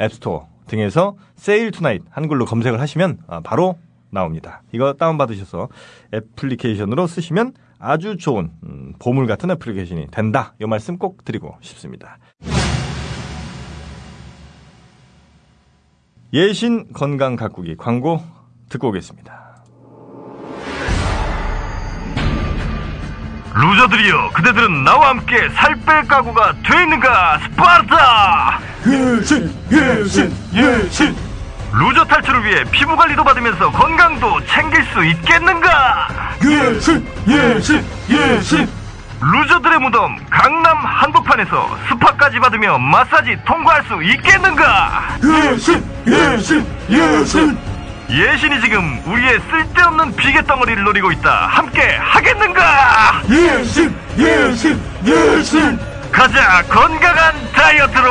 [0.00, 3.78] 앱스토어 등에서 세일 투나잇 한글로 검색을 하시면 아, 바로
[4.10, 4.62] 나옵니다.
[4.72, 5.68] 이거 다운받으셔서
[6.14, 10.54] 애플리케이션으로 쓰시면 아주 좋은 음, 보물 같은 애플리케이션이 된다.
[10.60, 12.18] 이 말씀 꼭 드리고 싶습니다.
[16.32, 18.20] 예신 건강 가꾸기 광고
[18.68, 19.45] 듣고 오겠습니다.
[23.60, 27.38] 루저들이여 그대들은 나와 함께 살 뺄 각오가 돼 있는가?
[27.44, 28.58] 스파르타!
[28.86, 31.16] 예신 예신 예신.
[31.72, 36.08] 루저 탈출을 위해 피부 관리도 받으면서 건강도 챙길 수 있겠는가?
[36.44, 38.68] 예신 예신 예신.
[39.22, 45.02] 루저들의 무덤 강남 한복판에서 스파까지 받으며 마사지 통과할 수 있겠는가?
[45.24, 47.58] 예신 예신 예신
[48.08, 55.78] 예신이 지금 우리의 쓸데없는 비계 덩어리를 노리고 있다 함께 하겠는가 예신 예신 예신
[56.12, 58.06] 가자 건강한 다이어트로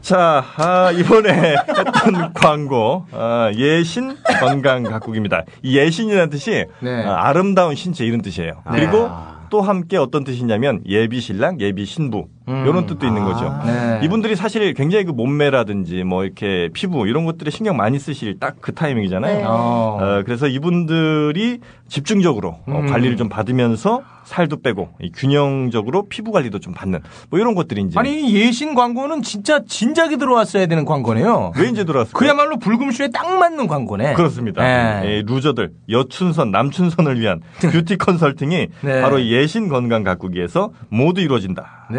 [0.00, 1.30] 자, 아, 이번에
[1.68, 5.44] 했던 광고, 아, 예신 건강 가꾸기입니다.
[5.62, 7.04] 이 예신이라는 뜻이 네.
[7.04, 8.62] 아, 름다운 신체 이런 뜻이에요.
[8.72, 8.80] 네.
[8.80, 9.10] 그리고
[9.50, 12.64] 또 함께 어떤 뜻이냐면 예비 신랑, 예비 신부 음.
[12.66, 13.54] 이런 뜻도 있는 거죠.
[13.66, 14.00] 네.
[14.02, 18.74] 이분들이 사실 굉장히 그 몸매라든지 뭐 이렇게 피부 이런 것들에 신경 많이 쓰실 딱 그
[18.74, 19.38] 타이밍이잖아요.
[19.38, 19.44] 네.
[19.46, 21.58] 어, 그래서 이분들이
[21.88, 22.86] 집중적으로 어, 음.
[22.86, 27.00] 관리를 좀 받으면서 살도 빼고 이 균형적으로 피부 관리도 좀 받는
[27.30, 31.52] 뭐 이런 것들이 이제 아니 예신 광고는 진짜 진작에 들어왔어야 되는 광고네요.
[31.56, 32.18] 왜 이제 들어왔을까요?
[32.18, 34.12] 그야말로 불금쇼에 딱 맞는 광고네.
[34.14, 34.62] 그렇습니다.
[34.62, 35.00] 네.
[35.04, 39.00] 예, 루저들, 여춘선, 남춘선을 위한 뷰티 컨설팅이 네.
[39.00, 41.88] 바로 이 예신 건강 가꾸기에서 모두 이루어진다.
[41.90, 41.98] 네.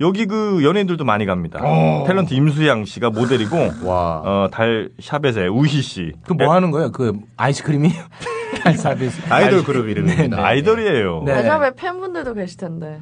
[0.00, 1.60] 여기 그 연예인들도 많이 갑니다.
[1.62, 2.04] 어.
[2.06, 6.12] 탤런트 임수향 씨가 모델이고, 어, 달 샤벳의 우희 씨.
[6.26, 6.90] 그 뭐 하는 거예요?
[6.92, 7.90] 그 아이스크림이
[8.62, 10.36] 달샤벳이 아이돌 그룹 이름입니다.
[10.36, 11.22] 네, 아이돌이에요.
[11.26, 11.34] 네.
[11.34, 13.00] 달샤벳 팬분들도 계실 텐데.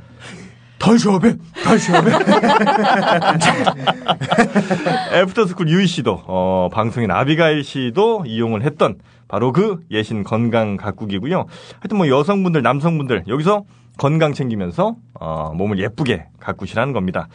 [1.63, 2.11] 달샤벳.
[5.13, 8.97] 애프터스쿨 유이 씨도, 어, 방송인 아비가일 씨도 이용을 했던
[9.29, 11.47] 바로 그 예신 건강 가꾸기고요.
[11.81, 13.65] 하여튼 뭐 여성분들, 남성분들 여기서
[13.99, 17.29] 건강 챙기면서 어, 몸을 예쁘게 가꾸시라는 겁니다.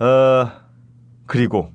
[0.00, 0.50] 어,
[1.26, 1.70] 그리고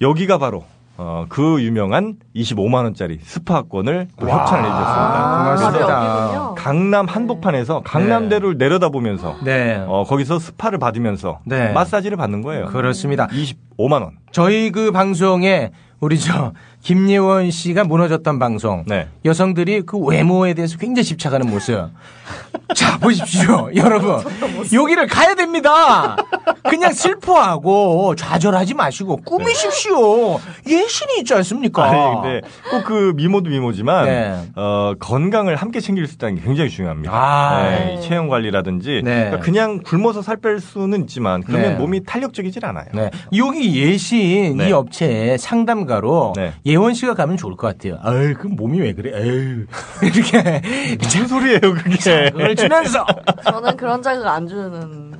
[0.00, 0.64] 여기가 바로
[0.96, 5.44] 어, 그 유명한 25만 원짜리 스파권을 또 협찬을 해주셨습니다.
[5.44, 6.54] 고맙습니다.
[6.56, 9.84] 강남 한복판에서 강남대를 내려다보면서 네.
[9.88, 11.72] 어, 거기서 스파를 받으면서 네.
[11.72, 12.66] 마사지를 받는 거예요.
[12.66, 13.26] 그렇습니다.
[13.26, 14.12] 25만 원.
[14.30, 16.52] 저희 그 방송에 우리 저
[16.84, 19.08] 김예원 씨가 무너졌던 방송 네.
[19.24, 21.88] 여성들이 그 외모에 대해서 굉장히 집착하는 모습.
[22.74, 24.16] 자 보십시오, 여러분
[24.72, 26.16] 여기를 가야 됩니다.
[26.62, 30.38] 그냥 슬퍼하고 좌절하지 마시고 꾸미십시오.
[30.66, 31.84] 예신이 있지 않습니까?
[31.84, 32.40] 아니, 근데
[32.70, 34.38] 꼭 그 미모도 미모지만 네.
[34.56, 37.10] 어, 건강을 함께 챙길 수 있다는 게 굉장히 중요합니다.
[37.14, 37.62] 아.
[37.62, 39.38] 네, 이 체형 관리라든지 네.
[39.42, 41.74] 그냥 굶어서 살 뺄 수는 있지만 그러면 네.
[41.76, 42.84] 몸이 탄력적이질 않아요.
[42.92, 43.10] 네.
[43.36, 44.68] 여기 예신 네.
[44.68, 46.52] 이 업체에 상담가로 네.
[46.74, 47.98] 예원 씨가 가면 좋을 것 같아요.
[48.02, 49.12] 아유, 그 몸이 왜 그래?
[49.14, 49.64] 에휴.
[50.02, 52.30] 이렇게 무슨 소리예요, 그게?
[52.30, 53.06] 그걸 주면서
[53.44, 55.12] 저는 그런 자극 안 주는.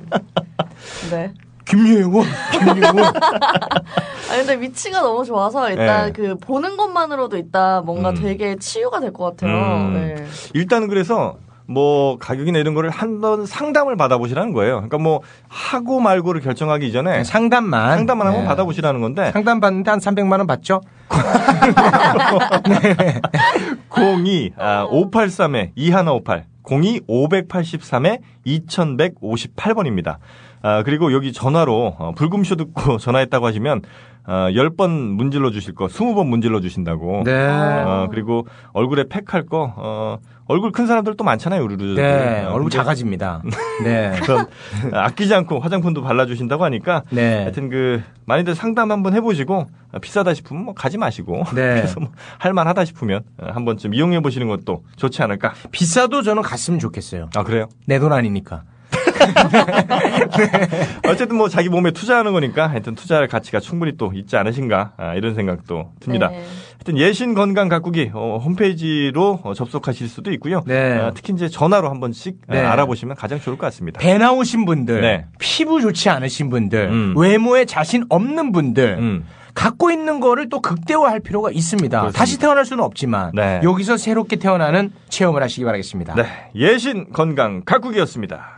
[1.11, 1.33] 네.
[1.63, 2.99] 김예원, 김예원.
[3.05, 6.11] 아 근데 위치가 너무 좋아서 일단 네.
[6.11, 8.15] 그 보는 것만으로도 일단 뭔가 음.
[8.15, 9.55] 되게 치유가 될 것 같아요.
[9.87, 9.93] 음.
[9.93, 10.25] 네.
[10.53, 11.37] 일단은 그래서
[11.67, 14.75] 뭐 가격이나 이런 거를 한 번 상담을 받아보시라는 거예요.
[14.75, 18.47] 그러니까 뭐 하고 말고를 결정하기 전에 상담만 상담만 한번 네.
[18.49, 20.81] 받아보시라는 건데 상담 받는데 한 300만 원 받죠?
[23.89, 30.17] 02 아, 583에 2158 02 583에 2158번입니다.
[30.61, 33.81] 아, 그리고 여기 전화로 어, 불금쇼 듣고 전화했다고 하시면
[34.27, 37.21] 어, 10번 문질러 주실 거 20번 문질러 주신다고.
[37.23, 37.31] 네.
[37.47, 40.17] 어, 그리고 얼굴에 팩 할 거 어,
[40.47, 41.95] 얼굴 큰 사람들 또 많잖아요, 우리도.
[41.95, 43.41] 네, 어, 얼굴 작아집니다.
[43.83, 44.11] 네.
[44.21, 44.45] 그럼
[44.93, 47.41] 아끼지 않고 화장품도 발라주신다고 하니까 네.
[47.43, 51.75] 하여튼 그 많이들 상담 한번 해보시고 어, 비싸다 싶으면 뭐 가지 마시고 네.
[51.81, 55.53] 그래서 뭐 할만하다 싶으면 어, 한 번쯤 이용해 보시는 것도 좋지 않을까.
[55.71, 57.29] 비싸도 저는 갔으면 좋겠어요.
[57.35, 57.67] 아 그래요?
[57.87, 58.63] 내 돈 아니니까.
[61.07, 65.33] 어쨌든 뭐 자기 몸에 투자하는 거니까 하여튼 투자할 가치가 충분히 또 있지 않으신가 아, 이런
[65.35, 66.29] 생각도 듭니다.
[66.29, 66.43] 네.
[66.85, 70.59] 하여튼 예신 건강 가꾸기 어, 홈페이지로 어, 접속하실 수도 있고요.
[70.59, 72.59] 어, 특히 이제 전화로 한 번씩 어, 네.
[72.59, 73.99] 알아보시면 가장 좋을 것 같습니다.
[73.99, 75.25] 배 나오신 분들, 네.
[75.39, 77.13] 피부 좋지 않으신 분들, 음.
[77.17, 79.23] 외모에 자신 없는 분들,
[79.55, 81.99] 갖고 있는 거를 또 극대화할 필요가 있습니다.
[81.99, 82.19] 그렇습니다.
[82.19, 83.61] 다시 태어날 수는 없지만 네.
[83.63, 86.13] 여기서 새롭게 태어나는 체험을 하시기 바라겠습니다.
[86.13, 88.57] 네, 예신 건강 가꾸기였습니다.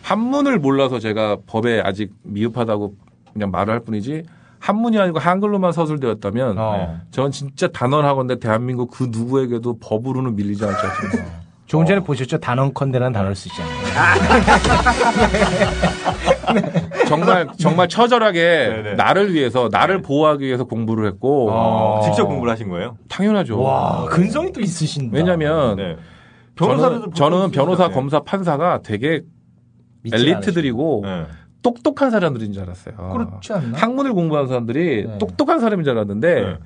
[0.00, 2.94] 한문을 몰라서 제가 법에 아직 미흡하다고
[3.34, 4.22] 그냥 말을 할 뿐이지
[4.62, 7.00] 한문이 아니고 한글로만 서술되었다면 어.
[7.10, 11.42] 전 진짜 단언하건대 대한민국 그 누구에게도 법으로는 밀리지 않지 않습니까?
[11.66, 12.38] 조금 전에 보셨죠?
[12.38, 13.82] 단언컨대라는 단어를 쓰잖아요.
[17.08, 18.94] 정말 정말 처절하게 네네.
[18.94, 22.96] 나를 위해서 나를 보호하기 위해서 공부를 했고 어, 직접 공부를 하신 거예요?
[23.08, 23.60] 당연하죠.
[23.60, 25.16] 와, 근성이 또 있으신다.
[25.16, 25.96] 왜냐면 네.
[26.56, 27.88] 저는, 저는 변호사.
[27.88, 29.22] 검사, 판사가 되게
[30.04, 31.24] 엘리트들이고 네.
[31.62, 32.94] 똑똑한 사람들인 줄 알았어요.
[33.12, 33.78] 그렇지 않나?
[33.78, 35.18] 학문을 공부한 사람들이 네.
[35.18, 36.56] 똑똑한 사람인 줄 알았는데 네.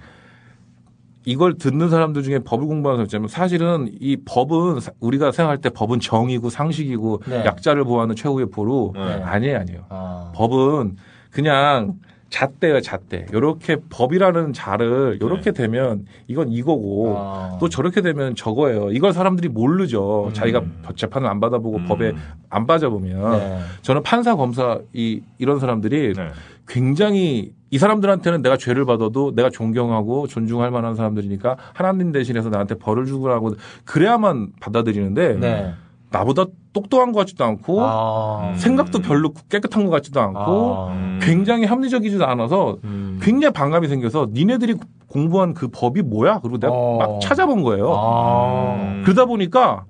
[1.25, 5.71] 이걸 듣는 사람들 중에 법을 공부하는 사람 있자면 사실은 이 법은 사- 우리가 생각할 때
[5.71, 7.45] 법은 정이고 상식이고 네.
[7.45, 9.01] 약자를 보호하는 최후의 보루 네.
[9.01, 9.85] 아니에요 아니에요.
[9.89, 10.33] 아.
[10.37, 10.97] 법은
[11.31, 11.95] 그냥
[12.29, 13.27] 잣대예요 잣대.
[13.33, 15.63] 요렇게 법이라는 자를 요렇게 네.
[15.63, 17.57] 되면 이건 이거고 아.
[17.61, 18.91] 또 저렇게 되면 저거예요.
[18.91, 20.27] 이걸 사람들이 모르죠.
[20.29, 20.33] 음.
[20.33, 20.63] 자기가
[20.97, 21.85] 재판을 안 받아보고 음.
[21.87, 22.13] 법에
[22.51, 23.59] 안 빠져보면 네.
[23.83, 26.29] 저는 판사 검사 이 이런 사람들이 네.
[26.67, 33.07] 굉장히 이 사람들한테는 내가 죄를 받아도 내가 존경하고 존중할 만한 사람들이니까 하나님 대신해서 나한테 벌을
[33.07, 33.55] 주라고
[33.85, 35.75] 그래야만 받아들이는데 네.
[36.17, 38.55] 나보다 똑똑한 것 같지도 않고 아.
[38.57, 40.93] 생각도 별로 깨끗한 것 같지도 않고 아.
[40.93, 41.19] 음.
[41.23, 43.19] 굉장히 합리적이지도 않아서 음.
[43.23, 44.77] 굉장히 반감이 생겨서 니네들이
[45.09, 46.41] 공부한 그 법이 뭐야?
[46.41, 46.99] 그리고 내가 어.
[46.99, 47.93] 막 찾아본 거예요.
[47.95, 49.03] 아.
[49.05, 49.85] 그러다 보니까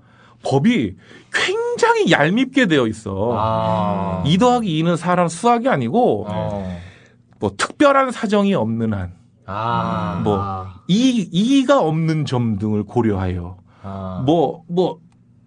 [0.45, 0.97] 법이
[1.33, 3.33] 굉장히 얄밉게 되어 있어.
[3.37, 4.23] 아.
[4.27, 6.79] 2 더하기 2는 사람 수학이 아니고 어.
[7.39, 9.13] 뭐 특별한 사정이 없는 한,
[9.47, 10.21] 아.
[10.25, 14.23] 뭐 이, 이의가 없는 점 등을 고려하여 아.
[14.27, 14.99] 뭐, 뭐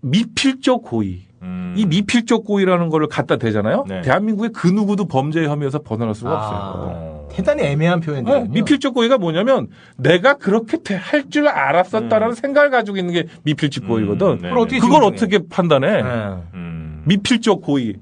[0.01, 1.21] 미필적 고의.
[1.41, 1.73] 음.
[1.77, 3.85] 이 미필적 고의라는 거를 갖다 대잖아요.
[3.87, 4.01] 네.
[4.01, 7.25] 대한민국의 그 누구도 범죄 혐의에서 벗어날 수가 없어요.
[7.25, 7.33] 아.
[7.33, 8.33] 대단히 애매한 표현들.
[8.33, 9.67] 네, 미필적 고의가 뭐냐면
[9.97, 14.27] 내가 그렇게 할 줄 알았었다라는 생각을 가지고 있는 게 미필적 고의거든.
[14.27, 15.03] 음, 네, 그걸 어떻게 그걸?
[15.03, 16.01] 어떻게 판단해?
[16.01, 16.35] 네.
[16.55, 17.03] 음.
[17.05, 17.95] 미필적 고의.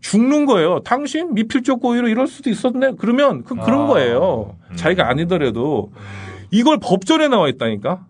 [0.00, 0.80] 죽는 거예요.
[0.80, 2.92] 당신 미필적 고의로 이럴 수도 있었네.
[2.98, 3.86] 그러면 그 그런 아.
[3.86, 4.56] 거예요.
[4.74, 5.92] 자기가 아니더라도
[6.50, 8.00] 이걸 법전에 나와 있다니까.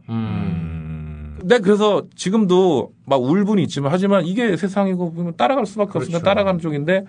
[1.50, 1.56] 음.
[1.56, 6.24] 네, 그래서 지금도 막 울분이 있지만 하지만 이게 세상이고 보면 따라갈 수밖에 없으니까 그렇죠.
[6.24, 7.04] 따라가는 쪽인데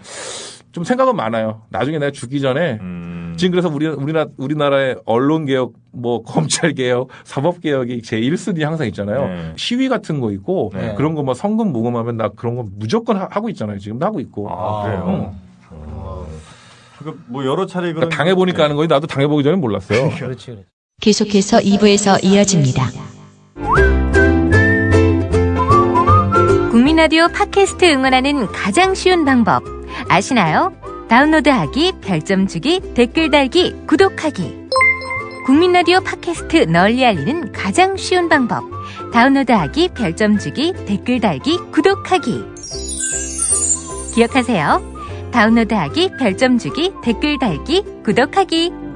[0.71, 1.61] 좀 생각은 많아요.
[1.69, 3.35] 나중에 내가 죽기 전에 음.
[3.37, 8.87] 지금 그래서 우리 우리나 우리나라의 언론 개혁, 뭐 검찰 개혁, 사법 개혁이 제 1순위 항상
[8.87, 9.27] 있잖아요.
[9.27, 9.53] 네.
[9.57, 10.95] 시위 같은 거 있고 네.
[10.95, 13.77] 그런 거뭐 성금 모금하면 나 그런 거 무조건 하- 하고 있잖아요.
[13.79, 14.49] 지금도 하고 있고.
[14.49, 15.35] 아, 그래요?
[16.99, 17.95] 그, 뭐, 여러 차례 그런.
[17.95, 20.03] 그러니까 당해 보니까 하는 거지 나도 당해 보기 전에 몰랐어요.
[20.17, 20.65] 그렇지, 그렇지.
[21.01, 22.83] 계속해서 2부에서 이어집니다.
[26.71, 29.63] 국민 라디오 팟캐스트 응원하는 가장 쉬운 방법
[30.07, 30.73] 아시나요?
[31.09, 34.61] 다운로드하기, 별점 주기, 댓글 달기, 구독하기.
[35.45, 38.63] 국민 라디오 팟캐스트 널리 알리는 가장 쉬운 방법.
[39.11, 42.45] 다운로드하기, 별점 주기, 댓글 달기, 구독하기.
[44.15, 45.29] 기억하세요.
[45.31, 48.90] 다운로드하기, 별점 주기, 댓글 달기, 구독하기.